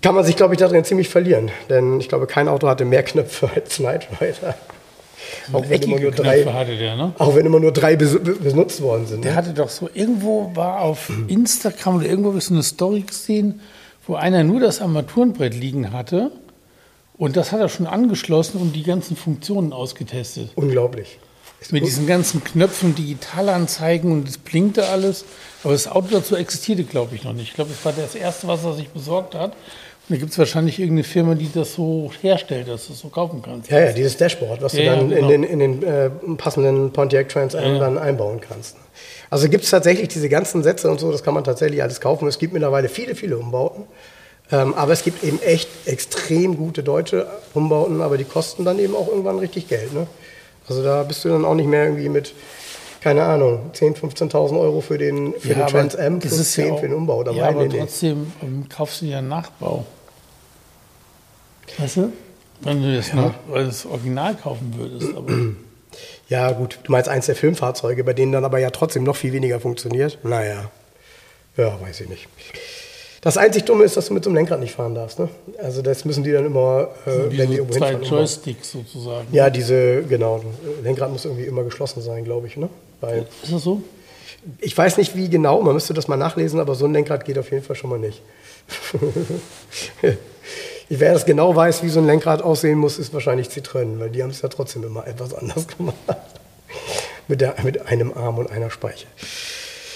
kann 0.01 0.15
man 0.15 0.25
sich, 0.25 0.37
glaube 0.37 0.55
ich, 0.55 0.61
darin 0.61 0.85
ziemlich 0.85 1.09
verlieren. 1.09 1.51
Denn 1.69 2.01
ich 2.01 2.09
glaube, 2.09 2.27
kein 2.27 2.49
Auto 2.49 2.69
hatte 2.69 2.85
mehr 2.85 3.03
Knöpfe 3.03 3.51
als 3.55 3.77
Knight 3.77 4.09
Rider. 4.21 4.55
Auch 5.53 5.69
wenn, 5.69 5.83
immer 5.83 5.99
nur 5.99 6.13
drei, 6.13 6.43
der, 6.43 6.97
ne? 6.97 7.13
auch 7.19 7.35
wenn 7.35 7.45
immer 7.45 7.61
nur 7.61 7.73
drei 7.73 7.97
benutzt 7.97 8.81
worden 8.81 9.07
sind. 9.07 9.25
Der 9.25 9.33
ne? 9.33 9.37
hatte 9.37 9.53
doch 9.53 9.69
so, 9.69 9.91
irgendwo 9.93 10.53
war 10.55 10.81
auf 10.81 11.11
Instagram 11.27 11.97
oder 11.97 12.07
irgendwo 12.07 12.33
ist 12.33 12.47
so 12.47 12.55
eine 12.55 12.63
Story 12.63 13.03
gesehen, 13.03 13.61
wo 14.07 14.15
einer 14.15 14.45
nur 14.45 14.61
das 14.61 14.81
Armaturenbrett 14.81 15.55
liegen 15.55 15.93
hatte 15.93 16.31
und 17.19 17.37
das 17.37 17.53
hat 17.53 17.61
er 17.61 17.69
schon 17.69 17.87
angeschlossen 17.87 18.61
und 18.61 18.75
die 18.75 18.85
ganzen 18.85 19.17
Funktionen 19.17 19.73
ausgetestet. 19.73 20.51
Unglaublich. 20.55 21.19
Mit 21.71 21.85
diesen 21.85 22.07
ganzen 22.07 22.45
Knöpfen, 22.45 22.95
Digitalanzeigen 22.95 24.13
und 24.13 24.29
es 24.29 24.39
blinkte 24.39 24.87
alles. 24.87 25.25
Aber 25.65 25.73
das 25.73 25.89
Auto 25.89 26.07
dazu 26.13 26.37
existierte, 26.37 26.85
glaube 26.85 27.17
ich, 27.17 27.25
noch 27.25 27.33
nicht. 27.33 27.49
Ich 27.49 27.55
glaube, 27.55 27.71
das 27.71 27.85
war 27.85 27.93
das 27.93 28.15
erste, 28.15 28.47
was 28.47 28.65
er 28.65 28.75
sich 28.75 28.89
besorgt 28.91 29.35
hat. 29.35 29.51
Und 30.09 30.15
da 30.15 30.17
gibt 30.17 30.31
es 30.31 30.39
wahrscheinlich 30.39 30.79
irgendeine 30.79 31.03
Firma, 31.03 31.35
die 31.35 31.51
das 31.53 31.75
so 31.75 32.13
herstellt, 32.23 32.69
dass 32.69 32.87
du 32.87 32.93
es 32.93 33.01
so 33.01 33.09
kaufen 33.09 33.43
kannst. 33.43 33.71
Ja, 33.71 33.81
ja, 33.81 33.93
dieses 33.93 34.17
Dashboard, 34.17 34.63
was 34.63 34.73
ja, 34.75 34.95
du 34.95 35.01
dann 35.01 35.11
ja, 35.11 35.17
genau. 35.17 35.31
in 35.31 35.43
den, 35.43 35.51
in 35.51 35.59
den 35.59 35.83
äh, 35.83 36.11
passenden 36.37 36.93
Pontiac 36.93 37.29
Trans 37.29 37.57
Am 37.57 37.75
ja. 37.75 37.79
dann 37.81 37.99
einbauen 37.99 38.41
kannst. 38.41 38.77
Also 39.29 39.49
gibt 39.49 39.65
es 39.65 39.71
tatsächlich 39.71 40.09
diese 40.09 40.29
ganzen 40.29 40.63
Sätze 40.63 40.89
und 40.89 41.01
so, 41.01 41.11
das 41.11 41.25
kann 41.25 41.35
man 41.35 41.43
tatsächlich 41.43 41.83
alles 41.83 42.01
kaufen. 42.01 42.29
Es 42.29 42.39
gibt 42.39 42.53
mittlerweile 42.53 42.89
viele, 42.89 43.17
viele 43.17 43.37
Umbauten. 43.37 43.85
Ähm, 44.51 44.75
aber 44.75 44.93
es 44.93 45.05
gibt 45.05 45.23
eben 45.25 45.41
echt 45.43 45.69
extrem 45.87 46.57
gute 46.57 46.83
deutsche 46.83 47.27
Umbauten, 47.53 48.01
aber 48.01 48.17
die 48.17 48.25
kosten 48.25 48.65
dann 48.65 48.79
eben 48.79 48.95
auch 48.95 49.09
irgendwann 49.09 49.39
richtig 49.39 49.69
Geld. 49.69 49.93
Ne? 49.93 50.07
Also 50.69 50.83
da 50.83 51.03
bist 51.03 51.25
du 51.25 51.29
dann 51.29 51.45
auch 51.45 51.55
nicht 51.55 51.69
mehr 51.69 51.85
irgendwie 51.85 52.09
mit, 52.09 52.33
keine 53.01 53.25
Ahnung, 53.25 53.71
10.000, 53.75 54.31
15.000 54.31 54.59
Euro 54.59 54.81
für 54.81 54.97
den, 54.97 55.35
für 55.39 55.49
ja, 55.49 55.55
den 55.55 55.67
Trans 55.67 55.95
M 55.95 56.19
plus 56.19 56.53
10 56.53 56.67
ja 56.67 56.73
auch, 56.73 56.81
für 56.81 56.89
den 56.89 56.97
Umbau 56.97 57.23
dabei. 57.25 57.39
Ja, 57.39 57.49
aber 57.49 57.67
nee, 57.67 57.79
trotzdem 57.79 58.33
nee. 58.41 58.65
kaufst 58.69 59.03
du 59.03 59.07
ja 59.07 59.19
einen 59.19 59.29
Nachbau. 59.29 59.85
Weißt 61.77 61.97
du? 61.99 62.13
Wenn 62.61 62.83
du 62.83 62.97
das, 62.97 63.09
ja. 63.09 63.15
noch, 63.17 63.35
das 63.55 63.87
Original 63.87 64.35
kaufen 64.35 64.75
würdest. 64.77 65.15
Aber 65.15 65.31
ja, 66.29 66.53
gut, 66.53 66.81
du 66.85 66.93
meinst 66.93 67.09
eins 67.09 67.27
der 67.27 67.37
Filmfahrzeuge, 67.37 68.03
bei 68.03 68.15
denen 68.15 68.33
dann 68.33 68.47
aber 68.47 68.59
ja 68.59 68.71
trotzdem 68.71 69.05
noch 69.05 69.17
viel 69.17 69.33
weniger 69.35 69.61
funktioniert? 69.61 70.19
Naja, 70.25 70.71
ja, 71.57 71.81
weiß 71.81 72.01
ich 72.01 72.09
nicht. 72.09 72.29
Das 73.21 73.37
einzig 73.37 73.65
Dumme 73.65 73.85
ist, 73.85 73.97
dass 73.97 74.07
du 74.07 74.15
mit 74.15 74.23
so 74.23 74.31
einem 74.31 74.37
Lenkrad 74.37 74.61
nicht 74.61 74.75
fahren 74.75 74.95
darfst. 74.95 75.19
Ne? 75.19 75.29
Also 75.59 75.83
das 75.83 76.05
müssen 76.05 76.23
die 76.23 76.31
dann 76.31 76.47
immer, 76.47 76.89
äh, 77.05 77.37
wenn 77.37 77.51
die 77.51 77.57
irgendwo 77.57 77.77
zwei 77.77 77.91
hinfahren. 77.91 78.19
Joysticks 78.19 78.75
immer. 78.75 78.85
sozusagen. 78.85 79.27
Ja, 79.33 79.51
diese, 79.51 80.03
genau. 80.03 80.41
Lenkrad 80.83 81.11
muss 81.11 81.25
irgendwie 81.25 81.45
immer 81.45 81.65
geschlossen 81.65 82.01
sein, 82.01 82.25
glaube 82.25 82.47
ich. 82.47 82.57
Ne? 82.57 82.69
Weil, 83.01 83.27
ist 83.43 83.53
das 83.53 83.63
so? 83.63 83.83
Ich 84.61 84.77
weiß 84.77 84.99
nicht, 84.99 85.17
wie 85.17 85.29
genau, 85.29 85.61
man 85.63 85.75
müsste 85.75 85.95
das 85.95 86.07
mal 86.07 86.17
nachlesen, 86.17 86.61
aber 86.61 86.77
so 86.77 86.85
ein 86.85 86.93
Lenkrad 86.93 87.25
geht 87.25 87.39
auf 87.39 87.51
jeden 87.51 87.65
Fall 87.65 87.75
schon 87.75 87.91
mal 87.91 87.99
nicht. 87.99 88.23
Wer 90.89 91.13
das 91.13 91.27
genau 91.27 91.55
weiß, 91.55 91.83
wie 91.83 91.89
so 91.89 91.99
ein 91.99 92.07
Lenkrad 92.07 92.41
aussehen 92.41 92.79
muss, 92.79 92.99
ist 92.99 93.13
wahrscheinlich 93.13 93.49
Citroën, 93.49 93.99
weil 93.99 94.11
die 94.11 94.23
haben 94.23 94.31
es 94.31 94.41
ja 94.41 94.49
trotzdem 94.49 94.85
immer 94.85 95.07
etwas 95.07 95.35
anders 95.35 95.67
gemacht. 95.77 95.97
mit, 97.27 97.41
der, 97.41 97.57
mit 97.63 97.87
einem 97.87 98.13
Arm 98.13 98.39
und 98.39 98.51
einer 98.51 98.71
Speiche. 98.71 99.07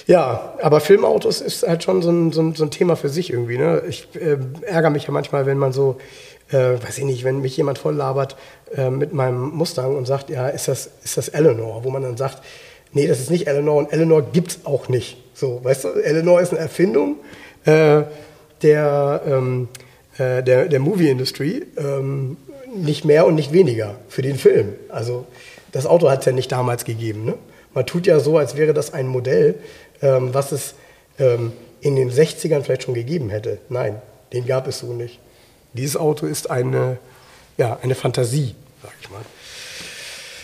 Ja, 0.06 0.54
aber 0.60 0.80
Filmautos 0.80 1.40
ist 1.40 1.66
halt 1.66 1.82
schon 1.82 2.02
so 2.02 2.10
ein, 2.10 2.32
so 2.32 2.42
ein, 2.42 2.54
so 2.54 2.64
ein 2.64 2.70
Thema 2.70 2.96
für 2.96 3.08
sich 3.08 3.32
irgendwie. 3.32 3.58
Ne? 3.58 3.82
Ich 3.88 4.08
äh, 4.14 4.36
ärgere 4.62 4.90
mich 4.90 5.04
ja 5.04 5.12
manchmal, 5.12 5.46
wenn 5.46 5.58
man 5.58 5.72
so, 5.72 5.98
äh, 6.50 6.74
weiß 6.82 6.98
ich 6.98 7.04
nicht, 7.04 7.24
wenn 7.24 7.40
mich 7.40 7.56
jemand 7.56 7.78
voll 7.78 7.94
labert 7.94 8.36
äh, 8.76 8.90
mit 8.90 9.12
meinem 9.12 9.50
Mustang 9.50 9.96
und 9.96 10.06
sagt, 10.06 10.30
ja, 10.30 10.48
ist 10.48 10.68
das, 10.68 10.90
ist 11.04 11.16
das 11.16 11.28
Eleanor? 11.28 11.84
Wo 11.84 11.90
man 11.90 12.02
dann 12.02 12.16
sagt, 12.16 12.42
nee, 12.92 13.06
das 13.06 13.20
ist 13.20 13.30
nicht 13.30 13.46
Eleanor 13.46 13.76
und 13.76 13.92
Eleanor 13.92 14.22
gibt 14.22 14.50
es 14.50 14.66
auch 14.66 14.88
nicht. 14.88 15.16
So, 15.34 15.60
weißt 15.62 15.84
du, 15.84 15.88
Eleanor 15.90 16.40
ist 16.40 16.50
eine 16.50 16.60
Erfindung 16.60 17.16
äh, 17.64 18.02
der, 18.62 19.22
ähm, 19.26 19.68
äh, 20.18 20.42
der, 20.42 20.66
der 20.66 20.80
Movie-Industry, 20.80 21.64
ähm, 21.76 22.36
nicht 22.74 23.04
mehr 23.04 23.26
und 23.26 23.34
nicht 23.34 23.52
weniger 23.52 23.96
für 24.08 24.22
den 24.22 24.36
Film. 24.36 24.74
Also 24.88 25.26
das 25.72 25.86
Auto 25.86 26.10
hat 26.10 26.20
es 26.20 26.26
ja 26.26 26.32
nicht 26.32 26.52
damals 26.52 26.84
gegeben. 26.84 27.24
Ne? 27.24 27.34
Man 27.74 27.86
tut 27.86 28.06
ja 28.06 28.20
so, 28.20 28.38
als 28.38 28.56
wäre 28.56 28.74
das 28.74 28.92
ein 28.92 29.06
Modell, 29.06 29.54
ähm, 30.02 30.34
was 30.34 30.52
es 30.52 30.74
ähm, 31.18 31.52
in 31.80 31.96
den 31.96 32.10
60ern 32.10 32.62
vielleicht 32.62 32.84
schon 32.84 32.94
gegeben 32.94 33.30
hätte. 33.30 33.58
Nein, 33.68 34.00
den 34.32 34.46
gab 34.46 34.66
es 34.66 34.80
so 34.80 34.92
nicht. 34.92 35.18
Dieses 35.72 35.96
Auto 35.96 36.26
ist 36.26 36.50
eine, 36.50 36.98
ja, 37.56 37.78
eine 37.82 37.94
Fantasie, 37.94 38.54
sag 38.82 38.92
ich 39.00 39.10
mal. 39.10 39.22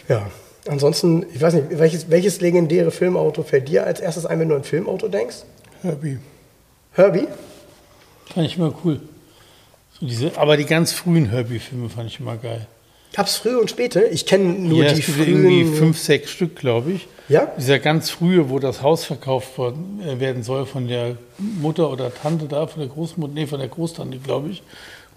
Ja, 0.09 0.30
ansonsten, 0.66 1.26
ich 1.34 1.40
weiß 1.40 1.54
nicht, 1.54 1.78
welches, 1.78 2.11
welches 2.11 2.40
legendäre 2.40 2.90
Filmauto 2.90 3.42
fällt 3.42 3.68
dir 3.68 3.84
als 3.84 4.00
erstes 4.00 4.24
ein, 4.24 4.40
wenn 4.40 4.48
du 4.48 4.54
an 4.54 4.62
ein 4.62 4.64
Filmauto 4.64 5.09
denkst? 5.09 5.36
Herbie. 5.82 6.18
Herbie? 6.92 7.28
Fand 8.32 8.46
ich 8.46 8.56
immer 8.56 8.74
cool. 8.84 9.00
So 10.00 10.06
diese, 10.06 10.36
aber 10.36 10.56
die 10.56 10.64
ganz 10.64 10.92
frühen 10.92 11.30
Herbie-Filme 11.30 11.88
fand 11.88 12.11
ich 12.11 12.20
immer 12.20 12.36
geil. 12.36 12.66
Gab 13.14 13.26
es 13.26 13.36
frühe 13.36 13.59
und 13.59 13.70
späte? 13.70 14.04
Ich 14.04 14.26
kenne 14.26 14.44
nur 14.44 14.84
ja, 14.84 14.92
die 14.92 15.02
frühen. 15.02 15.44
irgendwie 15.44 15.76
fünf, 15.76 15.98
sechs 15.98 16.30
Stück, 16.30 16.56
glaube 16.56 16.92
ich. 16.92 17.09
Ja? 17.29 17.53
Dieser 17.59 17.79
ganz 17.79 18.11
frühe, 18.11 18.49
wo 18.49 18.59
das 18.59 18.83
Haus 18.83 19.05
verkauft 19.05 19.59
äh, 19.59 20.20
werden 20.20 20.43
soll 20.43 20.66
von 20.66 20.89
der 20.89 21.16
Mutter 21.39 21.91
oder 21.91 22.12
Tante 22.14 22.47
da, 22.47 22.66
von 22.66 22.81
der 22.81 22.89
Großmutter, 22.89 23.35
nee, 23.35 23.47
von 23.47 23.59
der 23.59 23.68
Großtante, 23.68 24.18
glaube 24.18 24.49
ich. 24.49 24.62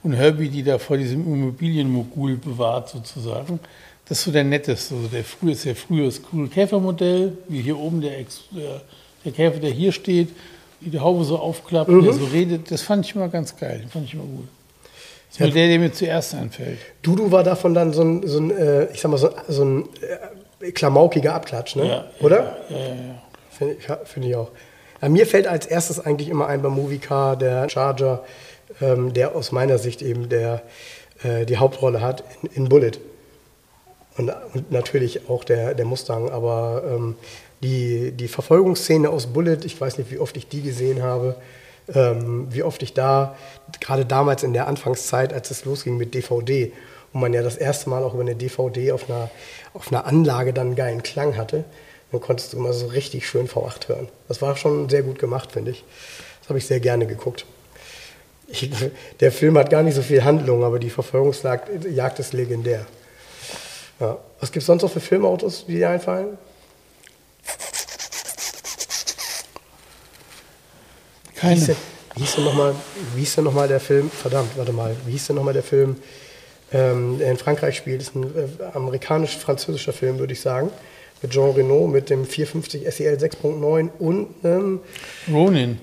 Und 0.03 0.13
Herbie, 0.13 0.49
die 0.49 0.63
da 0.63 0.77
vor 0.77 0.97
diesem 0.97 1.21
Immobilienmogul 1.21 2.35
bewahrt, 2.37 2.89
sozusagen. 2.89 3.59
Das 4.07 4.19
ist 4.19 4.25
so 4.25 4.31
der 4.31 4.43
netteste. 4.43 4.95
Also 4.95 5.07
der 5.07 5.23
frühe 5.23 5.51
ist 5.51 5.63
der 5.63 5.75
frühe 5.75 6.11
Cool 6.33 6.49
Käfermodell, 6.49 7.37
wie 7.47 7.61
hier 7.61 7.77
oben 7.77 8.01
der, 8.01 8.11
der, 8.51 8.81
der, 9.23 9.31
Käfer, 9.31 9.59
der 9.59 9.69
hier 9.69 9.91
steht, 9.91 10.29
die 10.81 10.99
Haube 10.99 11.23
so 11.23 11.37
aufklappt, 11.37 11.89
mhm. 11.89 12.03
der 12.03 12.13
so 12.13 12.25
redet. 12.25 12.71
Das 12.71 12.81
fand 12.81 13.05
ich 13.05 13.15
immer 13.15 13.29
ganz 13.29 13.55
geil. 13.55 13.79
Den 13.79 13.89
fand 13.89 14.05
ich 14.05 14.15
immer 14.15 14.23
gut. 14.23 14.47
Das 15.29 15.39
ist 15.39 15.39
ja. 15.39 15.53
der, 15.53 15.67
der 15.67 15.79
mir 15.79 15.93
zuerst 15.93 16.33
einfällt. 16.33 16.79
Dudu 17.03 17.31
war 17.31 17.43
davon 17.43 17.73
dann 17.73 17.93
so 17.93 18.01
ein, 18.01 18.27
so 18.27 18.39
ein 18.39 18.51
äh, 18.51 18.91
ich 18.91 18.99
sag 18.99 19.11
mal, 19.11 19.17
so, 19.17 19.29
so 19.47 19.63
ein 19.63 19.83
äh, 20.01 20.17
klamaukiger 20.73 21.33
Abklatsch, 21.33 21.75
ne? 21.75 21.87
Ja, 21.87 22.05
oder? 22.19 22.57
Ja, 22.69 22.77
ja, 22.77 22.85
ja. 22.85 23.21
Finde 23.49 23.75
ich, 23.75 23.85
find 24.09 24.25
ich, 24.25 24.35
auch. 24.35 24.49
Ja, 25.01 25.09
mir 25.09 25.25
fällt 25.25 25.47
als 25.47 25.65
erstes 25.65 25.99
eigentlich 25.99 26.29
immer 26.29 26.47
ein 26.47 26.61
beim 26.61 26.73
Moviecar 26.73 27.35
der 27.35 27.69
Charger, 27.69 28.23
ähm, 28.81 29.13
der 29.13 29.35
aus 29.35 29.51
meiner 29.51 29.77
Sicht 29.77 30.01
eben 30.01 30.29
der, 30.29 30.61
äh, 31.23 31.45
die 31.45 31.57
Hauptrolle 31.57 32.01
hat 32.01 32.23
in, 32.41 32.49
in 32.63 32.69
Bullet. 32.69 32.93
Und, 34.17 34.31
und, 34.53 34.71
natürlich 34.71 35.29
auch 35.29 35.43
der, 35.43 35.73
der 35.73 35.85
Mustang, 35.85 36.29
aber 36.29 36.83
ähm, 36.85 37.15
die, 37.63 38.11
die 38.11 38.27
Verfolgungsszene 38.27 39.09
aus 39.09 39.27
Bullet, 39.27 39.59
ich 39.63 39.79
weiß 39.79 39.97
nicht, 39.97 40.11
wie 40.11 40.19
oft 40.19 40.35
ich 40.37 40.47
die 40.47 40.61
gesehen 40.61 41.01
habe, 41.01 41.35
ähm, 41.93 42.47
wie 42.49 42.63
oft 42.63 42.81
ich 42.83 42.93
da, 42.93 43.35
gerade 43.79 44.05
damals 44.05 44.43
in 44.43 44.53
der 44.53 44.67
Anfangszeit, 44.67 45.33
als 45.33 45.51
es 45.51 45.65
losging 45.65 45.97
mit 45.97 46.13
DVD, 46.13 46.71
wo 47.13 47.19
man 47.19 47.33
ja 47.33 47.41
das 47.41 47.57
erste 47.57 47.89
Mal 47.89 48.03
auch 48.03 48.13
über 48.13 48.21
eine 48.21 48.35
DVD 48.35 48.91
auf 48.91 49.09
einer, 49.09 49.29
auf 49.73 49.91
einer 49.91 50.05
Anlage 50.05 50.53
dann 50.53 50.67
einen 50.67 50.75
geilen 50.75 51.03
Klang 51.03 51.37
hatte, 51.37 51.65
dann 52.11 52.21
konntest 52.21 52.53
du 52.53 52.57
immer 52.57 52.73
so 52.73 52.87
richtig 52.87 53.27
schön 53.27 53.47
V8 53.47 53.87
hören. 53.87 54.07
Das 54.27 54.41
war 54.41 54.55
schon 54.55 54.89
sehr 54.89 55.03
gut 55.03 55.19
gemacht, 55.19 55.51
finde 55.51 55.71
ich. 55.71 55.83
Das 56.41 56.49
habe 56.49 56.59
ich 56.59 56.65
sehr 56.65 56.79
gerne 56.79 57.07
geguckt. 57.07 57.45
Ich, 58.47 58.69
der 59.19 59.31
Film 59.31 59.57
hat 59.57 59.69
gar 59.69 59.83
nicht 59.83 59.95
so 59.95 60.01
viel 60.01 60.23
Handlung, 60.23 60.63
aber 60.63 60.79
die 60.79 60.89
Verfolgungsjagd 60.89 62.19
ist 62.19 62.33
legendär. 62.33 62.85
Ja. 63.99 64.17
Was 64.39 64.51
gibt 64.51 64.63
es 64.63 64.67
sonst 64.67 64.81
noch 64.81 64.91
für 64.91 64.99
Filmautos, 64.99 65.65
die 65.67 65.75
dir 65.75 65.89
einfallen? 65.89 66.37
Keine. 71.35 71.75
Wie 72.15 72.21
hieß 72.21 72.35
denn 72.35 73.43
nochmal 73.43 73.63
noch 73.63 73.67
der 73.67 73.79
Film? 73.79 74.09
Verdammt, 74.11 74.57
warte 74.57 74.73
mal. 74.73 74.95
Wie 75.05 75.11
hieß 75.11 75.27
denn 75.27 75.35
nochmal 75.35 75.53
der 75.53 75.63
Film, 75.63 75.95
ähm, 76.73 77.19
der 77.19 77.31
in 77.31 77.37
Frankreich 77.37 77.77
spielt? 77.77 78.01
Ist 78.01 78.15
ein 78.15 78.23
äh, 78.23 78.63
amerikanisch-französischer 78.73 79.93
Film, 79.93 80.19
würde 80.19 80.33
ich 80.33 80.41
sagen. 80.41 80.69
Mit 81.21 81.31
Jean 81.31 81.51
Reno, 81.51 81.87
mit 81.87 82.09
dem 82.09 82.25
450 82.25 82.91
SEL 82.91 83.15
6.9 83.15 83.89
und 83.99 84.27
ähm, 84.43 84.79
Ronin. 85.31 85.79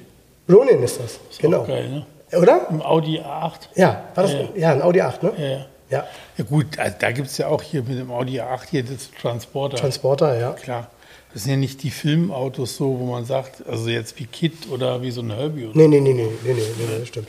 Ronin 0.48 0.82
ist 0.82 0.98
das, 0.98 1.20
ist 1.30 1.38
genau. 1.38 1.64
Geil, 1.64 1.88
ne? 1.88 2.06
Oder? 2.36 2.66
Im 2.70 2.82
Audi 2.82 3.20
A8. 3.20 3.68
Ja, 3.76 4.08
war 4.14 4.24
das, 4.24 4.32
ja, 4.32 4.48
ja. 4.56 4.72
ein 4.72 4.82
Audi 4.82 5.00
A8, 5.00 5.24
ne? 5.24 5.32
Ja, 5.38 5.98
ja. 5.98 6.06
ja. 6.36 6.44
gut, 6.44 6.66
da 6.76 7.12
gibt 7.12 7.28
es 7.28 7.38
ja 7.38 7.46
auch 7.48 7.62
hier 7.62 7.82
mit 7.82 7.98
dem 7.98 8.10
Audi 8.10 8.40
A8 8.40 8.70
hier 8.70 8.82
das 8.82 9.10
Transporter. 9.20 9.76
Transporter, 9.76 10.38
ja. 10.38 10.52
Klar. 10.52 10.90
Das 11.32 11.44
sind 11.44 11.52
ja 11.52 11.58
nicht 11.58 11.82
die 11.82 11.90
Filmautos 11.90 12.76
so, 12.76 12.98
wo 12.98 13.06
man 13.06 13.24
sagt, 13.24 13.66
also 13.68 13.88
jetzt 13.88 14.18
wie 14.18 14.26
Kit 14.26 14.68
oder 14.70 15.02
wie 15.02 15.10
so 15.10 15.20
ein 15.20 15.30
Herbie. 15.30 15.66
Oder 15.66 15.76
nee, 15.76 15.88
nee, 15.88 16.00
nee, 16.00 16.14
nee, 16.14 16.28
nee, 16.42 16.52
nee, 16.52 16.62
nee, 16.78 16.98
das 16.98 17.08
stimmt. 17.08 17.28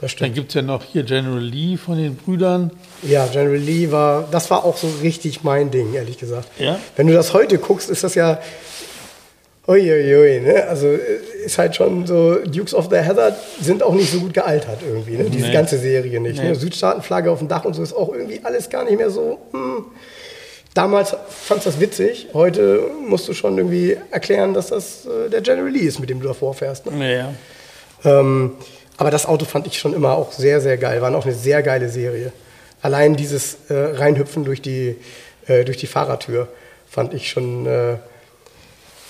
Das 0.00 0.10
stimmt. 0.10 0.30
Dann 0.30 0.34
gibt 0.34 0.48
es 0.50 0.54
ja 0.54 0.62
noch 0.62 0.82
hier 0.82 1.02
General 1.04 1.40
Lee 1.40 1.76
von 1.76 1.96
den 1.96 2.16
Brüdern. 2.16 2.70
Ja, 3.02 3.26
General 3.26 3.56
Lee 3.56 3.90
war, 3.90 4.28
das 4.30 4.50
war 4.50 4.64
auch 4.64 4.76
so 4.76 4.88
richtig 5.02 5.44
mein 5.44 5.70
Ding, 5.70 5.94
ehrlich 5.94 6.18
gesagt. 6.18 6.48
Ja? 6.58 6.78
Wenn 6.96 7.06
du 7.06 7.14
das 7.14 7.32
heute 7.32 7.58
guckst, 7.58 7.90
ist 7.90 8.04
das 8.04 8.14
ja, 8.14 8.40
uiuiui, 9.66 10.40
ne? 10.40 10.66
Also 10.68 10.88
ist 11.44 11.56
halt 11.58 11.74
schon 11.74 12.06
so, 12.06 12.36
Dukes 12.44 12.74
of 12.74 12.88
the 12.90 12.96
Heather 12.96 13.36
sind 13.60 13.82
auch 13.82 13.94
nicht 13.94 14.10
so 14.10 14.20
gut 14.20 14.34
gealtert 14.34 14.80
irgendwie, 14.86 15.16
ne? 15.16 15.24
Diese 15.30 15.46
nee. 15.46 15.52
ganze 15.52 15.78
Serie 15.78 16.20
nicht. 16.20 16.40
Nee. 16.42 16.50
Ne? 16.50 16.54
Südstaatenflagge 16.54 17.30
auf 17.30 17.38
dem 17.38 17.48
Dach 17.48 17.64
und 17.64 17.74
so 17.74 17.82
ist 17.82 17.94
auch 17.94 18.12
irgendwie 18.12 18.40
alles 18.42 18.68
gar 18.68 18.84
nicht 18.84 18.98
mehr 18.98 19.10
so, 19.10 19.38
hm. 19.52 19.86
Damals 20.74 21.16
fandst 21.28 21.66
du 21.66 21.70
das 21.70 21.78
witzig, 21.78 22.26
heute 22.34 22.90
musst 23.06 23.28
du 23.28 23.32
schon 23.32 23.56
irgendwie 23.56 23.96
erklären, 24.10 24.54
dass 24.54 24.66
das 24.66 25.06
äh, 25.06 25.30
der 25.30 25.40
General 25.40 25.70
Lee 25.70 25.86
ist, 25.86 26.00
mit 26.00 26.10
dem 26.10 26.20
du 26.20 26.26
davor 26.26 26.52
fährst. 26.52 26.90
Ne? 26.90 27.16
Ja. 27.16 27.32
Ähm, 28.04 28.54
aber 28.96 29.10
das 29.10 29.26
Auto 29.26 29.44
fand 29.44 29.66
ich 29.66 29.78
schon 29.78 29.94
immer 29.94 30.12
auch 30.12 30.32
sehr, 30.32 30.60
sehr 30.60 30.76
geil. 30.76 31.02
War 31.02 31.14
auch 31.14 31.24
eine 31.24 31.34
sehr 31.34 31.62
geile 31.62 31.88
Serie. 31.88 32.32
Allein 32.80 33.16
dieses 33.16 33.56
äh, 33.68 33.74
Reinhüpfen 33.74 34.44
durch 34.44 34.62
die, 34.62 34.96
äh, 35.46 35.64
durch 35.64 35.76
die 35.76 35.86
Fahrertür 35.86 36.48
fand 36.88 37.14
ich 37.14 37.28
schon, 37.30 37.66
äh, 37.66 37.96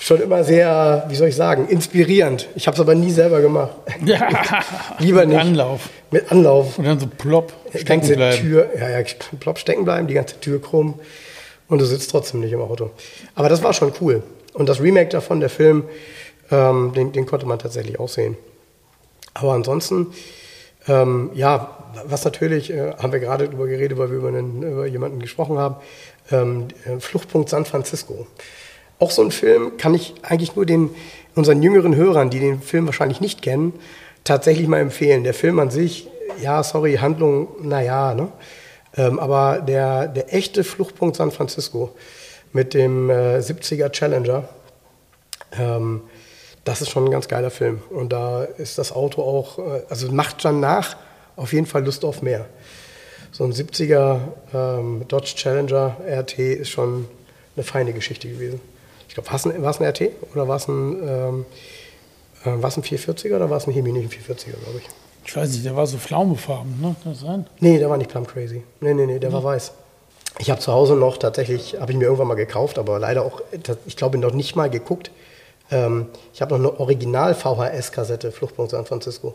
schon 0.00 0.22
immer 0.22 0.44
sehr, 0.44 1.04
wie 1.08 1.16
soll 1.16 1.28
ich 1.28 1.36
sagen, 1.36 1.68
inspirierend. 1.68 2.48
Ich 2.54 2.66
habe 2.66 2.76
es 2.76 2.80
aber 2.80 2.94
nie 2.94 3.10
selber 3.10 3.40
gemacht. 3.40 3.74
Ja. 4.04 4.28
Lieber 4.98 5.26
nicht. 5.26 5.36
Mit 5.36 5.44
Anlauf. 5.44 5.88
Mit 6.10 6.32
Anlauf. 6.32 6.78
Und 6.78 6.84
dann 6.84 7.00
so 7.00 7.06
plopp, 7.06 7.52
stecken 7.74 8.06
bleiben. 8.06 8.40
Tür, 8.40 8.70
ja, 8.78 8.98
ja, 8.98 9.04
plopp 9.40 9.58
stecken 9.58 9.84
bleiben, 9.84 10.06
die 10.06 10.14
ganze 10.14 10.40
Tür 10.40 10.62
krumm 10.62 11.00
und 11.68 11.80
du 11.80 11.84
sitzt 11.84 12.10
trotzdem 12.10 12.40
nicht 12.40 12.52
im 12.52 12.60
Auto. 12.60 12.90
Aber 13.34 13.48
das 13.48 13.62
war 13.62 13.72
schon 13.72 13.92
cool. 14.00 14.22
Und 14.52 14.68
das 14.68 14.80
Remake 14.80 15.10
davon, 15.10 15.40
der 15.40 15.50
Film, 15.50 15.84
ähm, 16.50 16.92
den, 16.94 17.12
den, 17.12 17.26
konnte 17.26 17.46
man 17.46 17.58
tatsächlich 17.58 17.98
auch 17.98 18.08
sehen. 18.08 18.36
Aber 19.34 19.52
ansonsten, 19.52 20.12
ähm, 20.88 21.30
ja, 21.34 21.76
was 22.06 22.24
natürlich, 22.24 22.70
äh, 22.70 22.92
haben 22.96 23.12
wir 23.12 23.20
gerade 23.20 23.46
darüber 23.46 23.66
geredet, 23.66 23.98
weil 23.98 24.10
wir 24.10 24.18
über, 24.18 24.28
einen, 24.28 24.62
über 24.62 24.86
jemanden 24.86 25.20
gesprochen 25.20 25.58
haben, 25.58 25.76
ähm, 26.30 26.68
äh, 26.84 26.98
Fluchtpunkt 27.00 27.48
San 27.48 27.64
Francisco. 27.64 28.26
Auch 28.98 29.10
so 29.10 29.22
ein 29.22 29.30
Film 29.30 29.76
kann 29.76 29.94
ich 29.94 30.14
eigentlich 30.22 30.56
nur 30.56 30.66
den 30.66 30.90
unseren 31.34 31.62
jüngeren 31.62 31.96
Hörern, 31.96 32.30
die 32.30 32.38
den 32.38 32.62
Film 32.62 32.86
wahrscheinlich 32.86 33.20
nicht 33.20 33.42
kennen, 33.42 33.72
tatsächlich 34.22 34.68
mal 34.68 34.78
empfehlen. 34.78 35.24
Der 35.24 35.34
Film 35.34 35.58
an 35.58 35.70
sich, 35.70 36.08
ja, 36.40 36.62
sorry, 36.62 36.94
Handlung, 36.96 37.48
naja, 37.60 38.14
ne? 38.14 38.28
Ähm, 38.96 39.18
aber 39.18 39.58
der, 39.60 40.06
der 40.06 40.32
echte 40.32 40.62
Fluchtpunkt 40.62 41.16
San 41.16 41.32
Francisco 41.32 41.90
mit 42.52 42.74
dem 42.74 43.10
äh, 43.10 43.38
70er 43.38 43.90
Challenger, 43.90 44.48
ähm, 45.58 46.02
das 46.64 46.80
ist 46.80 46.90
schon 46.90 47.04
ein 47.04 47.10
ganz 47.10 47.28
geiler 47.28 47.50
Film. 47.50 47.82
Und 47.90 48.12
da 48.12 48.44
ist 48.44 48.78
das 48.78 48.92
Auto 48.92 49.22
auch, 49.22 49.58
äh, 49.58 49.82
also 49.88 50.10
macht 50.10 50.44
danach 50.44 50.96
auf 51.36 51.52
jeden 51.52 51.66
Fall 51.66 51.84
Lust 51.84 52.04
auf 52.04 52.22
mehr. 52.22 52.46
So 53.32 53.44
ein 53.44 53.52
70er 53.52 54.20
ähm, 54.54 55.02
Dodge 55.08 55.34
Challenger 55.34 55.96
RT 56.06 56.38
ist 56.38 56.70
schon 56.70 57.08
eine 57.56 57.64
feine 57.64 57.92
Geschichte 57.92 58.28
gewesen. 58.28 58.60
Ich 59.08 59.14
glaube, 59.14 59.28
war 59.28 59.36
es 59.36 59.44
ein, 59.44 59.64
ein 59.64 59.88
RT 59.88 60.10
oder 60.32 60.48
war 60.48 60.56
es 60.56 60.68
ein, 60.68 61.08
ähm, 61.08 61.46
äh, 62.44 62.50
ein 62.50 62.60
440er 62.60 63.36
oder 63.36 63.50
war 63.50 63.56
es 63.56 63.66
ein 63.66 63.72
Hemi, 63.72 63.92
nicht 63.92 64.04
ein 64.04 64.34
440er, 64.34 64.62
glaube 64.62 64.78
ich. 64.78 64.88
Ich 65.26 65.36
weiß 65.36 65.50
nicht, 65.50 65.64
der 65.64 65.74
war 65.74 65.86
so 65.86 65.98
flaumefarben, 65.98 66.80
ne? 66.80 66.94
Kann 67.02 67.12
das 67.12 67.20
sein? 67.20 67.46
Nee, 67.60 67.78
der 67.78 67.88
war 67.88 67.96
nicht 67.96 68.10
plum 68.10 68.26
crazy. 68.26 68.62
Nee, 68.80 68.94
nee, 68.94 69.06
nee, 69.06 69.18
der 69.18 69.30
ja. 69.30 69.34
war 69.34 69.44
weiß. 69.44 69.72
Ich 70.38 70.50
habe 70.50 70.60
zu 70.60 70.72
Hause 70.72 70.94
noch 70.94 71.16
tatsächlich, 71.16 71.80
habe 71.80 71.92
ich 71.92 71.98
mir 71.98 72.04
irgendwann 72.04 72.26
mal 72.26 72.34
gekauft, 72.34 72.78
aber 72.78 72.98
leider 72.98 73.24
auch, 73.24 73.40
ich 73.86 73.96
glaube, 73.96 74.18
noch 74.18 74.32
nicht 74.32 74.56
mal 74.56 74.68
geguckt. 74.68 75.10
Ähm, 75.70 76.06
ich 76.32 76.42
habe 76.42 76.58
noch 76.58 76.70
eine 76.70 76.80
Original-VHS-Kassette, 76.80 78.32
Fluchtpunkt 78.32 78.70
San 78.72 78.86
Francisco. 78.86 79.34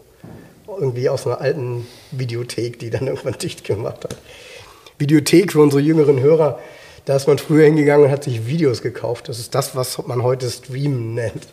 Irgendwie 0.68 1.10
aus 1.10 1.26
einer 1.26 1.42
alten 1.42 1.88
Videothek, 2.12 2.80
die 2.80 2.90
dann 2.90 3.08
irgendwann 3.08 3.38
dicht 3.38 3.64
gemacht 3.64 4.04
hat. 4.04 4.18
Videothek 4.98 5.54
für 5.54 5.62
unsere 5.62 5.82
jüngeren 5.82 6.20
Hörer, 6.20 6.60
da 7.06 7.16
ist 7.16 7.28
man 7.28 7.40
früher 7.40 7.66
hingegangen 7.66 8.06
und 8.06 8.12
hat 8.12 8.24
sich 8.24 8.46
Videos 8.46 8.82
gekauft. 8.82 9.30
Das 9.30 9.40
ist 9.40 9.56
das, 9.56 9.76
was 9.76 10.06
man 10.06 10.22
heute 10.22 10.50
Streamen 10.50 11.16
nennt. 11.16 11.48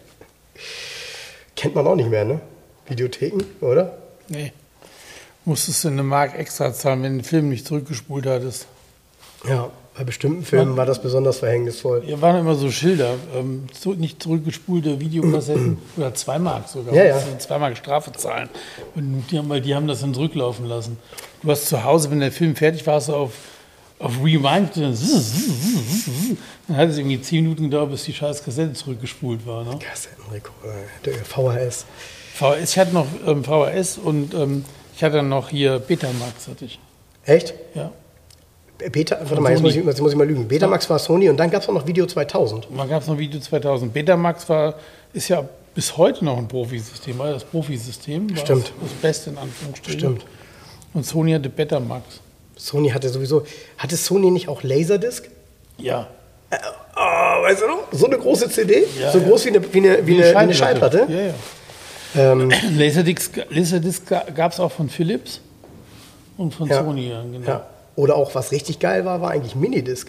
Kennt 1.55 1.74
man 1.74 1.87
auch 1.87 1.95
nicht 1.95 2.11
mehr, 2.11 2.24
ne? 2.24 2.41
Videotheken, 2.87 3.43
oder? 3.61 3.97
Nee. 4.29 4.53
Musstest 5.45 5.85
du 5.85 5.89
eine 5.89 6.03
Mark 6.03 6.39
extra 6.39 6.74
zahlen, 6.74 7.03
wenn 7.03 7.12
du 7.12 7.22
den 7.22 7.24
Film 7.24 7.49
nicht 7.49 7.66
zurückgespult 7.66 8.27
hattest. 8.27 8.66
Ja, 9.49 9.70
bei 9.97 10.05
bestimmten 10.05 10.44
Filmen 10.44 10.70
war, 10.70 10.78
war 10.78 10.86
das 10.86 11.01
besonders 11.01 11.38
verhängnisvoll. 11.38 12.03
Hier 12.05 12.20
waren 12.20 12.36
immer 12.36 12.55
so 12.55 12.70
Schilder, 12.70 13.14
ähm, 13.34 13.64
zu, 13.72 13.94
nicht 13.94 14.22
zurückgespulte 14.22 15.01
Videokassetten 15.01 15.78
oder 15.97 16.14
zwei 16.14 16.38
Mark 16.38 16.68
sogar. 16.68 16.94
Ja, 16.94 17.05
ja. 17.05 17.38
Zwei 17.38 17.59
Mark 17.59 17.78
Strafe 17.78 18.12
zahlen. 18.12 18.51
Und 18.94 19.24
die 19.30 19.38
haben, 19.38 19.49
weil 19.49 19.62
die 19.62 19.74
haben 19.74 19.88
das 19.88 20.01
dann 20.01 20.12
zurücklaufen 20.12 20.66
lassen. 20.66 20.99
Du 21.42 21.51
hast 21.51 21.66
zu 21.66 21.82
Hause, 21.82 22.11
wenn 22.11 22.20
der 22.20 22.30
Film 22.30 22.55
fertig 22.57 22.86
war, 22.86 22.97
hast 22.97 23.09
du 23.09 23.14
auf, 23.14 23.32
auf 23.99 24.12
Rewind, 24.22 24.76
dann, 24.76 24.97
dann 26.68 26.76
hat 26.76 26.90
es 26.90 26.99
irgendwie 26.99 27.20
zehn 27.20 27.44
Minuten 27.44 27.64
gedauert, 27.64 27.90
bis 27.90 28.05
die 28.05 28.12
scheiß 28.12 28.44
Kassette 28.44 28.74
zurückgespult 28.74 29.47
war. 29.47 29.64
Ne? 29.64 29.78
Kassettenrekorder, 29.78 30.74
der 31.07 31.14
VHS. 31.14 31.86
VHS, 32.34 32.72
ich 32.72 32.78
hatte 32.78 32.92
noch 32.92 33.07
ähm, 33.26 33.44
VHS 33.44 33.97
und 33.97 34.34
ähm, 34.34 34.64
ich 34.94 35.03
hatte 35.03 35.16
dann 35.16 35.30
noch 35.30 35.49
hier 35.49 35.78
Betamax, 35.78 36.49
hatte 36.49 36.66
ich. 36.66 36.78
Echt? 37.24 37.55
Ja. 37.74 37.92
Beta, 38.79 39.18
warte 39.22 39.41
mal, 39.41 39.53
jetzt 39.53 39.62
muss, 39.62 39.74
ich, 39.74 39.85
jetzt 39.85 40.01
muss, 40.01 40.12
ich, 40.12 40.18
mal 40.18 40.27
lügen. 40.27 40.47
Betamax 40.47 40.89
war 40.91 40.99
Sony 40.99 41.31
und 41.31 41.39
dann 41.39 41.51
gab 41.51 41.62
es 41.62 41.68
noch 41.68 41.87
Video 41.87 42.07
2000. 42.07 42.68
dann 42.77 42.89
gab 42.89 43.03
es 43.03 43.09
noch 43.09 43.16
Video 43.16 43.41
2000. 43.41 43.93
Betamax 43.93 44.49
war, 44.49 44.74
ist 45.12 45.29
ja 45.29 45.45
bis 45.74 45.97
heute 45.97 46.24
noch 46.24 46.37
ein 46.37 46.49
Profisystem, 46.49 47.18
weil 47.18 47.33
das 47.33 47.45
Profisystem 47.45 48.31
war 48.31 48.37
Stimmt. 48.37 48.72
Das, 48.81 48.91
Beste 49.01 49.31
in 49.31 49.39
Anführungsstrichen. 49.39 49.99
Stimmt. 49.99 50.27
Und 50.93 51.07
Sony 51.07 51.33
hatte 51.33 51.49
Betamax. 51.49 52.20
Sony 52.57 52.91
hatte 52.91 53.09
sowieso, 53.09 53.45
hatte 53.79 53.97
Sony 53.97 54.31
nicht 54.31 54.49
auch 54.49 54.62
Laserdisc? 54.62 55.29
Ja. 55.79 56.09
Äh, 56.51 56.57
oh, 56.97 57.43
weißt 57.43 57.62
du 57.62 57.66
noch? 57.66 57.85
So 57.93 58.07
eine 58.07 58.18
große 58.18 58.51
CD? 58.51 58.87
Ja, 59.01 59.11
so 59.11 59.20
groß 59.20 59.47
wie 59.47 59.49
eine, 59.51 59.72
wie 59.72 59.79
eine, 59.79 60.07
wie 60.07 60.14
eine, 60.14 60.33
wie 60.33 60.37
eine 60.37 60.55
Schallplatte? 60.55 61.07
Ja, 61.09 61.20
ja. 61.20 62.33
Ähm, 62.33 62.51
Laserdisc, 62.77 63.47
Laserdisc 63.51 64.03
gab 64.35 64.53
es 64.53 64.61
auch 64.61 64.72
von 64.72 64.89
Philips 64.89 65.41
und 66.37 66.55
von 66.55 66.68
ja, 66.68 66.83
Sony. 66.83 67.12
Genau. 67.33 67.61
Oder 67.97 68.14
auch, 68.14 68.34
was 68.34 68.53
richtig 68.53 68.78
geil 68.78 69.05
war, 69.05 69.20
war 69.20 69.30
eigentlich 69.30 69.57
Minidisc. 69.57 70.09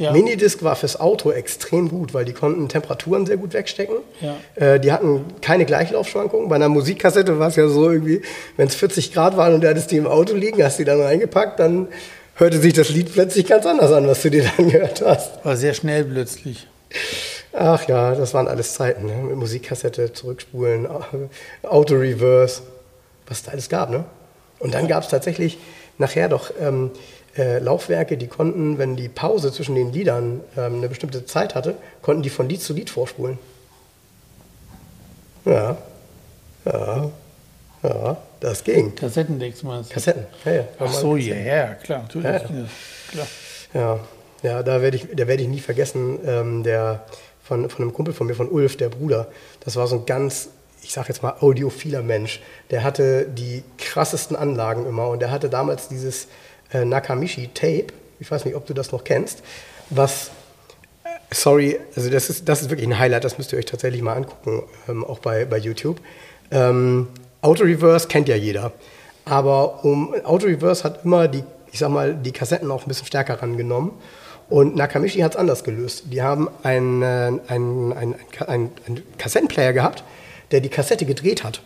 Ja. 0.00 0.12
Minidisc 0.12 0.62
war 0.62 0.76
fürs 0.76 0.98
Auto 0.98 1.30
extrem 1.30 1.90
gut, 1.90 2.14
weil 2.14 2.24
die 2.24 2.32
konnten 2.32 2.68
Temperaturen 2.68 3.26
sehr 3.26 3.36
gut 3.36 3.52
wegstecken. 3.52 3.96
Ja. 4.20 4.36
Äh, 4.54 4.80
die 4.80 4.92
hatten 4.92 5.26
keine 5.42 5.66
Gleichlaufschwankungen. 5.66 6.48
Bei 6.48 6.56
einer 6.56 6.70
Musikkassette 6.70 7.38
war 7.38 7.48
es 7.48 7.56
ja 7.56 7.68
so 7.68 7.90
irgendwie, 7.90 8.22
wenn 8.56 8.66
es 8.66 8.74
40 8.76 9.12
Grad 9.12 9.36
waren 9.36 9.54
und 9.54 9.60
du 9.60 9.68
hattest 9.68 9.90
die 9.90 9.98
im 9.98 10.06
Auto 10.06 10.34
liegen, 10.34 10.64
hast 10.64 10.78
die 10.78 10.84
dann 10.84 11.02
reingepackt, 11.02 11.60
dann 11.60 11.88
hörte 12.36 12.58
sich 12.58 12.72
das 12.72 12.88
Lied 12.88 13.12
plötzlich 13.12 13.46
ganz 13.46 13.66
anders 13.66 13.92
an, 13.92 14.08
was 14.08 14.22
du 14.22 14.30
dir 14.30 14.50
dann 14.56 14.70
gehört 14.70 15.02
hast. 15.04 15.44
War 15.44 15.56
sehr 15.56 15.74
schnell 15.74 16.04
plötzlich. 16.04 16.66
Ach 17.52 17.86
ja, 17.86 18.14
das 18.14 18.32
waren 18.32 18.48
alles 18.48 18.72
Zeiten. 18.72 19.04
Ne? 19.04 19.12
Mit 19.12 19.36
Musikkassette 19.36 20.14
zurückspulen, 20.14 20.88
Auto-Reverse, 21.62 22.62
was 23.26 23.38
es 23.38 23.42
da 23.44 23.52
alles 23.52 23.68
gab. 23.68 23.90
Ne? 23.90 24.04
Und 24.60 24.72
dann 24.72 24.88
gab 24.88 25.02
es 25.02 25.10
tatsächlich 25.10 25.58
nachher 26.00 26.28
doch 26.28 26.50
ähm, 26.58 26.90
äh, 27.36 27.58
Laufwerke, 27.58 28.16
die 28.16 28.26
konnten, 28.26 28.78
wenn 28.78 28.96
die 28.96 29.08
Pause 29.08 29.52
zwischen 29.52 29.76
den 29.76 29.92
Liedern 29.92 30.40
ähm, 30.56 30.76
eine 30.76 30.88
bestimmte 30.88 31.26
Zeit 31.26 31.54
hatte, 31.54 31.76
konnten 32.02 32.22
die 32.22 32.30
von 32.30 32.48
Lied 32.48 32.60
zu 32.60 32.72
Lied 32.72 32.90
vorspulen. 32.90 33.38
Ja, 35.44 35.76
ja, 36.64 37.10
ja, 37.82 38.16
das 38.40 38.64
ging. 38.64 38.94
Kassettendecks 38.94 39.62
meinst 39.62 39.90
du? 39.90 39.94
Kassetten, 39.94 40.26
ja, 40.44 40.52
ja. 40.52 40.64
Ach 40.78 40.92
so, 40.92 41.16
ja, 41.16 41.36
ja, 41.36 41.74
klar, 41.74 42.02
natürlich. 42.02 42.26
Ja, 42.26 42.32
Ja, 42.32 42.66
klar. 43.10 43.26
Ja, 43.72 44.00
ja 44.42 44.62
da 44.62 44.82
werde 44.82 44.96
ich, 44.96 45.06
da 45.14 45.26
werd 45.28 45.40
ich 45.40 45.48
nie 45.48 45.60
vergessen, 45.60 46.18
ähm, 46.26 46.62
der 46.62 47.04
von, 47.42 47.68
von 47.70 47.82
einem 47.82 47.92
Kumpel 47.92 48.12
von 48.12 48.26
mir, 48.26 48.34
von 48.34 48.48
Ulf, 48.48 48.76
der 48.76 48.88
Bruder. 48.88 49.28
Das 49.60 49.76
war 49.76 49.86
so 49.86 49.96
ein 49.96 50.06
ganz, 50.06 50.50
ich 50.82 50.92
sag 50.92 51.08
jetzt 51.08 51.22
mal, 51.22 51.34
audiophiler 51.40 52.02
Mensch. 52.02 52.40
Der 52.70 52.82
hatte 52.82 53.26
die 53.26 53.62
krassesten 53.78 54.36
Anlagen 54.36 54.86
immer 54.86 55.08
und 55.08 55.20
der 55.20 55.30
hatte 55.30 55.48
damals 55.48 55.88
dieses 55.88 56.28
äh, 56.72 56.84
Nakamichi-Tape, 56.84 57.86
ich 58.18 58.30
weiß 58.30 58.44
nicht, 58.44 58.54
ob 58.54 58.66
du 58.66 58.74
das 58.74 58.92
noch 58.92 59.04
kennst, 59.04 59.42
was, 59.90 60.30
äh, 61.04 61.08
sorry, 61.30 61.78
also 61.96 62.10
das 62.10 62.30
ist, 62.30 62.48
das 62.48 62.62
ist 62.62 62.70
wirklich 62.70 62.88
ein 62.88 62.98
Highlight, 62.98 63.24
das 63.24 63.38
müsst 63.38 63.52
ihr 63.52 63.58
euch 63.58 63.66
tatsächlich 63.66 64.02
mal 64.02 64.14
angucken, 64.14 64.62
ähm, 64.88 65.04
auch 65.04 65.18
bei, 65.18 65.44
bei 65.44 65.58
YouTube. 65.58 66.00
Ähm, 66.50 67.08
Auto-Reverse 67.42 68.08
kennt 68.08 68.28
ja 68.28 68.36
jeder. 68.36 68.72
Aber 69.24 69.84
um 69.84 70.14
Auto-Reverse 70.24 70.84
hat 70.84 71.04
immer 71.04 71.28
die, 71.28 71.44
ich 71.72 71.78
sag 71.78 71.90
mal, 71.90 72.14
die 72.14 72.32
Kassetten 72.32 72.70
auch 72.70 72.82
ein 72.82 72.88
bisschen 72.88 73.06
stärker 73.06 73.40
rangenommen. 73.40 73.92
Und 74.48 74.74
Nakamichi 74.74 75.20
hat 75.20 75.32
es 75.32 75.36
anders 75.36 75.62
gelöst. 75.62 76.04
Die 76.06 76.22
haben 76.22 76.48
einen, 76.64 77.02
äh, 77.02 77.06
einen, 77.46 77.92
einen, 77.92 78.14
einen, 78.46 78.72
einen 78.86 79.02
Kassettenplayer 79.16 79.72
gehabt, 79.72 80.02
der 80.52 80.60
die 80.60 80.68
Kassette 80.68 81.04
gedreht 81.04 81.44
hat. 81.44 81.60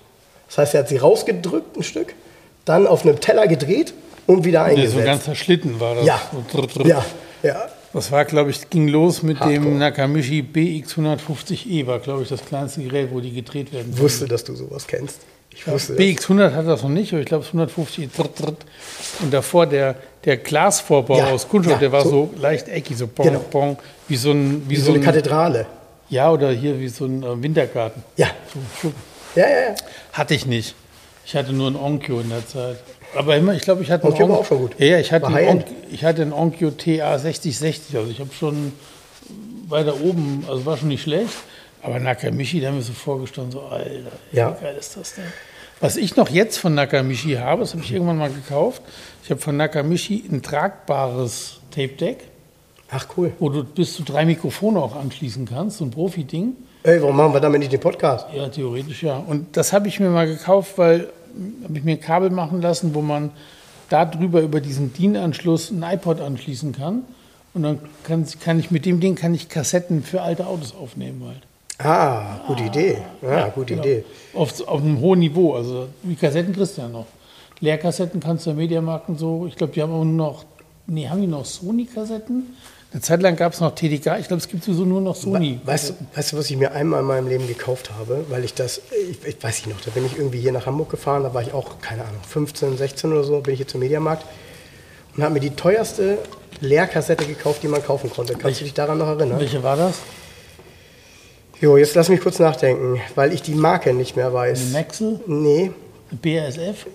Das 0.49 0.59
heißt, 0.59 0.75
er 0.75 0.81
hat 0.81 0.89
sie 0.89 0.99
rausgedrückt, 0.99 1.77
ein 1.77 1.83
Stück, 1.83 2.15
dann 2.65 2.87
auf 2.87 3.05
einem 3.05 3.21
Teller 3.21 3.47
gedreht 3.47 3.95
und 4.27 4.45
wieder 4.45 4.65
eingesetzt. 4.65 4.93
so 4.95 4.99
ein 5.01 5.05
ganzer 5.07 5.35
Schlitten 5.35 5.81
war 5.81 5.95
das. 5.97 6.07
ja. 6.07 6.21
So 6.53 6.83
ja, 6.85 7.05
ja. 7.43 7.67
Das 7.93 8.11
war, 8.11 8.25
glaube 8.25 8.51
ich, 8.51 8.69
ging 8.71 8.89
los 8.89 9.23
mit 9.23 9.39
Hardcore. 9.39 9.61
dem 9.61 9.79
Nakamichi 9.79 10.43
BX150E, 10.43 11.87
war, 11.87 11.99
glaube 12.01 12.23
ich, 12.25 12.29
das 12.29 12.45
kleinste 12.45 12.83
Gerät, 12.83 13.09
wo 13.13 13.21
die 13.21 13.33
gedreht 13.33 13.73
werden. 13.73 13.93
Ich 13.95 14.01
wusste, 14.01 14.27
dass 14.27 14.45
du 14.45 14.55
sowas 14.55 14.87
kennst. 14.87 15.21
Ich 15.51 15.67
wusste 15.69 15.95
das. 15.95 16.03
BX100 16.05 16.53
hat 16.55 16.67
das 16.67 16.83
noch 16.83 16.89
nicht, 16.91 17.13
aber 17.13 17.21
ich 17.21 17.27
glaube, 17.27 17.43
es 17.45 17.49
150 17.49 18.11
drr, 18.13 18.25
drr. 18.35 18.57
Und 19.21 19.33
davor 19.33 19.67
der, 19.67 19.95
der 20.25 20.39
Glasvorbau 20.39 21.17
Ja, 21.19 21.31
aus 21.31 21.49
Kunststoff, 21.49 21.77
ja, 21.77 21.81
der 21.81 21.93
war 21.93 22.03
so, 22.03 22.11
so- 22.11 22.31
leicht 22.41 22.69
eckig, 22.69 22.97
so 22.97 23.07
pong, 23.07 23.27
Genau. 23.27 23.39
pong, 23.51 23.77
wie 24.09 24.17
so 24.17 24.33
ein, 24.33 24.65
wie 24.69 24.73
Wie 24.73 24.77
so 24.81 24.91
eine 24.91 24.99
ein, 25.01 25.05
Kathedrale. 25.05 25.67
Ja, 26.09 26.31
oder 26.31 26.51
hier 26.51 26.79
wie 26.81 26.89
so 26.89 27.05
ein 27.07 27.23
äh, 27.23 27.43
Wintergarten. 27.43 28.03
Ja, 28.17 28.29
So, 28.83 28.93
ja, 29.35 29.49
ja. 29.49 29.61
ja. 29.71 29.75
Hatte 30.13 30.35
ich 30.35 30.47
nicht. 30.47 30.75
Ich 31.27 31.35
hatte 31.35 31.53
nur 31.53 31.71
ein 31.71 31.77
Onkyo 31.77 32.21
in 32.21 32.29
der 32.31 32.47
Zeit. 32.47 32.77
Aber 33.17 33.37
immer, 33.37 33.55
ich 33.55 33.63
glaube, 33.63 33.83
ich 33.83 33.91
hatte 33.91 34.07
Onkyo 34.07 34.25
ein 34.25 34.31
war 34.31 34.37
Onk- 34.39 34.41
auch 34.43 34.47
schon 34.47 34.59
gut. 34.59 34.79
Ja, 34.79 34.99
ich 34.99 35.11
hatte, 35.13 35.27
ein 35.27 35.35
High-End. 35.35 35.67
Onk, 35.67 35.77
ich 35.91 36.05
hatte 36.05 36.23
ein 36.23 36.33
Onkyo 36.33 36.71
TA 36.73 37.19
6060. 37.19 37.97
Also 37.97 38.11
ich 38.11 38.21
habe 38.21 38.31
schon 38.39 38.73
weiter 39.69 40.01
oben, 40.01 40.45
also 40.49 40.67
war 40.67 40.77
schon 40.77 40.89
nicht 40.89 41.03
schlecht. 41.03 41.33
Aber 41.83 41.99
Nakamichi, 41.99 42.61
da 42.61 42.69
haben 42.69 42.77
wir 42.77 42.83
so 42.83 42.93
vorgestanden, 42.93 43.53
so, 43.53 43.61
Alter, 43.63 44.13
Ja. 44.33 44.57
wie 44.59 44.65
geil 44.65 44.77
ist 44.79 44.97
das 44.97 45.15
denn? 45.15 45.25
Was 45.81 45.97
ich 45.97 46.17
noch 46.17 46.29
jetzt 46.31 46.57
von 46.59 46.75
Nakamichi 46.75 47.35
habe, 47.35 47.61
das 47.61 47.73
habe 47.75 47.83
ich 47.83 47.93
irgendwann 47.93 48.17
mal 48.17 48.31
gekauft. 48.31 48.81
Ich 49.23 49.31
habe 49.31 49.41
von 49.41 49.57
Nakamichi 49.57 50.25
ein 50.31 50.41
tragbares 50.43 51.61
Tape-Deck, 51.73 52.19
Ach, 52.97 53.07
cool. 53.17 53.33
wo 53.41 53.49
du 53.49 53.65
bis 53.65 53.95
zu 53.95 54.03
drei 54.03 54.25
Mikrofone 54.25 54.81
auch 54.81 54.95
anschließen 54.95 55.47
kannst, 55.47 55.79
so 55.79 55.85
ein 55.85 55.91
Profi-Ding. 55.91 56.53
Ey, 56.85 57.01
warum 57.03 57.17
machen 57.17 57.33
wir 57.33 57.41
damit 57.41 57.61
nicht 57.61 57.73
den 57.73 57.81
Podcast? 57.81 58.27
Ja, 58.35 58.49
theoretisch 58.49 59.03
ja. 59.03 59.17
Und 59.17 59.57
das 59.57 59.73
habe 59.73 59.89
ich 59.89 59.99
mir 60.01 60.11
mal 60.11 60.27
gekauft, 60.27 60.77
weil 60.79 61.09
habe 61.65 61.77
ich 61.79 61.83
mir 61.85 61.93
ein 61.93 62.01
Kabel 62.01 62.31
machen 62.31 62.63
lassen, 62.63 62.95
wo 62.95 63.01
man 63.01 63.31
da 63.89 64.05
drüber 64.05 64.41
über 64.43 64.61
diesen 64.61 64.93
DIN-Anschluss 64.93 65.71
ein 65.71 65.83
iPod 65.83 66.21
anschließen 66.21 66.73
kann. 66.73 67.03
Und 67.55 67.63
dann 67.63 67.79
kann, 68.05 68.27
kann 68.41 68.59
ich 68.59 68.71
mit 68.71 68.85
dem 68.87 69.01
Ding 69.01 69.15
kann 69.15 69.35
ich 69.35 69.49
Kassetten 69.49 70.03
für 70.03 70.23
alte 70.23 70.47
Autos 70.47 70.75
aufnehmen 70.75 71.23
halt. 71.27 71.43
Ah, 71.79 72.41
gute 72.47 72.65
Idee. 72.65 72.99
Ja, 73.23 73.49
gute 73.49 73.75
Genau. 73.75 73.83
Idee. 73.87 74.05
Auf, 74.35 74.67
auf 74.69 74.81
einem 74.81 75.01
hohen 75.01 75.19
Niveau. 75.21 75.55
Also 75.55 75.89
die 76.03 76.15
Kassetten 76.17 76.53
kriegst 76.55 76.77
du 76.79 76.83
ja 76.83 76.89
noch. 76.89 77.07
Leerkassetten 77.61 78.21
kannst 78.21 78.47
du 78.47 78.51
ja 78.51 78.57
Mediamarkt 78.57 79.09
und 79.09 79.19
so. 79.19 79.47
Ich 79.49 79.57
glaube, 79.57 79.73
die 79.73 79.83
haben 79.83 79.93
auch 79.93 80.05
nur 80.05 80.15
noch. 80.29 80.45
Nee, 80.87 81.09
haben 81.09 81.21
die 81.21 81.27
noch 81.27 81.45
Sony-Kassetten? 81.45 82.55
Eine 82.95 83.01
Zeit 83.03 83.23
lang 83.23 83.35
gab 83.35 83.53
es 83.53 83.59
noch 83.61 83.75
TDK. 83.75 84.19
Ich 84.21 84.29
glaube, 84.29 84.37
es 84.41 84.47
gibt 84.47 84.63
sowieso 84.63 84.85
nur 84.85 85.01
noch 85.01 85.17
Sony. 85.17 85.59
Weißt 85.65 85.91
du, 85.91 85.95
weißt 86.15 86.33
du, 86.33 86.37
was 86.39 86.49
ich 86.49 86.57
mir 86.57 86.71
einmal 86.71 87.01
in 87.01 87.07
meinem 87.07 87.27
Leben 87.27 87.49
gekauft 87.49 87.91
habe? 87.99 88.25
Weil 88.29 88.45
ich 88.45 88.55
das, 88.55 88.81
ich, 89.11 89.19
ich 89.27 89.43
weiß 89.43 89.67
nicht 89.67 89.77
noch, 89.77 89.85
da 89.85 89.91
bin 89.91 90.07
ich 90.07 90.17
irgendwie 90.17 90.39
hier 90.39 90.53
nach 90.53 90.67
Hamburg 90.67 90.91
gefahren, 90.91 91.25
da 91.25 91.35
war 91.35 91.43
ich 91.43 91.53
auch, 91.53 91.81
keine 91.81 92.03
Ahnung, 92.03 92.21
15, 92.29 92.77
16 92.79 93.11
oder 93.11 93.25
so, 93.25 93.41
bin 93.41 93.55
ich 93.55 93.59
hier 93.59 93.67
zum 93.67 93.81
Mediamarkt 93.81 94.25
und 95.17 95.25
habe 95.25 95.35
mir 95.35 95.41
die 95.41 95.51
teuerste 95.51 96.19
Leerkassette 96.61 97.27
gekauft, 97.27 97.65
die 97.65 97.69
man 97.69 97.83
kaufen 97.85 98.11
konnte. 98.11 98.35
Kannst 98.35 98.61
du 98.61 98.65
dich 98.65 98.75
daran 98.75 98.99
noch 98.99 99.09
erinnern? 99.09 99.41
Welche 99.41 99.61
war 99.65 99.77
das? 99.77 99.97
Jo, 101.61 101.77
jetzt 101.77 101.97
lass 101.97 102.09
mich 102.09 102.21
kurz 102.21 102.39
nachdenken, 102.39 103.01
weil 103.17 103.33
ich 103.33 103.43
die 103.43 103.55
Marke 103.57 103.93
nicht 103.93 104.15
mehr 104.15 104.27
Eine 104.27 104.35
weiß. 104.35 104.71
Maxel? 104.73 105.19
Nee, 105.27 105.73
Eine 106.13 106.21
BASF? 106.43 106.87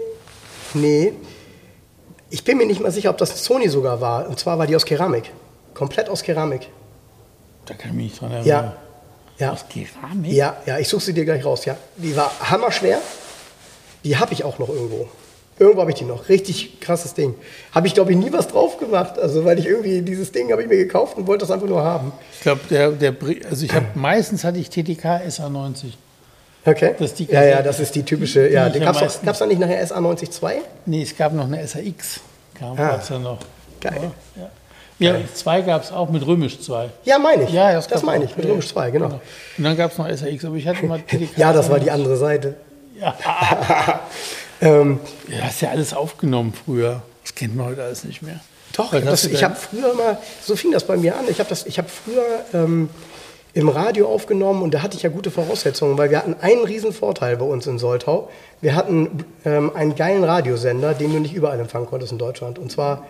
nee. 0.75 1.11
Ich 2.29 2.45
bin 2.45 2.57
mir 2.57 2.67
nicht 2.67 2.79
mal 2.79 2.91
sicher, 2.91 3.09
ob 3.09 3.17
das 3.17 3.43
Sony 3.43 3.67
sogar 3.67 3.99
war. 3.99 4.29
Und 4.29 4.39
zwar 4.39 4.57
war 4.59 4.65
die 4.67 4.75
aus 4.77 4.85
Keramik. 4.85 5.31
Komplett 5.79 6.09
aus 6.09 6.21
Keramik. 6.23 6.67
Da 7.65 7.73
kann 7.73 7.91
ich 7.91 7.95
mich 7.95 8.05
nicht 8.07 8.21
dran 8.21 8.31
erinnern. 8.31 8.45
Ja. 8.47 8.73
Ja. 9.47 9.53
Aus 9.53 9.63
Keramik? 9.69 10.33
Ja, 10.33 10.57
ja, 10.65 10.77
ich 10.77 10.89
suche 10.89 11.01
sie 11.05 11.13
dir 11.13 11.23
gleich 11.23 11.45
raus. 11.45 11.63
Ja, 11.63 11.77
die 11.95 12.13
war 12.17 12.29
hammerschwer. 12.51 12.97
Die 14.03 14.17
habe 14.17 14.33
ich 14.33 14.43
auch 14.43 14.59
noch 14.59 14.67
irgendwo. 14.67 15.07
Irgendwo 15.57 15.79
habe 15.81 15.91
ich 15.91 15.97
die 15.97 16.03
noch. 16.03 16.27
Richtig 16.27 16.81
krasses 16.81 17.13
Ding. 17.13 17.35
Habe 17.73 17.87
ich, 17.87 17.93
glaube 17.93 18.11
ich, 18.11 18.17
nie 18.17 18.31
was 18.33 18.49
drauf 18.49 18.77
gemacht. 18.77 19.17
Also, 19.17 19.45
weil 19.45 19.57
ich 19.57 19.65
irgendwie 19.67 20.01
dieses 20.01 20.33
Ding 20.33 20.51
habe 20.51 20.61
ich 20.63 20.67
mir 20.67 20.75
gekauft 20.75 21.15
und 21.17 21.25
wollte 21.27 21.43
das 21.45 21.51
einfach 21.51 21.67
nur 21.67 21.81
haben. 21.81 22.11
Ich 22.33 22.41
glaube, 22.41 22.59
der, 22.69 22.91
der, 22.91 23.15
also 23.49 23.63
ich 23.65 23.73
habe 23.73 23.85
meistens 23.95 24.43
hatte 24.43 24.59
ich 24.59 24.69
TTK 24.69 25.05
SA90. 25.27 25.93
Okay. 26.65 26.95
Das 26.99 27.11
ist 27.11 27.19
die 27.19 27.25
ja, 27.25 27.43
ja, 27.43 27.61
das 27.61 27.79
ist 27.79 27.95
die 27.95 28.03
typische. 28.03 28.45
die 28.49 28.53
ja, 28.53 28.67
meisten- 28.91 29.27
es 29.29 29.37
da 29.39 29.45
nicht 29.45 29.59
nachher 29.59 29.81
SA90 29.85 30.43
II? 30.43 30.61
Nee, 30.85 31.03
es 31.03 31.15
gab 31.15 31.31
noch 31.33 31.45
eine 31.45 31.65
SAX. 31.65 32.19
Kam 32.55 32.77
Ah. 32.77 32.99
ja 33.09 33.19
noch. 33.19 33.39
Geil. 33.79 34.11
Ja, 34.35 34.49
ja. 34.99 35.15
zwei 35.33 35.61
gab 35.61 35.83
es 35.83 35.91
auch 35.91 36.09
mit 36.09 36.25
Römisch 36.25 36.59
2. 36.59 36.89
Ja, 37.05 37.19
meine 37.19 37.43
ich. 37.43 37.51
Ja, 37.51 37.73
das, 37.73 37.87
gab's 37.87 38.03
meine 38.03 38.25
ich. 38.25 38.35
Mit 38.35 38.45
Römisch 38.45 38.67
2, 38.67 38.91
genau. 38.91 39.19
Und 39.57 39.63
dann 39.63 39.75
gab 39.77 39.91
es 39.91 39.97
noch 39.97 40.09
SAX, 40.09 40.45
aber 40.45 40.55
ich 40.55 40.67
hatte 40.67 40.85
mal. 40.85 41.01
Ja, 41.35 41.53
das 41.53 41.69
war 41.69 41.79
die 41.79 41.91
andere 41.91 42.17
Seite. 42.17 42.55
Ja. 42.99 43.15
Ähm, 44.61 44.99
ja, 45.29 45.45
hast 45.45 45.61
ja 45.61 45.69
alles 45.69 45.93
aufgenommen 45.93 46.53
früher. 46.53 47.01
Das 47.23 47.33
kennt 47.33 47.55
man 47.55 47.67
heute 47.67 47.83
alles 47.83 48.03
nicht 48.03 48.21
mehr. 48.21 48.41
Doch, 48.73 48.91
das, 48.91 49.23
du 49.23 49.29
ich 49.29 49.43
habe 49.43 49.55
früher 49.55 49.93
mal, 49.93 50.17
so 50.41 50.55
fing 50.55 50.71
das 50.71 50.85
bei 50.85 50.97
mir 50.97 51.15
an. 51.15 51.25
Ich 51.29 51.39
habe 51.39 51.53
hab 51.53 51.89
früher 51.89 52.23
ähm, 52.53 52.89
im 53.53 53.69
Radio 53.69 54.07
aufgenommen 54.07 54.61
und 54.61 54.73
da 54.73 54.81
hatte 54.81 54.95
ich 54.95 55.03
ja 55.03 55.09
gute 55.09 55.31
Voraussetzungen, 55.31 55.97
weil 55.97 56.11
wir 56.11 56.19
hatten 56.19 56.35
einen 56.39 56.63
riesen 56.63 56.93
Vorteil 56.93 57.37
bei 57.37 57.45
uns 57.45 57.65
in 57.67 57.79
Soltau. 57.79 58.29
Wir 58.61 58.75
hatten 58.75 59.25
ähm, 59.43 59.75
einen 59.75 59.95
geilen 59.95 60.23
Radiosender, 60.23 60.93
den 60.93 61.11
du 61.11 61.19
nicht 61.19 61.33
überall 61.33 61.59
empfangen 61.59 61.87
konntest 61.87 62.11
in 62.11 62.19
Deutschland. 62.19 62.59
Und 62.59 62.71
zwar 62.71 63.07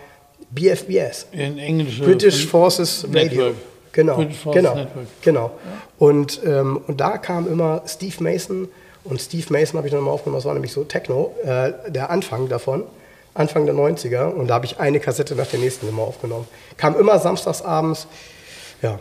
BFBS, 0.51 1.27
in 1.31 1.57
englische 1.59 2.03
British 2.03 2.41
von- 2.47 2.61
Forces 2.61 3.05
Radio. 3.07 3.23
Network. 3.23 3.55
Genau, 3.91 4.15
British 4.17 4.37
Forces 4.37 4.61
genau, 4.61 4.75
Network. 4.75 5.07
genau. 5.21 5.51
Und, 5.97 6.41
ähm, 6.45 6.81
und 6.87 7.01
da 7.01 7.17
kam 7.17 7.47
immer 7.51 7.81
Steve 7.87 8.23
Mason 8.23 8.67
und 9.03 9.19
Steve 9.21 9.45
Mason 9.51 9.77
habe 9.77 9.87
ich 9.87 9.93
dann 9.93 10.03
mal 10.03 10.11
aufgenommen, 10.11 10.37
das 10.37 10.45
war 10.45 10.53
nämlich 10.53 10.71
so 10.71 10.83
Techno, 10.83 11.33
äh, 11.43 11.71
der 11.89 12.09
Anfang 12.09 12.47
davon, 12.49 12.83
Anfang 13.33 13.65
der 13.65 13.75
90er 13.75 14.33
und 14.33 14.47
da 14.47 14.55
habe 14.55 14.65
ich 14.65 14.79
eine 14.79 14.99
Kassette 14.99 15.35
nach 15.35 15.47
der 15.47 15.59
nächsten 15.59 15.87
immer 15.87 16.03
aufgenommen. 16.03 16.47
Kam 16.77 16.97
immer 16.99 17.17
samstags 17.19 17.61
abends, 17.61 18.07
ja. 18.81 18.99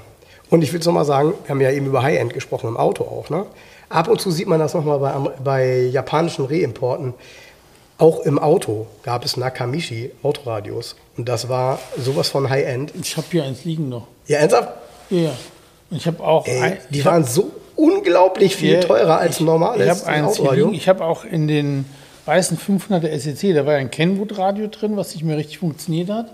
Und 0.50 0.62
ich 0.62 0.72
will 0.72 0.80
noch 0.80 0.92
mal 0.92 1.04
sagen, 1.04 1.34
wir 1.44 1.50
haben 1.50 1.60
ja 1.60 1.70
eben 1.70 1.86
über 1.86 2.02
High-End 2.02 2.32
gesprochen, 2.32 2.68
im 2.68 2.76
Auto 2.78 3.04
auch, 3.04 3.28
ne? 3.30 3.44
Ab 3.90 4.08
und 4.08 4.20
zu 4.20 4.30
sieht 4.30 4.46
man 4.48 4.58
das 4.58 4.74
nochmal 4.74 4.98
bei, 4.98 5.12
bei 5.42 5.78
japanischen 5.86 6.44
Reimporten. 6.46 7.14
Auch 7.98 8.20
im 8.20 8.38
Auto 8.38 8.86
gab 9.02 9.24
es 9.24 9.36
Nakamichi 9.36 10.12
Autoradios 10.22 10.94
und 11.16 11.28
das 11.28 11.48
war 11.48 11.80
sowas 11.98 12.28
von 12.28 12.48
High-End. 12.48 12.92
Ich 13.00 13.16
habe 13.16 13.26
hier 13.30 13.42
eins 13.44 13.64
liegen 13.64 13.88
noch. 13.88 14.06
Ja, 14.28 14.38
ernsthaft? 14.38 14.68
Ja, 15.10 15.18
ja. 15.20 15.32
Ich 15.90 16.06
habe 16.06 16.22
auch 16.22 16.46
Ey, 16.46 16.60
ein, 16.60 16.78
die 16.90 17.00
ich 17.00 17.04
hab- 17.04 17.12
waren 17.14 17.24
so 17.24 17.50
unglaublich 17.74 18.54
viel 18.54 18.74
Ja, 18.74 18.80
teurer 18.80 19.18
als 19.18 19.40
ich- 19.40 19.46
normales 19.46 19.82
Ich 19.84 19.90
habe 20.06 20.06
eins 20.12 20.38
Autoradio. 20.38 20.66
liegen. 20.66 20.76
Ich 20.76 20.88
habe 20.88 21.04
auch 21.04 21.24
in 21.24 21.48
den 21.48 21.86
weißen 22.26 22.56
500er 22.58 23.08
SEC, 23.18 23.52
da 23.54 23.66
war 23.66 23.72
ja 23.74 23.78
ein 23.80 23.90
Kenwood-Radio 23.90 24.68
drin, 24.68 24.96
was 24.96 25.14
nicht 25.14 25.24
mehr 25.24 25.36
richtig 25.36 25.58
funktioniert 25.58 26.10
hat. 26.10 26.26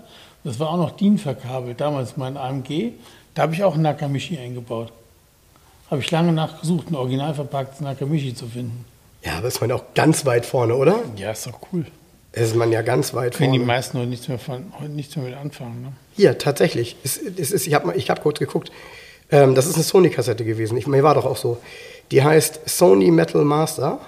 Das 0.43 0.59
war 0.59 0.69
auch 0.69 0.77
noch 0.77 0.91
DIN 0.91 1.17
verkabelt, 1.17 1.81
damals 1.81 2.17
mein 2.17 2.37
AMG. 2.37 2.91
Da 3.33 3.43
habe 3.43 3.53
ich 3.55 3.63
auch 3.63 3.73
ein 3.75 3.81
Nakamichi 3.81 4.37
eingebaut. 4.37 4.91
Habe 5.89 6.01
ich 6.01 6.11
lange 6.11 6.31
nachgesucht, 6.31 6.91
ein 6.91 6.95
original 6.95 7.33
verpacktes 7.33 7.79
Nakamichi 7.81 8.35
zu 8.35 8.45
finden. 8.47 8.85
Ja, 9.25 9.37
aber 9.39 9.47
ist 9.47 9.59
man 9.59 9.71
auch 9.71 9.83
ganz 9.95 10.25
weit 10.25 10.45
vorne, 10.45 10.75
oder? 10.75 10.99
Ja, 11.17 11.31
ist 11.31 11.47
doch 11.47 11.59
cool. 11.73 11.85
Ist 12.31 12.55
man 12.55 12.71
ja 12.71 12.81
ganz 12.81 13.13
weit 13.13 13.35
Können 13.35 13.53
die 13.53 13.59
vorne. 13.59 13.73
meisten 13.73 13.97
heute 13.97 14.09
nichts 14.09 14.27
mehr, 14.27 14.37
von, 14.39 14.71
heute 14.79 14.91
nichts 14.91 15.15
mehr 15.15 15.25
mit 15.25 15.35
anfangen. 15.35 15.81
Ne? 15.81 15.93
Hier, 16.15 16.37
tatsächlich. 16.37 16.95
Es, 17.03 17.17
es 17.17 17.51
ist, 17.51 17.65
ich 17.65 17.73
habe 17.73 17.93
ich 17.95 18.09
hab 18.09 18.21
kurz 18.21 18.39
geguckt. 18.39 18.71
Ähm, 19.31 19.55
das 19.55 19.65
ist 19.65 19.75
eine 19.75 19.83
Sony-Kassette 19.83 20.45
gewesen. 20.45 20.77
Ich, 20.77 20.85
mir 20.85 21.01
war 21.01 21.15
doch 21.15 21.25
auch 21.25 21.37
so. 21.37 21.57
Die 22.11 22.23
heißt 22.23 22.61
Sony 22.69 23.09
Metal 23.09 23.43
Master. 23.43 23.99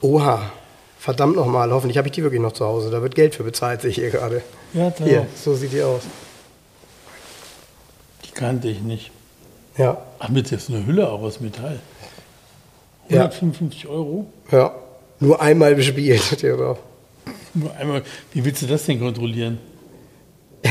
Oha. 0.00 0.50
Verdammt 0.98 1.36
nochmal. 1.36 1.70
Hoffentlich 1.72 1.98
habe 1.98 2.08
ich 2.08 2.12
die 2.12 2.22
wirklich 2.22 2.40
noch 2.40 2.52
zu 2.52 2.64
Hause. 2.64 2.90
Da 2.90 3.02
wird 3.02 3.14
Geld 3.14 3.34
für 3.34 3.44
bezahlt, 3.44 3.82
sehe 3.82 3.90
ich 3.90 3.96
hier 3.96 4.10
gerade. 4.10 4.42
Ja, 4.72 4.90
klar. 4.90 5.08
Hier, 5.08 5.26
so 5.36 5.54
sieht 5.54 5.72
die 5.72 5.82
aus. 5.82 6.02
Die 8.24 8.30
kannte 8.32 8.68
ich 8.68 8.80
nicht. 8.80 9.10
Ja, 9.76 9.98
Ach, 10.18 10.30
mit 10.30 10.50
jetzt 10.50 10.70
eine 10.70 10.86
Hülle 10.86 11.10
auch 11.10 11.20
aus 11.20 11.40
Metall. 11.40 11.80
Ja. 13.08 13.22
155 13.24 13.86
Euro. 13.88 14.26
ja. 14.50 14.74
Nur 15.18 15.40
einmal 15.40 15.74
bespielt. 15.74 16.42
drauf. 16.42 16.78
Nur 17.54 17.74
einmal, 17.74 18.02
wie 18.34 18.44
willst 18.44 18.60
du 18.60 18.66
das 18.66 18.84
denn 18.84 19.00
kontrollieren? 19.00 19.58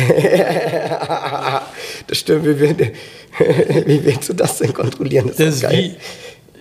das 2.08 2.18
stimmt. 2.18 2.46
Wie, 2.46 2.60
wie 3.88 4.06
willst 4.06 4.30
du 4.30 4.34
das 4.34 4.60
denn 4.60 4.72
kontrollieren? 4.74 5.28
Das 5.30 5.38
Das 5.38 5.56
ist 5.56 5.62
geil. 5.62 5.96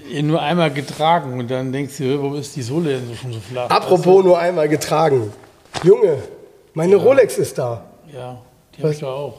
wie 0.08 0.22
nur 0.22 0.40
einmal 0.40 0.70
getragen 0.72 1.38
und 1.38 1.50
dann 1.50 1.72
denkst 1.72 1.98
du, 1.98 2.18
warum 2.18 2.36
ist 2.36 2.54
die 2.56 2.62
Sohle 2.62 2.98
denn 2.98 3.08
so 3.08 3.14
schon 3.14 3.32
so 3.32 3.40
flach? 3.40 3.68
Apropos 3.70 4.24
nur 4.24 4.38
einmal 4.38 4.68
getragen. 4.68 5.32
Junge, 5.82 6.18
meine 6.74 6.96
Rolex 6.96 7.36
ist 7.38 7.58
da. 7.58 7.84
Ja, 8.12 8.40
die 8.76 8.82
habe 8.82 8.92
ich 8.92 9.00
doch 9.00 9.08
auch. 9.08 9.34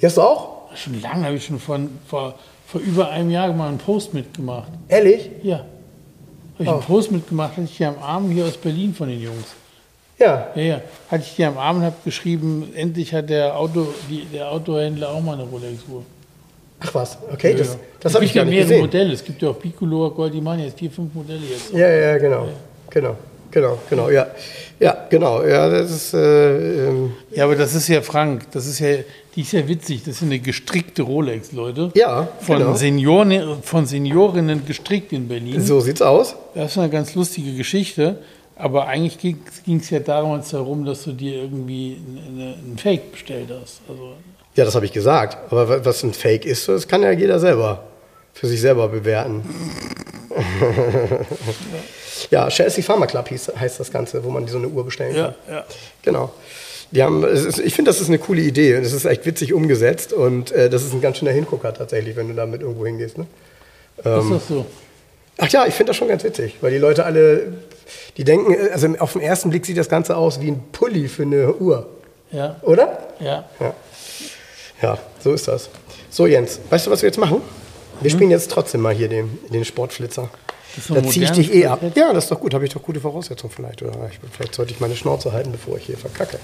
Die 0.00 0.06
hast 0.06 0.16
du 0.16 0.22
auch? 0.22 0.74
Schon 0.74 1.00
lange 1.00 1.26
habe 1.26 1.36
ich 1.36 1.44
schon 1.44 1.58
von, 1.58 1.98
vor, 2.06 2.34
vor 2.70 2.80
über 2.80 3.10
einem 3.10 3.30
Jahr 3.30 3.52
mal 3.52 3.68
einen 3.68 3.78
Post 3.78 4.14
mitgemacht. 4.14 4.70
Ehrlich? 4.88 5.30
Ja. 5.42 5.56
Habe 5.58 5.66
ich 6.60 6.68
Oh. 6.68 6.72
einen 6.72 6.80
Post 6.82 7.10
mitgemacht, 7.12 7.52
hatte 7.52 7.62
ich 7.64 7.76
hier 7.76 7.88
am 7.88 7.98
Arm 8.02 8.30
hier 8.30 8.44
aus 8.44 8.56
Berlin 8.56 8.94
von 8.94 9.08
den 9.08 9.20
Jungs. 9.20 9.46
Ja. 10.18 10.48
Ja, 10.54 10.62
ja. 10.62 10.80
Hatte 11.10 11.22
ich 11.24 11.30
hier 11.30 11.48
am 11.48 11.56
Arm 11.58 11.78
und 11.78 11.82
habe 11.84 11.96
geschrieben, 12.04 12.70
endlich 12.74 13.12
hat 13.14 13.30
der, 13.30 13.56
Auto, 13.56 13.86
die, 14.08 14.24
der 14.26 14.50
Autohändler 14.50 15.08
auch 15.10 15.22
mal 15.22 15.34
eine 15.34 15.44
Rolex-Uhr. 15.44 16.02
Ach 16.82 16.94
was, 16.94 17.18
okay, 17.32 17.54
das, 17.54 17.68
Ja. 17.68 17.74
das 18.00 18.12
Es 18.12 18.14
habe 18.16 18.24
ich 18.24 18.32
gibt 18.32 18.36
ja 18.36 18.42
gar 18.42 18.50
nicht 18.50 18.54
mehrere 18.54 18.68
gesehen. 18.68 18.80
Modelle. 18.86 19.12
Es 19.14 19.24
gibt 19.24 19.42
ja 19.42 19.48
auch 19.50 19.58
Piccolo, 19.58 20.10
Goldimani, 20.10 20.64
jetzt 20.64 20.78
vier, 20.78 20.90
fünf 20.90 21.14
Modelle 21.14 21.40
jetzt. 21.50 21.72
Ja, 21.72 21.88
ja, 21.88 22.18
genau. 22.18 22.48
Genau, 22.90 23.16
genau, 23.50 23.78
genau, 23.88 24.08
ja. 24.10 24.26
Ja, 24.78 24.96
genau, 25.10 25.44
ja, 25.44 25.68
das 25.68 25.90
ist, 25.90 26.14
äh, 26.14 26.88
ähm, 26.88 27.12
Ja, 27.32 27.44
aber 27.44 27.54
das 27.56 27.74
ist 27.74 27.86
ja 27.88 28.00
Frank, 28.00 28.50
das 28.52 28.66
ist 28.66 28.78
ja, 28.78 28.96
die 29.36 29.42
ist 29.42 29.52
ja 29.52 29.66
witzig. 29.68 30.02
Das 30.04 30.16
ist 30.16 30.22
eine 30.22 30.38
gestrickte 30.38 31.02
Rolex, 31.02 31.52
Leute. 31.52 31.90
ja, 31.94 32.28
Von, 32.40 32.58
genau. 32.58 32.74
Senioren, 32.74 33.62
von 33.62 33.84
Seniorinnen 33.86 34.64
gestrickt 34.66 35.12
in 35.12 35.28
Berlin. 35.28 35.60
So 35.60 35.80
sieht's 35.80 36.00
aus. 36.02 36.34
Das 36.54 36.72
ist 36.72 36.78
eine 36.78 36.88
ganz 36.90 37.14
lustige 37.14 37.54
Geschichte. 37.54 38.18
Aber 38.56 38.86
eigentlich 38.88 39.18
ging 39.18 39.78
es 39.78 39.88
ja 39.90 40.00
damals 40.00 40.50
darum, 40.50 40.84
dass 40.84 41.04
du 41.04 41.12
dir 41.12 41.34
irgendwie 41.44 41.96
eine, 42.28 42.54
einen 42.54 42.76
Fake 42.78 43.12
bestellt 43.12 43.48
hast. 43.50 43.80
Also, 43.88 44.12
Ja, 44.54 44.64
das 44.64 44.74
habe 44.74 44.84
ich 44.86 44.92
gesagt. 44.92 45.36
Aber 45.50 45.68
wa- 45.68 45.80
was 45.82 46.02
ein 46.02 46.12
Fake 46.12 46.44
ist, 46.44 46.68
das 46.68 46.86
kann 46.88 47.02
ja 47.02 47.10
jeder 47.12 47.38
selber 47.38 47.84
für 48.34 48.46
sich 48.46 48.60
selber 48.60 48.88
bewerten. 48.88 49.42
ja, 50.30 50.36
Chelsea 52.48 52.82
Pharma 52.84 53.06
Club 53.06 53.28
hieß, 53.28 53.52
heißt 53.58 53.80
das 53.80 53.90
Ganze, 53.90 54.22
wo 54.24 54.30
man 54.30 54.46
so 54.48 54.58
eine 54.58 54.68
Uhr 54.68 54.84
bestellen 54.84 55.14
kann. 55.14 55.34
ja, 55.48 55.54
ja. 55.54 55.64
Genau. 56.02 56.32
Die 56.92 57.02
haben, 57.04 57.24
ich 57.64 57.74
finde, 57.74 57.90
das 57.90 58.00
ist 58.00 58.08
eine 58.08 58.18
coole 58.18 58.40
Idee. 58.42 58.72
Es 58.72 58.92
ist 58.92 59.04
echt 59.04 59.24
witzig 59.24 59.52
umgesetzt 59.54 60.12
und 60.12 60.50
äh, 60.50 60.68
das 60.68 60.82
ist 60.82 60.92
ein 60.92 61.00
ganz 61.00 61.18
schöner 61.18 61.30
Hingucker 61.30 61.72
tatsächlich, 61.72 62.16
wenn 62.16 62.26
du 62.28 62.34
damit 62.34 62.62
irgendwo 62.62 62.84
hingehst. 62.84 63.16
Ne? 63.16 63.26
Was 64.02 64.24
ist 64.24 64.30
das 64.32 64.48
so? 64.48 64.66
Ach 65.38 65.48
ja, 65.50 65.66
ich 65.66 65.74
finde 65.74 65.90
das 65.90 65.96
schon 65.96 66.08
ganz 66.08 66.24
witzig, 66.24 66.56
weil 66.60 66.72
die 66.72 66.78
Leute 66.78 67.04
alle, 67.04 67.52
die 68.16 68.24
denken, 68.24 68.54
äh, 68.54 68.70
also 68.72 68.88
auf 68.98 69.12
den 69.12 69.22
ersten 69.22 69.50
Blick 69.50 69.64
sieht 69.66 69.78
das 69.78 69.88
Ganze 69.88 70.16
aus 70.16 70.40
wie 70.40 70.48
ein 70.48 70.62
Pulli 70.72 71.06
für 71.08 71.22
eine 71.22 71.54
Uhr, 71.54 71.86
Ja, 72.32 72.56
oder? 72.62 72.98
ja. 73.20 73.44
Ja. 73.60 73.74
Ja, 74.82 74.98
so 75.22 75.32
ist 75.32 75.46
das. 75.46 75.68
So, 76.10 76.26
Jens, 76.26 76.58
weißt 76.70 76.86
du, 76.86 76.90
was 76.90 77.02
wir 77.02 77.08
jetzt 77.08 77.18
machen? 77.18 77.40
Wir 78.00 78.10
spielen 78.10 78.30
jetzt 78.30 78.50
trotzdem 78.50 78.80
mal 78.80 78.94
hier 78.94 79.08
den, 79.08 79.38
den 79.52 79.64
Sportflitzer. 79.64 80.28
So 80.86 80.94
Da 80.94 81.02
ziehe 81.02 81.24
ich 81.24 81.32
dich 81.32 81.52
eh 81.52 81.66
ab. 81.66 81.80
Ja, 81.94 82.12
das 82.12 82.24
ist 82.24 82.30
doch 82.30 82.40
gut. 82.40 82.54
Habe 82.54 82.64
ich 82.64 82.72
doch 82.72 82.82
gute 82.82 83.00
Voraussetzungen 83.00 83.52
vielleicht. 83.52 83.82
Oder 83.82 84.08
ich, 84.10 84.18
vielleicht 84.32 84.54
sollte 84.54 84.72
ich 84.72 84.80
meine 84.80 84.96
Schnauze 84.96 85.32
halten, 85.32 85.52
bevor 85.52 85.76
ich 85.76 85.86
hier 85.86 85.98
verkacke. 85.98 86.38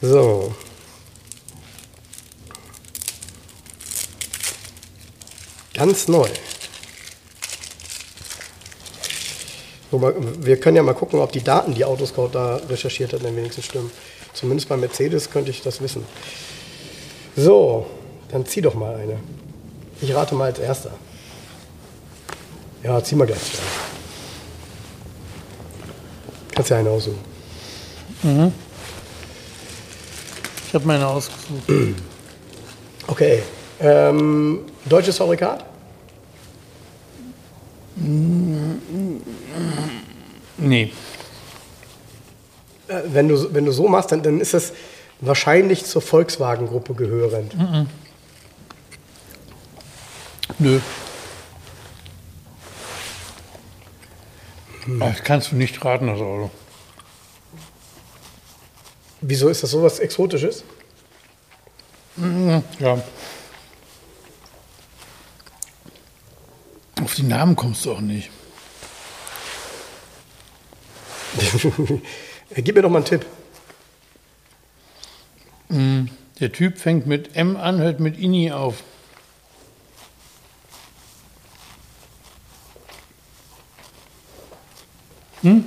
So. 0.00 0.54
Ganz 5.74 6.08
neu. 6.08 6.28
Wir 9.90 10.60
können 10.60 10.76
ja 10.76 10.82
mal 10.82 10.94
gucken, 10.94 11.18
ob 11.18 11.32
die 11.32 11.42
Daten, 11.42 11.74
die 11.74 11.84
Autoscout 11.84 12.28
da 12.32 12.56
recherchiert 12.68 13.12
hat, 13.12 13.24
dann 13.24 13.36
wenigstens 13.36 13.64
stimmen. 13.64 13.90
Zumindest 14.32 14.68
bei 14.68 14.76
Mercedes 14.76 15.30
könnte 15.30 15.50
ich 15.50 15.62
das 15.62 15.80
wissen. 15.80 16.04
So, 17.36 17.86
dann 18.30 18.46
zieh 18.46 18.60
doch 18.60 18.74
mal 18.74 18.94
eine. 18.94 19.18
Ich 20.00 20.14
rate 20.14 20.34
mal 20.34 20.44
als 20.44 20.58
erster. 20.58 20.92
Ja, 22.82 23.02
zieh 23.02 23.14
mal 23.14 23.26
gleich. 23.26 23.38
zwei. 23.42 23.62
Kannst 26.54 26.70
ja 26.70 26.78
eine 26.78 26.90
aussuchen. 26.90 27.18
Ich 30.66 30.74
habe 30.74 30.86
meine 30.86 31.06
ausgesucht. 31.06 31.68
Okay. 33.06 33.42
Ähm, 33.80 34.60
deutsches 34.84 35.16
Fabrikat? 35.16 35.64
Nee. 40.58 40.92
Äh, 42.86 43.00
wenn, 43.06 43.28
du, 43.28 43.52
wenn 43.52 43.64
du 43.64 43.72
so 43.72 43.88
machst, 43.88 44.12
dann, 44.12 44.22
dann 44.22 44.40
ist 44.40 44.54
das 44.54 44.72
wahrscheinlich 45.20 45.84
zur 45.86 46.02
Volkswagen-Gruppe 46.02 46.94
gehörend. 46.94 47.52
Nö. 50.60 50.78
Das 54.86 55.22
kannst 55.22 55.52
du 55.52 55.56
nicht 55.56 55.84
raten, 55.84 56.06
das 56.06 56.20
Auto. 56.20 56.50
Wieso 59.20 59.48
ist 59.48 59.62
das 59.62 59.70
sowas 59.70 59.98
Exotisches? 59.98 60.64
Ja. 62.78 63.02
Auf 67.02 67.14
die 67.14 67.22
Namen 67.22 67.56
kommst 67.56 67.84
du 67.84 67.92
auch 67.92 68.00
nicht. 68.00 68.30
Gib 72.54 72.74
mir 72.74 72.82
doch 72.82 72.90
mal 72.90 72.98
einen 72.98 73.06
Tipp. 73.06 73.26
Der 76.40 76.52
Typ 76.52 76.78
fängt 76.78 77.06
mit 77.06 77.36
M 77.36 77.56
an, 77.56 77.78
hört 77.78 78.00
mit 78.00 78.18
Ini 78.18 78.52
auf. 78.52 78.82
Hm? 85.42 85.64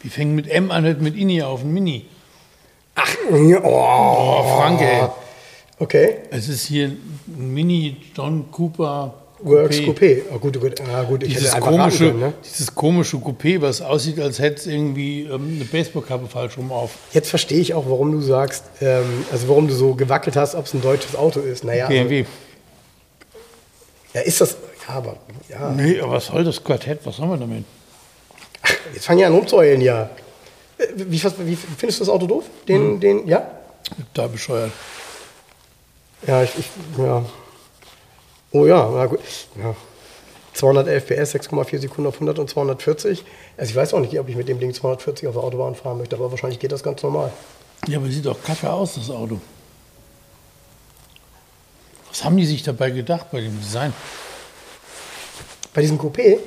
Wie 0.00 0.08
fängt 0.08 0.34
mit 0.34 0.48
M 0.48 0.70
an, 0.70 0.84
hört 0.84 1.00
mit 1.00 1.16
Ini 1.16 1.42
auf? 1.42 1.62
Ein 1.62 1.72
Mini. 1.72 2.06
Ach, 2.94 3.14
oh, 3.30 3.56
Oh, 3.62 4.56
Frank, 4.58 4.80
ey. 4.80 5.08
Okay. 5.78 6.16
Es 6.30 6.48
ist 6.48 6.66
hier 6.66 6.88
ein 6.88 7.54
Mini 7.54 7.96
John 8.14 8.50
Cooper 8.50 9.14
Works 9.44 9.78
Coupé. 9.78 9.84
Coupé. 9.86 10.22
Oh, 10.32 10.38
gut, 10.38 10.60
gut. 10.60 10.80
Ah, 10.80 11.02
gut, 11.02 11.22
ich 11.22 11.30
Dieses 11.30 11.48
hätte 11.48 11.56
einfach 11.56 11.68
raten 11.68 11.78
komische, 11.80 12.06
können, 12.06 12.20
ne? 12.20 12.32
dieses 12.44 12.74
komische 12.74 13.16
Coupé, 13.16 13.60
was 13.60 13.80
aussieht, 13.80 14.20
als 14.20 14.38
hätte 14.38 14.56
es 14.56 14.66
irgendwie 14.66 15.22
ähm, 15.22 15.54
eine 15.56 15.64
Baseballkappe 15.64 16.26
falsch 16.28 16.56
rum 16.58 16.70
auf. 16.70 16.92
Jetzt 17.12 17.28
verstehe 17.30 17.58
ich 17.60 17.74
auch, 17.74 17.84
warum 17.88 18.12
du 18.12 18.20
sagst, 18.20 18.64
ähm, 18.80 19.24
also 19.32 19.48
warum 19.48 19.66
du 19.66 19.74
so 19.74 19.94
gewackelt 19.94 20.36
hast, 20.36 20.54
ob 20.54 20.66
es 20.66 20.74
ein 20.74 20.82
deutsches 20.82 21.16
Auto 21.16 21.40
ist. 21.40 21.64
Naja, 21.64 21.86
also, 21.86 21.96
BMW. 21.96 22.24
ja, 24.14 24.20
ist 24.20 24.40
das. 24.40 24.56
Aber 24.88 25.16
ja. 25.48 25.70
Nee, 25.70 26.00
aber 26.00 26.12
was 26.12 26.26
soll 26.26 26.44
das 26.44 26.62
Quartett? 26.62 27.00
Was 27.04 27.18
haben 27.18 27.30
wir 27.30 27.36
damit? 27.36 27.64
Jetzt 28.94 29.06
fangen 29.06 29.20
ja 29.20 29.26
an 29.28 29.34
rumzuheulen, 29.34 29.80
ja. 29.80 30.10
Äh, 30.78 30.86
Wie, 30.96 31.22
wie 31.22 31.56
findest 31.56 32.00
du 32.00 32.04
das 32.04 32.08
Auto 32.08 32.26
doof? 32.26 32.44
Den, 32.68 33.00
den, 33.00 33.26
ja? 33.26 33.48
Da 34.14 34.26
bescheuert. 34.26 34.72
Ja, 36.26 36.42
ich, 36.42 36.58
ich 36.58 36.66
ja. 36.98 37.24
Oh 38.52 38.66
ja, 38.66 38.88
na 38.92 39.06
gut. 39.06 39.20
Ja. 39.60 39.74
211 40.54 41.06
PS, 41.06 41.34
6,4 41.34 41.78
Sekunden 41.78 42.06
auf 42.08 42.14
100 42.14 42.38
und 42.38 42.50
240. 42.50 43.24
Also 43.56 43.70
ich 43.70 43.76
weiß 43.76 43.94
auch 43.94 44.00
nicht, 44.00 44.18
ob 44.18 44.28
ich 44.28 44.36
mit 44.36 44.48
dem 44.48 44.60
Ding 44.60 44.74
240 44.74 45.28
auf 45.28 45.34
der 45.34 45.42
Autobahn 45.42 45.74
fahren 45.74 45.98
möchte, 45.98 46.16
aber 46.16 46.30
wahrscheinlich 46.30 46.58
geht 46.58 46.72
das 46.72 46.82
ganz 46.82 47.02
normal. 47.02 47.32
Ja, 47.88 47.98
aber 47.98 48.08
sieht 48.08 48.26
doch 48.26 48.40
kacke 48.42 48.70
aus, 48.70 48.94
das 48.94 49.10
Auto. 49.10 49.40
Was 52.08 52.22
haben 52.24 52.36
die 52.36 52.44
sich 52.46 52.62
dabei 52.62 52.90
gedacht 52.90 53.30
bei 53.32 53.40
dem 53.40 53.58
Design? 53.58 53.92
Bei 55.74 55.80
diesem 55.80 55.98
Coupé? 55.98 56.38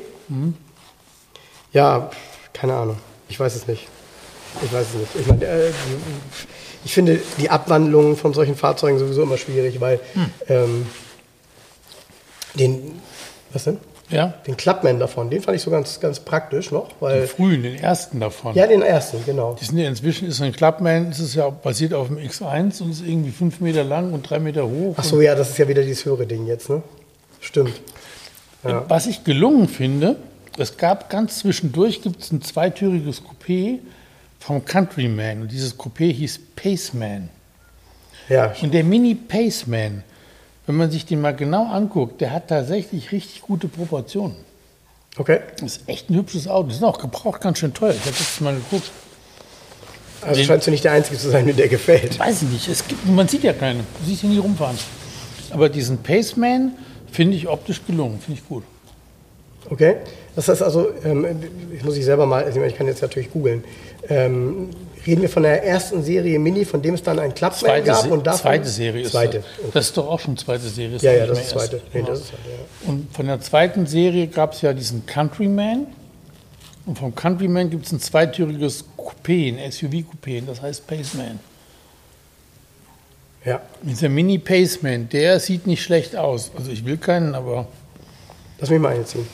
Ja, 1.73 2.09
keine 2.53 2.73
Ahnung. 2.73 2.97
Ich 3.27 3.39
weiß 3.39 3.55
es 3.55 3.67
nicht. 3.67 3.87
Ich 4.63 4.71
weiß 4.71 4.87
es 4.87 4.93
nicht. 4.93 5.09
Ich, 5.19 5.27
meine, 5.27 5.45
äh, 5.45 5.71
ich 6.85 6.93
finde 6.93 7.19
die 7.39 7.49
Abwandlung 7.49 8.15
von 8.15 8.33
solchen 8.33 8.55
Fahrzeugen 8.55 8.99
sowieso 8.99 9.23
immer 9.23 9.37
schwierig, 9.37 9.81
weil 9.81 9.99
ähm, 10.47 10.85
den. 12.53 13.01
Was 13.51 13.65
denn? 13.65 13.79
Ja? 14.09 14.35
Den 14.45 14.55
Clubman 14.55 14.99
davon, 14.99 15.31
den 15.31 15.41
fand 15.41 15.57
ich 15.57 15.63
so 15.63 15.71
ganz, 15.71 15.99
ganz 15.99 16.19
praktisch 16.19 16.69
noch, 16.71 16.89
weil 16.99 17.21
Den 17.21 17.27
frühen, 17.27 17.63
den 17.63 17.75
ersten 17.75 18.19
davon. 18.19 18.53
ja 18.53 18.67
den 18.67 18.83
ersten, 18.83 19.25
genau. 19.25 19.55
Die 19.59 19.65
sind 19.65 19.79
ja 19.79 19.87
inzwischen, 19.87 20.27
ist 20.27 20.41
ein 20.41 20.51
Clubman, 20.53 21.09
ist 21.09 21.19
es 21.19 21.33
ja 21.33 21.49
basiert 21.49 21.93
auf 21.95 22.07
dem 22.09 22.17
X1 22.17 22.83
und 22.83 22.91
ist 22.91 23.01
irgendwie 23.01 23.31
fünf 23.31 23.61
Meter 23.61 23.83
lang 23.83 24.13
und 24.13 24.29
drei 24.29 24.37
Meter 24.39 24.67
hoch. 24.67 24.93
Ach 24.97 25.03
so, 25.03 25.21
ja, 25.21 25.33
das 25.33 25.49
ist 25.49 25.57
ja 25.57 25.67
wieder 25.67 25.81
dieses 25.81 26.05
höhere 26.05 26.27
Ding 26.27 26.45
jetzt, 26.45 26.69
ne? 26.69 26.83
Stimmt. 27.41 27.73
Und 28.65 28.89
Was 28.89 29.07
ich 29.07 29.23
gelungen 29.23 29.67
finde, 29.67 30.15
es 30.57 30.77
gab 30.77 31.09
ganz 31.09 31.39
zwischendurch 31.39 32.01
gibt 32.01 32.21
es 32.21 32.31
ein 32.31 32.41
zweitüriges 32.41 33.21
Coupé 33.21 33.79
vom 34.39 34.63
Countryman 34.65 35.41
und 35.41 35.51
dieses 35.51 35.77
Coupé 35.77 36.11
hieß 36.11 36.39
Paceman. 36.55 37.29
Ja, 38.29 38.53
Und 38.61 38.73
der 38.73 38.83
Mini 38.83 39.13
Paceman, 39.15 40.03
wenn 40.65 40.75
man 40.75 40.89
sich 40.89 41.05
den 41.05 41.21
mal 41.21 41.35
genau 41.35 41.67
anguckt, 41.67 42.21
der 42.21 42.31
hat 42.31 42.47
tatsächlich 42.47 43.11
richtig 43.11 43.41
gute 43.41 43.67
Proportionen. 43.67 44.35
okay. 45.17 45.39
Das 45.59 45.77
ist 45.77 45.87
echt 45.89 46.09
ein 46.09 46.15
hübsches 46.15 46.47
Auto. 46.47 46.69
Das 46.69 46.77
ist 46.77 46.83
auch 46.83 46.97
gebraucht 46.97 47.41
ganz 47.41 47.59
schön 47.59 47.73
teuer. 47.73 47.91
Ich 47.91 47.99
habe 47.99 48.09
letztes 48.09 48.41
Mal 48.41 48.55
geguckt. 48.55 48.89
Also 50.21 50.39
Den- 50.39 50.47
scheinst 50.47 50.65
du 50.67 50.71
nicht 50.71 50.83
der 50.83 50.93
Einzige 50.93 51.19
zu 51.19 51.29
sein, 51.29 51.53
der 51.55 51.67
gefällt. 51.67 52.17
Weiß 52.17 52.41
ich 52.41 52.49
nicht. 52.49 52.67
Es 52.67 52.87
gibt, 52.87 53.05
man 53.07 53.27
sieht 53.27 53.43
ja 53.43 53.53
keine. 53.53 53.79
Du 53.79 54.05
siehst 54.07 54.23
ja 54.23 54.29
nie 54.29 54.39
rumfahren. 54.39 54.77
Aber 55.51 55.69
diesen 55.69 55.99
Paceman 55.99 56.71
finde 57.15 57.37
ich 57.37 57.47
optisch 57.47 57.81
gelungen. 57.85 58.19
Finde 58.19 58.39
ich 58.41 58.47
gut. 58.47 58.63
Okay. 59.69 59.95
Das 60.35 60.47
heißt 60.47 60.61
also, 60.61 60.89
ähm, 61.03 61.25
ich 61.73 61.83
muss 61.83 61.97
ich 61.97 62.05
selber 62.05 62.25
mal, 62.25 62.43
also 62.43 62.61
ich 62.61 62.75
kann 62.75 62.87
jetzt 62.87 63.01
natürlich 63.01 63.31
googeln. 63.31 63.63
Ähm, 64.07 64.69
reden 65.07 65.21
wir 65.21 65.29
von 65.29 65.43
der 65.43 65.63
ersten 65.63 66.03
Serie 66.03 66.37
Mini, 66.37 66.65
von 66.65 66.81
dem 66.81 66.93
es 66.93 67.01
dann 67.01 67.17
ein 67.19 67.35
Zweite, 67.35 67.85
gab 67.85 68.11
und 68.11 68.27
davon, 68.27 68.39
zweite 68.41 68.69
Serie 68.69 69.03
ist 69.03 69.11
Zweite. 69.11 69.43
das. 69.63 69.71
Das 69.73 69.85
ist 69.87 69.97
doch 69.97 70.07
auch 70.07 70.19
schon 70.19 70.37
zweite 70.37 70.67
Serie. 70.67 70.97
Ja, 71.01 71.13
ja, 71.13 71.25
das 71.25 71.39
ist 71.39 71.49
zweite. 71.49 71.77
erst. 71.77 71.85
Nee, 71.93 71.99
Genau. 72.01 72.09
das 72.11 72.19
ist, 72.19 72.31
ja. 72.31 72.89
Und 72.89 73.13
von 73.15 73.25
der 73.25 73.39
zweiten 73.41 73.87
Serie 73.87 74.27
gab 74.27 74.53
es 74.53 74.61
ja 74.61 74.73
diesen 74.73 75.05
Countryman. 75.05 75.87
Und 76.85 76.99
vom 76.99 77.15
Countryman 77.15 77.69
gibt 77.71 77.87
es 77.87 77.91
ein 77.91 77.99
zweitüriges 77.99 78.85
Coupé, 78.95 79.57
ein 79.57 79.71
SUV-Coupé, 79.71 80.43
das 80.45 80.61
heißt 80.61 80.85
Paceman. 80.85 81.39
Ja. 83.45 83.61
Dieser 83.81 84.09
Mini 84.09 84.37
Paceman, 84.39 85.07
der 85.09 85.39
sieht 85.39 85.67
nicht 85.67 85.83
schlecht 85.83 86.15
aus. 86.15 86.51
Also 86.57 86.71
ich 86.71 86.83
will 86.85 86.97
keinen, 86.97 87.35
aber 87.35 87.67
Lass 88.59 88.69
mich 88.69 88.79
mal 88.79 88.95
einziehen. 88.95 89.27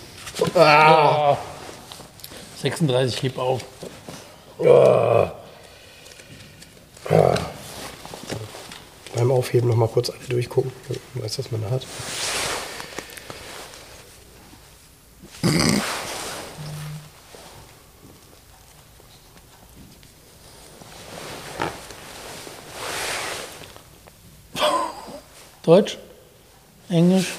ah, 0.55 1.37
36 2.61 3.23
heb 3.23 3.37
auf. 3.37 3.61
Beim 9.15 9.31
Aufheben 9.31 9.69
noch 9.69 9.75
mal 9.75 9.87
kurz 9.87 10.09
alle 10.09 10.19
durchgucken. 10.29 10.71
Ich 11.15 11.21
weiß, 11.21 11.39
was 11.39 11.51
man 11.51 11.61
da 11.61 11.69
hat. 11.71 11.85
Deutsch? 25.63 25.97
Englisch? 26.89 27.33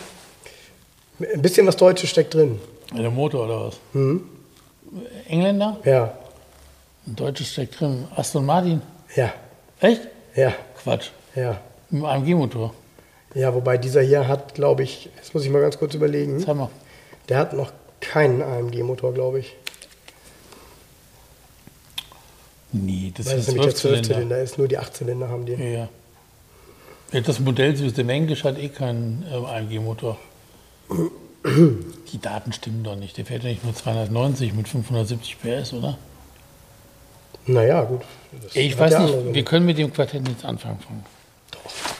Ein 1.20 1.42
bisschen 1.42 1.66
was 1.66 1.76
Deutsches 1.76 2.10
steckt 2.10 2.34
drin. 2.34 2.60
Der 2.96 3.10
Motor 3.10 3.44
oder 3.44 3.66
was? 3.66 3.76
Engländer? 5.28 5.78
Ja, 5.84 6.14
Ein 7.06 7.16
Deutsches 7.16 7.48
steckt 7.52 7.80
drin. 7.80 8.06
Aston 8.16 8.44
Martin? 8.46 8.82
ja, 9.16 9.32
Echt? 9.80 10.02
ja, 10.36 10.52
Quatsch. 10.82 11.08
ja. 11.34 11.60
Mit 11.90 12.04
einem 12.04 12.22
AMG-Motor. 12.22 12.72
Ja, 13.34 13.54
wobei 13.54 13.78
dieser 13.78 14.02
hier 14.02 14.28
hat, 14.28 14.54
glaube 14.54 14.82
ich, 14.82 15.08
jetzt 15.16 15.32
muss 15.34 15.44
ich 15.44 15.50
mal 15.50 15.60
ganz 15.60 15.78
kurz 15.78 15.94
überlegen, 15.94 16.38
Sag 16.40 16.56
mal. 16.56 16.70
der 17.28 17.38
hat 17.38 17.52
noch 17.54 17.72
keinen 18.00 18.42
AMG-Motor, 18.42 19.14
glaube 19.14 19.40
ich. 19.40 19.54
Nee, 22.72 23.12
das 23.16 23.26
Weil 23.26 23.36
das 23.36 23.48
ist 23.48 23.54
ein 23.54 23.60
der 23.60 23.64
12-Zylinder. 23.70 23.74
Zwölfzylinder 24.02 24.38
ist, 24.42 24.58
nur 24.58 24.68
die 24.68 24.78
Achtzylinder 24.78 25.28
haben 25.28 25.44
die. 25.46 25.52
Ja, 25.54 25.88
Das 27.12 27.40
Modell 27.40 27.76
System 27.76 28.08
Englisch 28.08 28.44
hat 28.44 28.58
eh 28.58 28.68
keinen 28.68 29.24
äh, 29.30 29.34
AMG-Motor. 29.34 30.16
Die 32.12 32.20
Daten 32.20 32.52
stimmen 32.52 32.84
doch 32.84 32.96
nicht. 32.96 33.16
Der 33.18 33.26
fährt 33.26 33.42
ja 33.42 33.50
nicht 33.50 33.64
nur 33.64 33.74
290 33.74 34.54
mit 34.54 34.68
570 34.68 35.36
PS, 35.40 35.72
oder? 35.72 35.98
Naja, 37.46 37.82
gut. 37.82 38.02
Ich 38.54 38.78
weiß 38.78 38.98
nicht, 38.98 39.14
andere 39.14 39.34
wir 39.34 39.44
können 39.44 39.66
mit 39.66 39.76
dem 39.76 39.92
Quartett 39.92 40.22
nichts 40.22 40.44
anfangen. 40.44 40.78
Frank. 40.80 41.04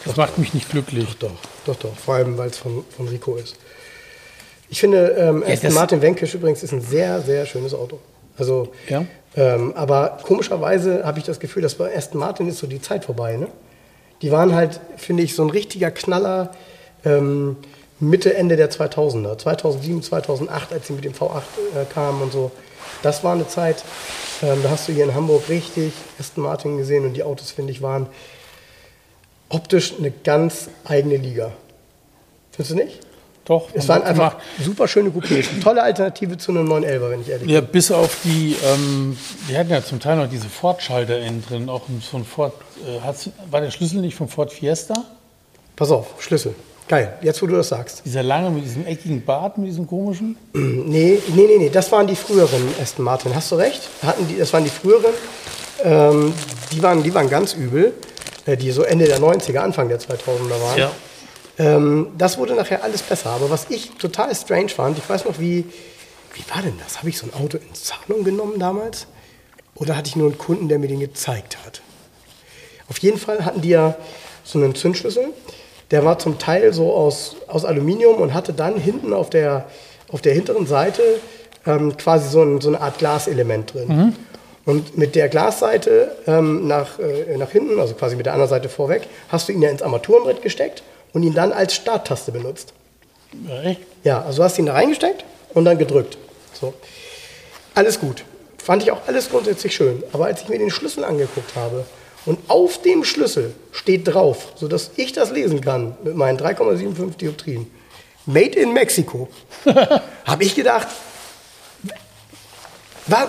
Das 0.05 0.17
macht 0.17 0.39
mich 0.39 0.55
nicht 0.55 0.71
glücklich. 0.71 1.07
Doch, 1.19 1.31
doch, 1.67 1.77
doch. 1.77 1.95
Vor 1.97 2.15
allem, 2.15 2.39
weil 2.39 2.49
es 2.49 2.59
von, 2.59 2.85
von 2.97 3.09
Rico 3.09 3.37
ist. 3.37 3.57
Ich 4.71 4.81
finde, 4.81 5.09
ähm, 5.19 5.43
Aston 5.43 5.69
das- 5.69 5.75
Martin 5.75 6.01
Vanquish 6.03 6.35
übrigens 6.35 6.63
ist 6.63 6.73
ein 6.73 6.81
sehr, 6.81 7.21
sehr 7.21 7.45
schönes 7.47 7.75
Auto. 7.75 7.99
Also, 8.39 8.73
Ja. 8.89 9.05
ähm, 9.37 9.73
aber 9.77 10.19
komischerweise 10.23 11.05
habe 11.05 11.19
ich 11.19 11.25
das 11.25 11.39
Gefühl, 11.39 11.63
dass 11.63 11.75
bei 11.75 11.95
Aston 11.95 12.19
Martin 12.21 12.49
ist 12.49 12.59
so 12.59 12.67
die 12.67 12.81
Zeit 12.81 13.05
vorbei. 13.05 13.37
Ne? 13.37 13.49
Die 14.23 14.31
waren 14.31 14.55
halt, 14.55 14.81
finde 14.97 15.23
ich, 15.23 15.35
so 15.35 15.43
ein 15.43 15.51
richtiger 15.51 15.91
Knaller 15.91 16.53
ähm, 17.05 17.57
Mitte, 17.99 18.35
Ende 18.35 18.57
der 18.57 18.71
2000er. 18.71 19.39
2007, 19.39 20.03
2008, 20.03 20.73
als 20.73 20.87
sie 20.87 20.93
mit 20.93 21.05
dem 21.05 21.13
V8 21.13 21.43
äh, 21.75 21.85
kamen 21.93 22.23
und 22.23 22.33
so. 22.33 22.51
Das 23.03 23.23
war 23.25 23.33
eine 23.33 23.47
Zeit, 23.49 23.85
ähm, 24.43 24.61
da 24.63 24.71
hast 24.71 24.89
du 24.89 24.93
hier 24.93 25.05
in 25.05 25.15
Hamburg 25.15 25.49
richtig 25.49 25.93
Aston 26.19 26.45
Martin 26.45 26.79
gesehen 26.79 27.05
und 27.05 27.15
die 27.15 27.23
Autos, 27.23 27.51
finde 27.51 27.73
ich, 27.73 27.83
waren 27.83 28.07
optisch 29.49 29.95
eine 29.99 30.11
ganz 30.11 30.69
eigene 30.85 31.17
Liga. 31.17 31.53
Findest 32.53 32.71
du 32.71 32.77
nicht? 32.77 33.01
Doch. 33.45 33.69
Es 33.75 33.89
waren 33.89 34.03
einfach 34.03 34.39
gemacht. 34.39 34.47
super 34.63 34.87
schöne 34.87 35.11
Coupés. 35.11 35.51
Eine 35.51 35.61
tolle 35.61 35.83
Alternative 35.83 36.39
zu 36.39 36.53
einem 36.53 36.71
911er, 36.71 37.11
wenn 37.11 37.21
ich 37.21 37.29
ehrlich 37.29 37.47
bin. 37.47 37.55
Ja, 37.55 37.61
bis 37.61 37.91
auf 37.91 38.19
die, 38.25 38.57
ähm, 38.65 39.17
die 39.49 39.57
hatten 39.57 39.71
ja 39.71 39.83
zum 39.83 39.99
Teil 39.99 40.17
noch 40.17 40.29
diese 40.29 40.49
Ford-Schalter 40.49 41.19
innen 41.19 41.45
drin. 41.47 41.69
Auch 41.69 41.83
so 42.01 42.19
ein 42.19 42.25
Ford, 42.25 42.53
äh, 42.87 43.51
war 43.51 43.61
der 43.61 43.71
Schlüssel 43.71 44.01
nicht 44.01 44.15
vom 44.15 44.29
Ford 44.29 44.53
Fiesta? 44.53 44.95
Pass 45.75 45.91
auf, 45.91 46.15
Schlüssel. 46.21 46.55
Geil, 46.87 47.15
jetzt 47.23 47.41
wo 47.43 47.47
du 47.47 47.57
das 47.57 47.69
sagst. 47.69 48.03
Dieser 48.05 48.23
lange 48.23 48.51
mit 48.51 48.65
diesem 48.65 48.87
eckigen 48.87 49.25
Bart, 49.25 49.59
mit 49.59 49.69
diesem 49.69 49.87
komischen? 49.87 50.37
Nee, 50.53 51.21
nee, 51.35 51.47
nee, 51.47 51.59
nee, 51.59 51.71
das 51.71 51.91
waren 51.91 52.07
die 52.07 52.17
früheren 52.17 52.63
Aston 52.81 53.05
Martin. 53.05 53.35
Hast 53.35 53.51
du 53.51 53.57
recht? 53.57 53.89
Hatten 54.05 54.27
die, 54.29 54.37
das 54.37 54.53
waren 54.53 54.65
die 54.65 54.71
früheren. 54.71 55.15
Ähm, 55.83 56.33
die, 56.71 56.83
waren, 56.83 57.03
die 57.03 57.15
waren 57.15 57.31
ganz 57.31 57.55
übel. 57.55 57.95
Äh, 58.47 58.57
die 58.57 58.71
so 58.73 58.83
Ende 58.83 59.07
der 59.07 59.21
90er, 59.21 59.59
Anfang 59.59 59.89
der 59.89 60.01
2000er 60.01 60.51
waren. 60.51 60.91
Ähm, 61.63 62.09
das 62.19 62.39
wurde 62.39 62.55
nachher 62.55 62.83
alles 62.83 63.03
besser. 63.03 63.31
Aber 63.31 63.51
was 63.51 63.67
ich 63.71 63.93
total 63.93 64.35
strange 64.35 64.71
fand, 64.71 64.99
ich 64.99 65.09
weiß 65.09 65.25
noch, 65.25 65.39
wie, 65.39 65.65
wie 66.35 66.55
war 66.55 66.63
denn 66.63 66.79
das? 66.83 66.99
Habe 66.99 67.09
ich 67.09 67.19
so 67.19 67.27
ein 67.27 67.35
Auto 67.35 67.59
in 67.59 67.75
Zahlung 67.75 68.25
genommen 68.25 68.59
damals? 68.59 69.07
Oder 69.77 69.97
hatte 69.97 70.09
ich 70.09 70.17
nur 70.17 70.29
einen 70.29 70.39
Kunden, 70.39 70.69
der 70.69 70.79
mir 70.79 70.89
den 70.89 71.01
gezeigt 71.01 71.57
hat? 71.65 71.81
Auf 72.89 72.99
jeden 72.99 73.19
Fall 73.19 73.45
hatten 73.45 73.61
die 73.61 73.71
ja 73.71 73.97
so 74.45 74.59
einen 74.59 74.75
Zündschlüssel. 74.75 75.29
Der 75.93 76.05
war 76.05 76.19
zum 76.19 76.39
Teil 76.39 76.73
so 76.73 76.93
aus, 76.93 77.37
aus 77.47 77.65
Aluminium 77.65 78.17
und 78.17 78.35
hatte 78.35 78.53
dann 78.53 78.77
hinten 78.77 79.13
auf 79.13 79.31
der, 79.31 79.67
auf 80.11 80.21
der 80.21 80.35
hinteren 80.35 80.67
Seite 80.67 81.03
ähm, 81.65 81.97
quasi 81.97 82.29
so, 82.29 82.43
ein, 82.43 82.61
so 82.61 82.69
eine 82.69 82.81
Art 82.81 82.99
Glaselement 82.99 83.73
drin. 83.73 84.17
Und 84.65 84.97
mit 84.97 85.15
der 85.15 85.29
Glasseite 85.29 86.17
ähm, 86.27 86.67
nach, 86.67 86.99
äh, 86.99 87.37
nach 87.37 87.51
hinten, 87.51 87.79
also 87.79 87.95
quasi 87.95 88.17
mit 88.17 88.27
der 88.27 88.33
anderen 88.33 88.51
Seite 88.51 88.69
vorweg, 88.69 89.03
hast 89.29 89.49
du 89.49 89.53
ihn 89.53 89.63
ja 89.63 89.71
ins 89.71 89.83
Armaturenbrett 89.83 90.43
gesteckt 90.43 90.83
und 91.13 91.23
ihn 91.23 91.35
dann 91.35 91.53
als 91.53 91.75
Starttaste 91.75 92.33
benutzt. 92.33 92.73
Ja, 93.49 93.63
echt? 93.63 93.81
Ja, 94.05 94.23
also 94.23 94.39
du 94.39 94.45
hast 94.45 94.59
ihn 94.59 94.67
da 94.67 94.73
reingesteckt 94.73 95.25
und 95.55 95.65
dann 95.65 95.79
gedrückt. 95.79 96.19
So. 96.53 96.75
Alles 97.75 97.99
gut. 97.99 98.25
Fand 98.63 98.83
ich 98.83 98.91
auch 98.91 99.07
alles 99.07 99.31
grundsätzlich 99.31 99.75
schön. 99.75 100.03
Aber 100.13 100.27
als 100.27 100.43
ich 100.43 100.49
mir 100.49 100.59
den 100.59 100.71
Schlüssel 100.71 101.05
angeguckt 101.05 101.57
habe 101.57 101.85
und 102.27 102.39
auf 102.49 102.81
dem 102.83 103.05
Schlüssel 103.05 103.55
steht 103.73 104.07
drauf, 104.07 104.53
sodass 104.57 104.93
ich 104.97 105.13
das 105.13 105.31
lesen 105.31 105.61
kann 105.61 105.97
mit 106.05 106.15
meinen 106.15 106.39
3,75 106.39 107.17
Dioptrien, 107.17 107.71
Made 108.25 108.59
in 108.59 108.73
Mexico, 108.73 109.29
habe 110.25 110.45
ich 110.45 110.55
gedacht, 110.55 110.87
war, 113.07 113.29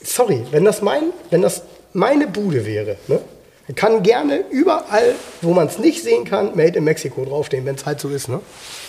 sorry, 0.00 0.46
wenn 0.52 0.64
das, 0.64 0.80
mein, 0.80 1.12
wenn 1.30 1.42
das 1.42 1.62
meine 1.92 2.28
Bude 2.28 2.64
wäre, 2.64 2.96
ne, 3.08 3.20
dann 3.66 3.76
kann 3.76 4.02
gerne 4.02 4.44
überall, 4.50 5.14
wo 5.40 5.54
man 5.54 5.68
es 5.68 5.78
nicht 5.78 6.02
sehen 6.02 6.24
kann, 6.24 6.54
Made 6.54 6.78
in 6.78 6.84
Mexico 6.84 7.24
draufstehen, 7.24 7.64
wenn 7.64 7.76
es 7.76 7.86
halt 7.86 8.00
so 8.00 8.08
ist. 8.10 8.28
Ne? 8.28 8.40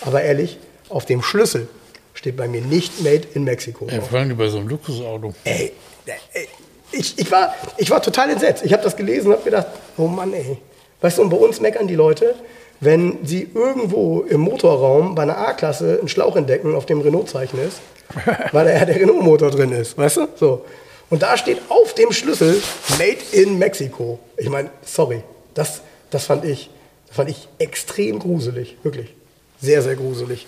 Aber 0.02 0.22
ehrlich, 0.22 0.58
auf 0.88 1.06
dem 1.06 1.22
Schlüssel 1.22 1.68
steht 2.14 2.36
bei 2.36 2.48
mir 2.48 2.60
nicht 2.60 3.02
Made 3.02 3.22
in 3.34 3.44
Mexico 3.44 3.86
drauf. 3.86 4.08
vor 4.08 4.18
allem 4.18 4.36
bei 4.36 4.48
so 4.48 4.58
einem 4.58 4.68
Luxusauto. 4.68 5.34
Ey, 5.44 5.72
ey, 6.06 6.48
ich, 6.92 7.18
ich, 7.18 7.30
war, 7.30 7.54
ich 7.76 7.90
war 7.90 8.02
total 8.02 8.30
entsetzt. 8.30 8.64
Ich 8.64 8.72
habe 8.72 8.82
das 8.82 8.96
gelesen 8.96 9.28
und 9.28 9.34
habe 9.34 9.44
gedacht, 9.44 9.66
oh 9.96 10.06
Mann, 10.06 10.32
ey. 10.32 10.58
Weißt 11.00 11.18
du, 11.18 11.22
und 11.22 11.30
bei 11.30 11.36
uns 11.36 11.60
meckern 11.60 11.86
die 11.86 11.94
Leute, 11.94 12.34
wenn 12.80 13.18
sie 13.24 13.48
irgendwo 13.54 14.20
im 14.20 14.40
Motorraum 14.40 15.14
bei 15.14 15.22
einer 15.22 15.38
A-Klasse 15.38 15.98
einen 15.98 16.08
Schlauch 16.08 16.36
entdecken, 16.36 16.74
auf 16.74 16.86
dem 16.86 17.00
Renault-Zeichen 17.00 17.58
ist, 17.60 17.80
weil 18.52 18.66
da 18.66 18.72
ja 18.72 18.84
der 18.84 18.96
Renault-Motor 18.96 19.50
drin 19.50 19.72
ist, 19.72 19.96
weißt 19.96 20.16
du? 20.18 20.28
So. 20.36 20.64
Und 21.08 21.22
da 21.22 21.36
steht 21.36 21.60
auf 21.68 21.94
dem 21.94 22.12
Schlüssel 22.12 22.60
Made 22.98 23.18
in 23.32 23.58
Mexico. 23.58 24.18
Ich 24.36 24.48
meine, 24.48 24.70
sorry, 24.84 25.22
das, 25.54 25.82
das, 26.10 26.24
fand 26.24 26.44
ich, 26.44 26.70
das 27.06 27.16
fand 27.16 27.30
ich 27.30 27.48
extrem 27.58 28.18
gruselig, 28.18 28.76
wirklich. 28.82 29.14
Sehr, 29.60 29.82
sehr 29.82 29.96
gruselig. 29.96 30.46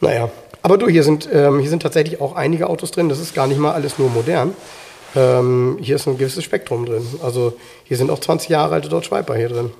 Naja, 0.00 0.30
aber 0.62 0.78
du, 0.78 0.88
hier 0.88 1.04
sind, 1.04 1.28
ähm, 1.32 1.60
hier 1.60 1.70
sind 1.70 1.82
tatsächlich 1.82 2.20
auch 2.20 2.34
einige 2.34 2.68
Autos 2.68 2.90
drin. 2.90 3.08
Das 3.08 3.20
ist 3.20 3.34
gar 3.34 3.46
nicht 3.46 3.58
mal 3.58 3.72
alles 3.72 3.98
nur 3.98 4.10
modern. 4.10 4.54
Ähm, 5.14 5.78
hier 5.80 5.96
ist 5.96 6.06
ein 6.06 6.18
gewisses 6.18 6.44
Spektrum 6.44 6.86
drin. 6.86 7.06
Also 7.22 7.54
hier 7.84 7.96
sind 7.96 8.10
auch 8.10 8.18
20 8.18 8.48
Jahre 8.48 8.74
alte 8.74 8.88
Dodge 8.88 9.10
Viper 9.10 9.36
hier 9.36 9.48
drin. 9.48 9.70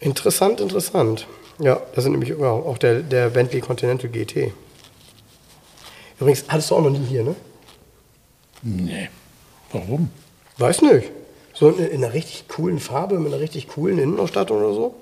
Interessant, 0.00 0.60
interessant. 0.60 1.26
Ja, 1.58 1.80
da 1.94 2.00
sind 2.00 2.12
nämlich 2.12 2.34
auch 2.34 2.78
der, 2.78 3.00
der 3.00 3.28
Bentley 3.28 3.60
Continental 3.60 4.08
GT. 4.08 4.52
Übrigens, 6.18 6.44
hattest 6.48 6.70
du 6.70 6.76
auch 6.76 6.82
noch 6.82 6.90
nie 6.90 7.04
hier, 7.04 7.22
ne? 7.22 7.36
Nee. 8.62 9.08
Warum? 9.72 10.10
Weiß 10.58 10.82
nicht. 10.82 11.10
So 11.54 11.70
in, 11.70 11.86
in 11.86 12.04
einer 12.04 12.14
richtig 12.14 12.48
coolen 12.48 12.78
Farbe, 12.78 13.18
mit 13.18 13.32
einer 13.32 13.40
richtig 13.40 13.68
coolen 13.68 13.98
Innenausstattung 13.98 14.58
oder 14.58 14.72
so. 14.72 14.94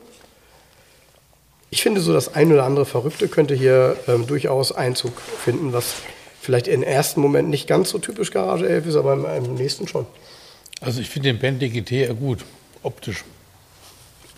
Ich 1.70 1.82
finde 1.82 2.00
so, 2.00 2.12
das 2.12 2.34
ein 2.34 2.52
oder 2.52 2.64
andere 2.64 2.84
Verrückte 2.84 3.28
könnte 3.28 3.54
hier 3.54 3.96
ähm, 4.08 4.26
durchaus 4.26 4.72
Einzug 4.72 5.20
finden, 5.20 5.72
was 5.72 5.94
vielleicht 6.40 6.66
im 6.66 6.82
ersten 6.82 7.20
Moment 7.20 7.48
nicht 7.48 7.68
ganz 7.68 7.90
so 7.90 7.98
typisch 7.98 8.32
Garage 8.32 8.68
11 8.68 8.86
ist, 8.86 8.96
aber 8.96 9.12
im, 9.12 9.24
im 9.24 9.54
nächsten 9.54 9.86
schon. 9.86 10.06
Also 10.80 11.00
ich 11.00 11.08
finde 11.08 11.28
den 11.28 11.38
Bentley 11.38 11.68
GT 11.68 11.92
eher 11.92 12.14
gut, 12.14 12.44
optisch. 12.82 13.24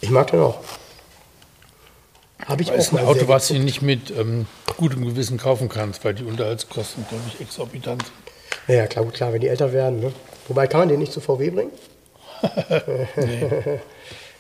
Ich 0.01 0.11
mag 0.11 0.31
den 0.31 0.41
auch. 0.41 0.59
Habe 2.45 2.63
ich 2.63 2.69
Das 2.69 2.89
ist 2.89 2.93
auch 2.93 2.99
ein 2.99 3.07
Auto, 3.07 3.29
was 3.29 3.49
du 3.49 3.55
nicht 3.55 3.83
mit 3.83 4.11
ähm, 4.11 4.47
gutem 4.77 5.07
Gewissen 5.07 5.39
kaufen 5.39 5.69
kannst, 5.69 6.05
weil 6.05 6.15
die 6.15 6.25
Unterhaltskosten, 6.25 7.07
glaube 7.09 7.23
ich, 7.29 7.41
exorbitant 7.41 8.03
sind. 8.03 8.22
Ja, 8.69 8.87
klar, 8.87 9.05
gut, 9.05 9.15
klar, 9.15 9.33
wenn 9.33 9.41
die 9.41 9.49
älter 9.49 9.73
werden. 9.73 10.01
Ne? 10.01 10.13
Wobei, 10.49 10.67
kann 10.67 10.81
man 10.81 10.89
den 10.89 11.01
nicht 11.01 11.13
zu 11.13 11.21
VW 11.21 11.51
bringen? 11.51 11.73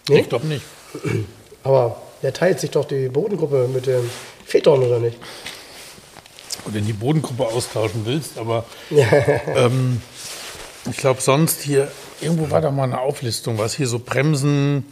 Nee? 0.09 0.20
Ich 0.20 0.29
glaube 0.29 0.47
nicht. 0.49 0.64
Aber 1.62 2.03
der 2.23 2.33
teilt 2.33 2.59
sich 2.59 2.70
doch 2.70 2.85
die 2.85 3.09
Bodengruppe 3.09 3.68
mit 3.68 3.87
dem 3.87 4.11
Phaeton, 4.45 4.83
oder 4.83 4.99
nicht? 4.99 5.16
Oder 6.66 6.79
in 6.79 6.87
die 6.87 6.93
Bodengruppe 6.93 7.47
austauschen 7.47 8.03
willst, 8.05 8.37
aber 8.39 8.64
ähm, 8.91 10.03
ich 10.91 10.97
glaube 10.97 11.20
sonst 11.20 11.62
hier, 11.62 11.89
irgendwo 12.20 12.51
war 12.51 12.61
da 12.61 12.70
mal 12.70 12.85
eine 12.85 13.01
Auflistung, 13.01 13.59
was 13.59 13.75
hier 13.75 13.87
so 13.87 14.01
Bremsen 14.01 14.87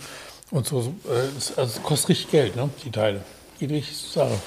und 0.50 0.66
so, 0.66 0.94
äh, 1.08 1.60
also 1.60 1.78
es 1.78 1.82
kostet 1.82 2.10
richtig 2.10 2.30
Geld, 2.30 2.56
ne, 2.56 2.70
die 2.84 2.90
Teile. 2.90 3.22
Geht 3.58 3.70
richtig 3.70 3.98
zur 3.98 4.24
Sache. 4.24 4.38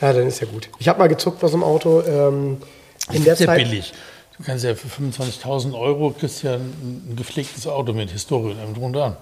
Ja, 0.00 0.12
dann 0.12 0.26
ist 0.26 0.40
ja 0.40 0.46
gut. 0.46 0.68
Ich 0.78 0.88
habe 0.88 0.98
mal 0.98 1.08
gezuckt 1.08 1.42
was 1.42 1.54
im 1.54 1.62
Auto. 1.62 2.02
Ähm, 2.02 2.58
Das 3.06 3.16
in 3.16 3.24
der 3.24 3.34
ist 3.34 3.40
ja 3.40 3.46
Zeit, 3.46 3.58
billig. 3.58 3.92
Du 4.36 4.44
kannst 4.44 4.64
ja 4.64 4.74
für 4.74 4.88
25.000 4.88 5.78
Euro 5.78 6.10
kriegst 6.10 6.42
ja 6.42 6.54
ein, 6.54 7.06
ein 7.10 7.16
gepflegtes 7.16 7.66
Auto 7.66 7.92
mit 7.92 8.10
Historie 8.10 8.52
und 8.52 8.58
allem 8.58 8.74
drum 8.74 8.84
und 8.84 8.92
dran. 8.94 9.16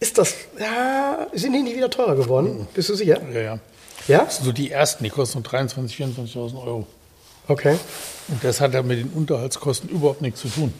Ist 0.00 0.18
das. 0.18 0.34
Ja, 0.58 1.28
sind 1.32 1.52
die 1.52 1.62
nicht 1.62 1.76
wieder 1.76 1.90
teurer 1.90 2.16
geworden? 2.16 2.66
Bist 2.74 2.88
du 2.88 2.94
sicher? 2.94 3.20
Ja, 3.32 3.40
ja. 3.40 3.58
Ja? 4.08 4.24
Das 4.24 4.36
sind 4.36 4.46
so 4.46 4.52
die 4.52 4.70
ersten, 4.70 5.04
die 5.04 5.10
kosten 5.10 5.38
nur 5.42 5.48
23.000, 5.48 6.16
24.000 6.34 6.64
Euro. 6.64 6.86
Okay. 7.48 7.76
Und 8.28 8.42
das 8.42 8.60
hat 8.60 8.74
ja 8.74 8.82
mit 8.82 8.98
den 8.98 9.10
Unterhaltskosten 9.10 9.88
überhaupt 9.88 10.22
nichts 10.22 10.40
zu 10.40 10.48
tun. 10.48 10.72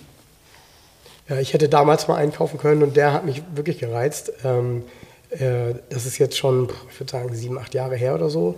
Ja, 1.29 1.39
ich 1.39 1.55
hätte 1.55 1.69
damals 1.69 2.09
mal 2.09 2.17
einkaufen 2.17 2.59
können 2.59 2.83
und 2.83 2.97
der 2.97 3.13
hat 3.13 3.25
mich 3.25 3.43
wirklich 3.55 3.79
gereizt. 3.79 4.33
Ähm, 4.45 4.85
äh, 5.31 5.75
das 5.89 6.07
ist 6.07 6.19
jetzt 6.19 6.37
schon, 6.37 6.69
ich 6.91 7.01
würde 7.01 7.11
sagen, 7.11 7.35
sieben, 7.35 7.59
acht 7.59 7.75
Jahre 7.75 7.97
her 7.97 8.15
oder 8.15 8.29
so. 8.29 8.57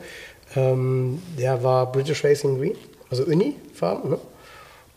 Ähm, 0.56 1.22
der 1.38 1.62
war 1.62 1.90
British 1.92 2.24
Racing 2.24 2.58
Green, 2.58 2.76
also 3.10 3.24
Uni-Farben. 3.24 4.10
Ne? 4.10 4.18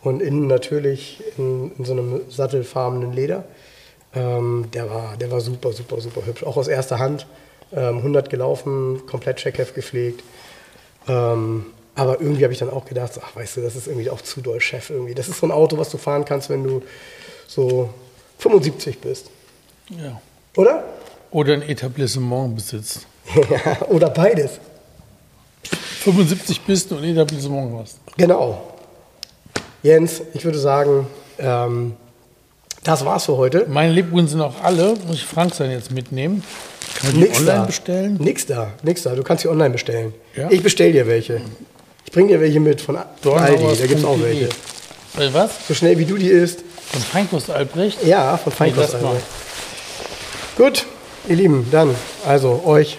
Und 0.02 0.22
innen 0.22 0.48
natürlich 0.48 1.24
in, 1.38 1.72
in 1.78 1.86
so 1.86 1.94
einem 1.94 2.22
sattelfarbenen 2.30 3.14
Leder. 3.14 3.46
Ähm, 4.14 4.66
der, 4.74 4.90
war, 4.90 5.18
der 5.18 5.32
war 5.32 5.42
super, 5.42 5.72
super, 5.72 6.00
super 6.00 6.26
hübsch. 6.26 6.44
Auch 6.44 6.58
aus 6.58 6.68
erster 6.68 7.00
Hand. 7.00 7.28
Ähm, 7.74 7.98
100 7.98 8.30
gelaufen, 8.30 9.06
komplett 9.06 9.38
Checkheft 9.38 9.76
gepflegt. 9.76 10.24
Ähm, 11.08 11.66
aber 11.96 12.22
irgendwie 12.22 12.44
habe 12.44 12.54
ich 12.54 12.60
dann 12.60 12.70
auch 12.70 12.86
gedacht, 12.86 13.16
so, 13.16 13.22
ach 13.24 13.36
weißt 13.36 13.58
du, 13.58 13.62
das 13.62 13.76
ist 13.76 13.88
irgendwie 13.88 14.10
auch 14.10 14.22
zu 14.22 14.42
doll 14.42 14.62
Chef 14.62 14.90
irgendwie. 14.90 15.16
Das 15.16 15.28
ist 15.28 15.40
so 15.40 15.48
ein 15.48 15.52
Auto, 15.52 15.78
was 15.78 15.90
du 15.90 15.98
fahren 15.98 16.24
kannst, 16.26 16.50
wenn 16.50 16.64
du 16.64 16.84
so 17.48 17.90
75 18.38 19.00
bist. 19.00 19.30
Ja. 19.90 20.22
Oder? 20.56 20.84
Oder 21.32 21.54
ein 21.54 21.64
Etablissement 21.64 22.56
besitzt. 22.56 23.08
Oder 23.90 24.10
beides. 24.10 24.60
75 26.14 26.62
bist 26.62 26.92
und 26.92 27.04
Etablissement 27.04 27.72
hast. 27.80 27.98
Genau. 28.18 28.74
Jens, 29.84 30.22
ich 30.34 30.44
würde 30.46 30.60
sagen, 30.60 31.08
ähm, 31.40 31.94
das 32.84 33.04
war's 33.06 33.26
für 33.26 33.38
heute. 33.38 33.66
Meine 33.68 33.92
Lebkuchen 33.92 34.28
sind 34.28 34.42
auch 34.42 34.64
alle. 34.64 34.96
Muss 35.08 35.18
ich 35.18 35.26
Frankstein 35.26 35.72
jetzt 35.72 35.92
mitnehmen? 35.92 36.44
Kann 36.96 37.08
man 37.08 37.16
die 37.16 37.28
Nix 37.28 37.40
online 37.40 37.60
da. 37.60 37.66
bestellen? 37.66 38.18
Nix 38.20 38.46
da, 38.46 38.72
nix 38.82 39.04
da. 39.04 39.16
Du 39.16 39.24
kannst 39.24 39.44
sie 39.44 39.50
online 39.50 39.72
bestellen. 39.72 40.14
Ja? 40.36 40.50
Ich 40.50 40.64
bestell 40.64 40.94
dir 40.94 41.06
welche. 41.08 41.42
Ich 42.06 42.12
bring 42.12 42.28
dir 42.28 42.40
welche 42.40 42.60
mit 42.60 42.80
von 42.80 42.98
Aldi, 42.98 43.78
da 43.80 43.86
gibt's 43.86 44.06
auch 44.06 44.20
welche. 44.22 44.46
Äh, 44.46 45.34
was? 45.34 45.68
So 45.68 45.74
schnell 45.74 45.98
wie 46.00 46.06
du 46.06 46.16
die 46.16 46.30
isst. 46.30 46.64
Von 46.92 47.02
Feinkost 47.02 47.50
Albrecht? 47.50 48.04
Ja, 48.06 48.38
von 48.38 48.54
Feinkost. 48.54 49.02
Mal. 49.02 49.18
Gut, 50.56 50.86
ihr 51.28 51.36
Lieben, 51.36 51.68
dann, 51.70 51.94
also 52.26 52.64
euch 52.66 52.98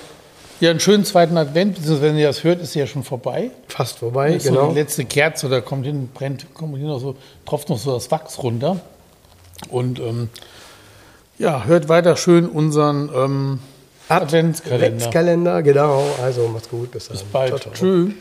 Ja, 0.60 0.70
einen 0.70 0.80
schönen 0.80 1.04
zweiten 1.04 1.36
Advent, 1.36 1.76
beziehungsweise 1.76 2.02
wenn 2.10 2.18
ihr 2.18 2.26
das 2.26 2.42
hört, 2.42 2.60
ist 2.60 2.74
ja 2.74 2.86
schon 2.86 3.04
vorbei. 3.04 3.50
fast 3.68 3.98
vorbei, 3.98 4.34
Ist 4.34 4.46
so 4.46 4.50
genau. 4.50 4.68
die 4.70 4.74
letzte 4.74 5.04
Kerze, 5.04 5.48
da 5.48 5.60
kommt 5.60 5.86
hin, 5.86 6.08
brennt, 6.12 6.52
kommt 6.52 6.76
hier 6.76 6.88
noch 6.88 6.98
so, 6.98 7.14
tropft 7.46 7.68
noch 7.68 7.78
so 7.78 7.94
das 7.94 8.10
Wachs 8.10 8.42
runter. 8.42 8.80
Und 9.68 10.00
ähm, 10.00 10.30
ja, 11.38 11.64
hört 11.64 11.88
weiter 11.88 12.16
schön 12.16 12.46
unseren 12.48 13.08
ähm, 13.14 13.58
Adventskalender. 14.08 14.86
Adventskalender, 14.86 15.62
genau. 15.62 16.02
Also 16.22 16.48
macht's 16.48 16.68
gut, 16.68 16.90
bis 16.90 17.06
dann. 17.06 17.16
Bis 17.16 17.24
bald. 17.24 17.48
Ciao, 17.50 17.58
ciao. 17.60 17.72
Tschüss. 17.74 18.12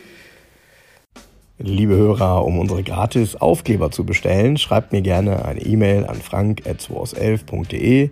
Liebe 1.60 1.96
Hörer, 1.96 2.46
um 2.46 2.60
unsere 2.60 2.84
gratis 2.84 3.36
Aufkleber 3.36 3.90
zu 3.90 4.04
bestellen, 4.04 4.58
schreibt 4.58 4.92
mir 4.92 5.02
gerne 5.02 5.44
eine 5.44 5.62
E-Mail 5.62 6.06
an 6.06 6.22
frank.211.de. 6.22 8.12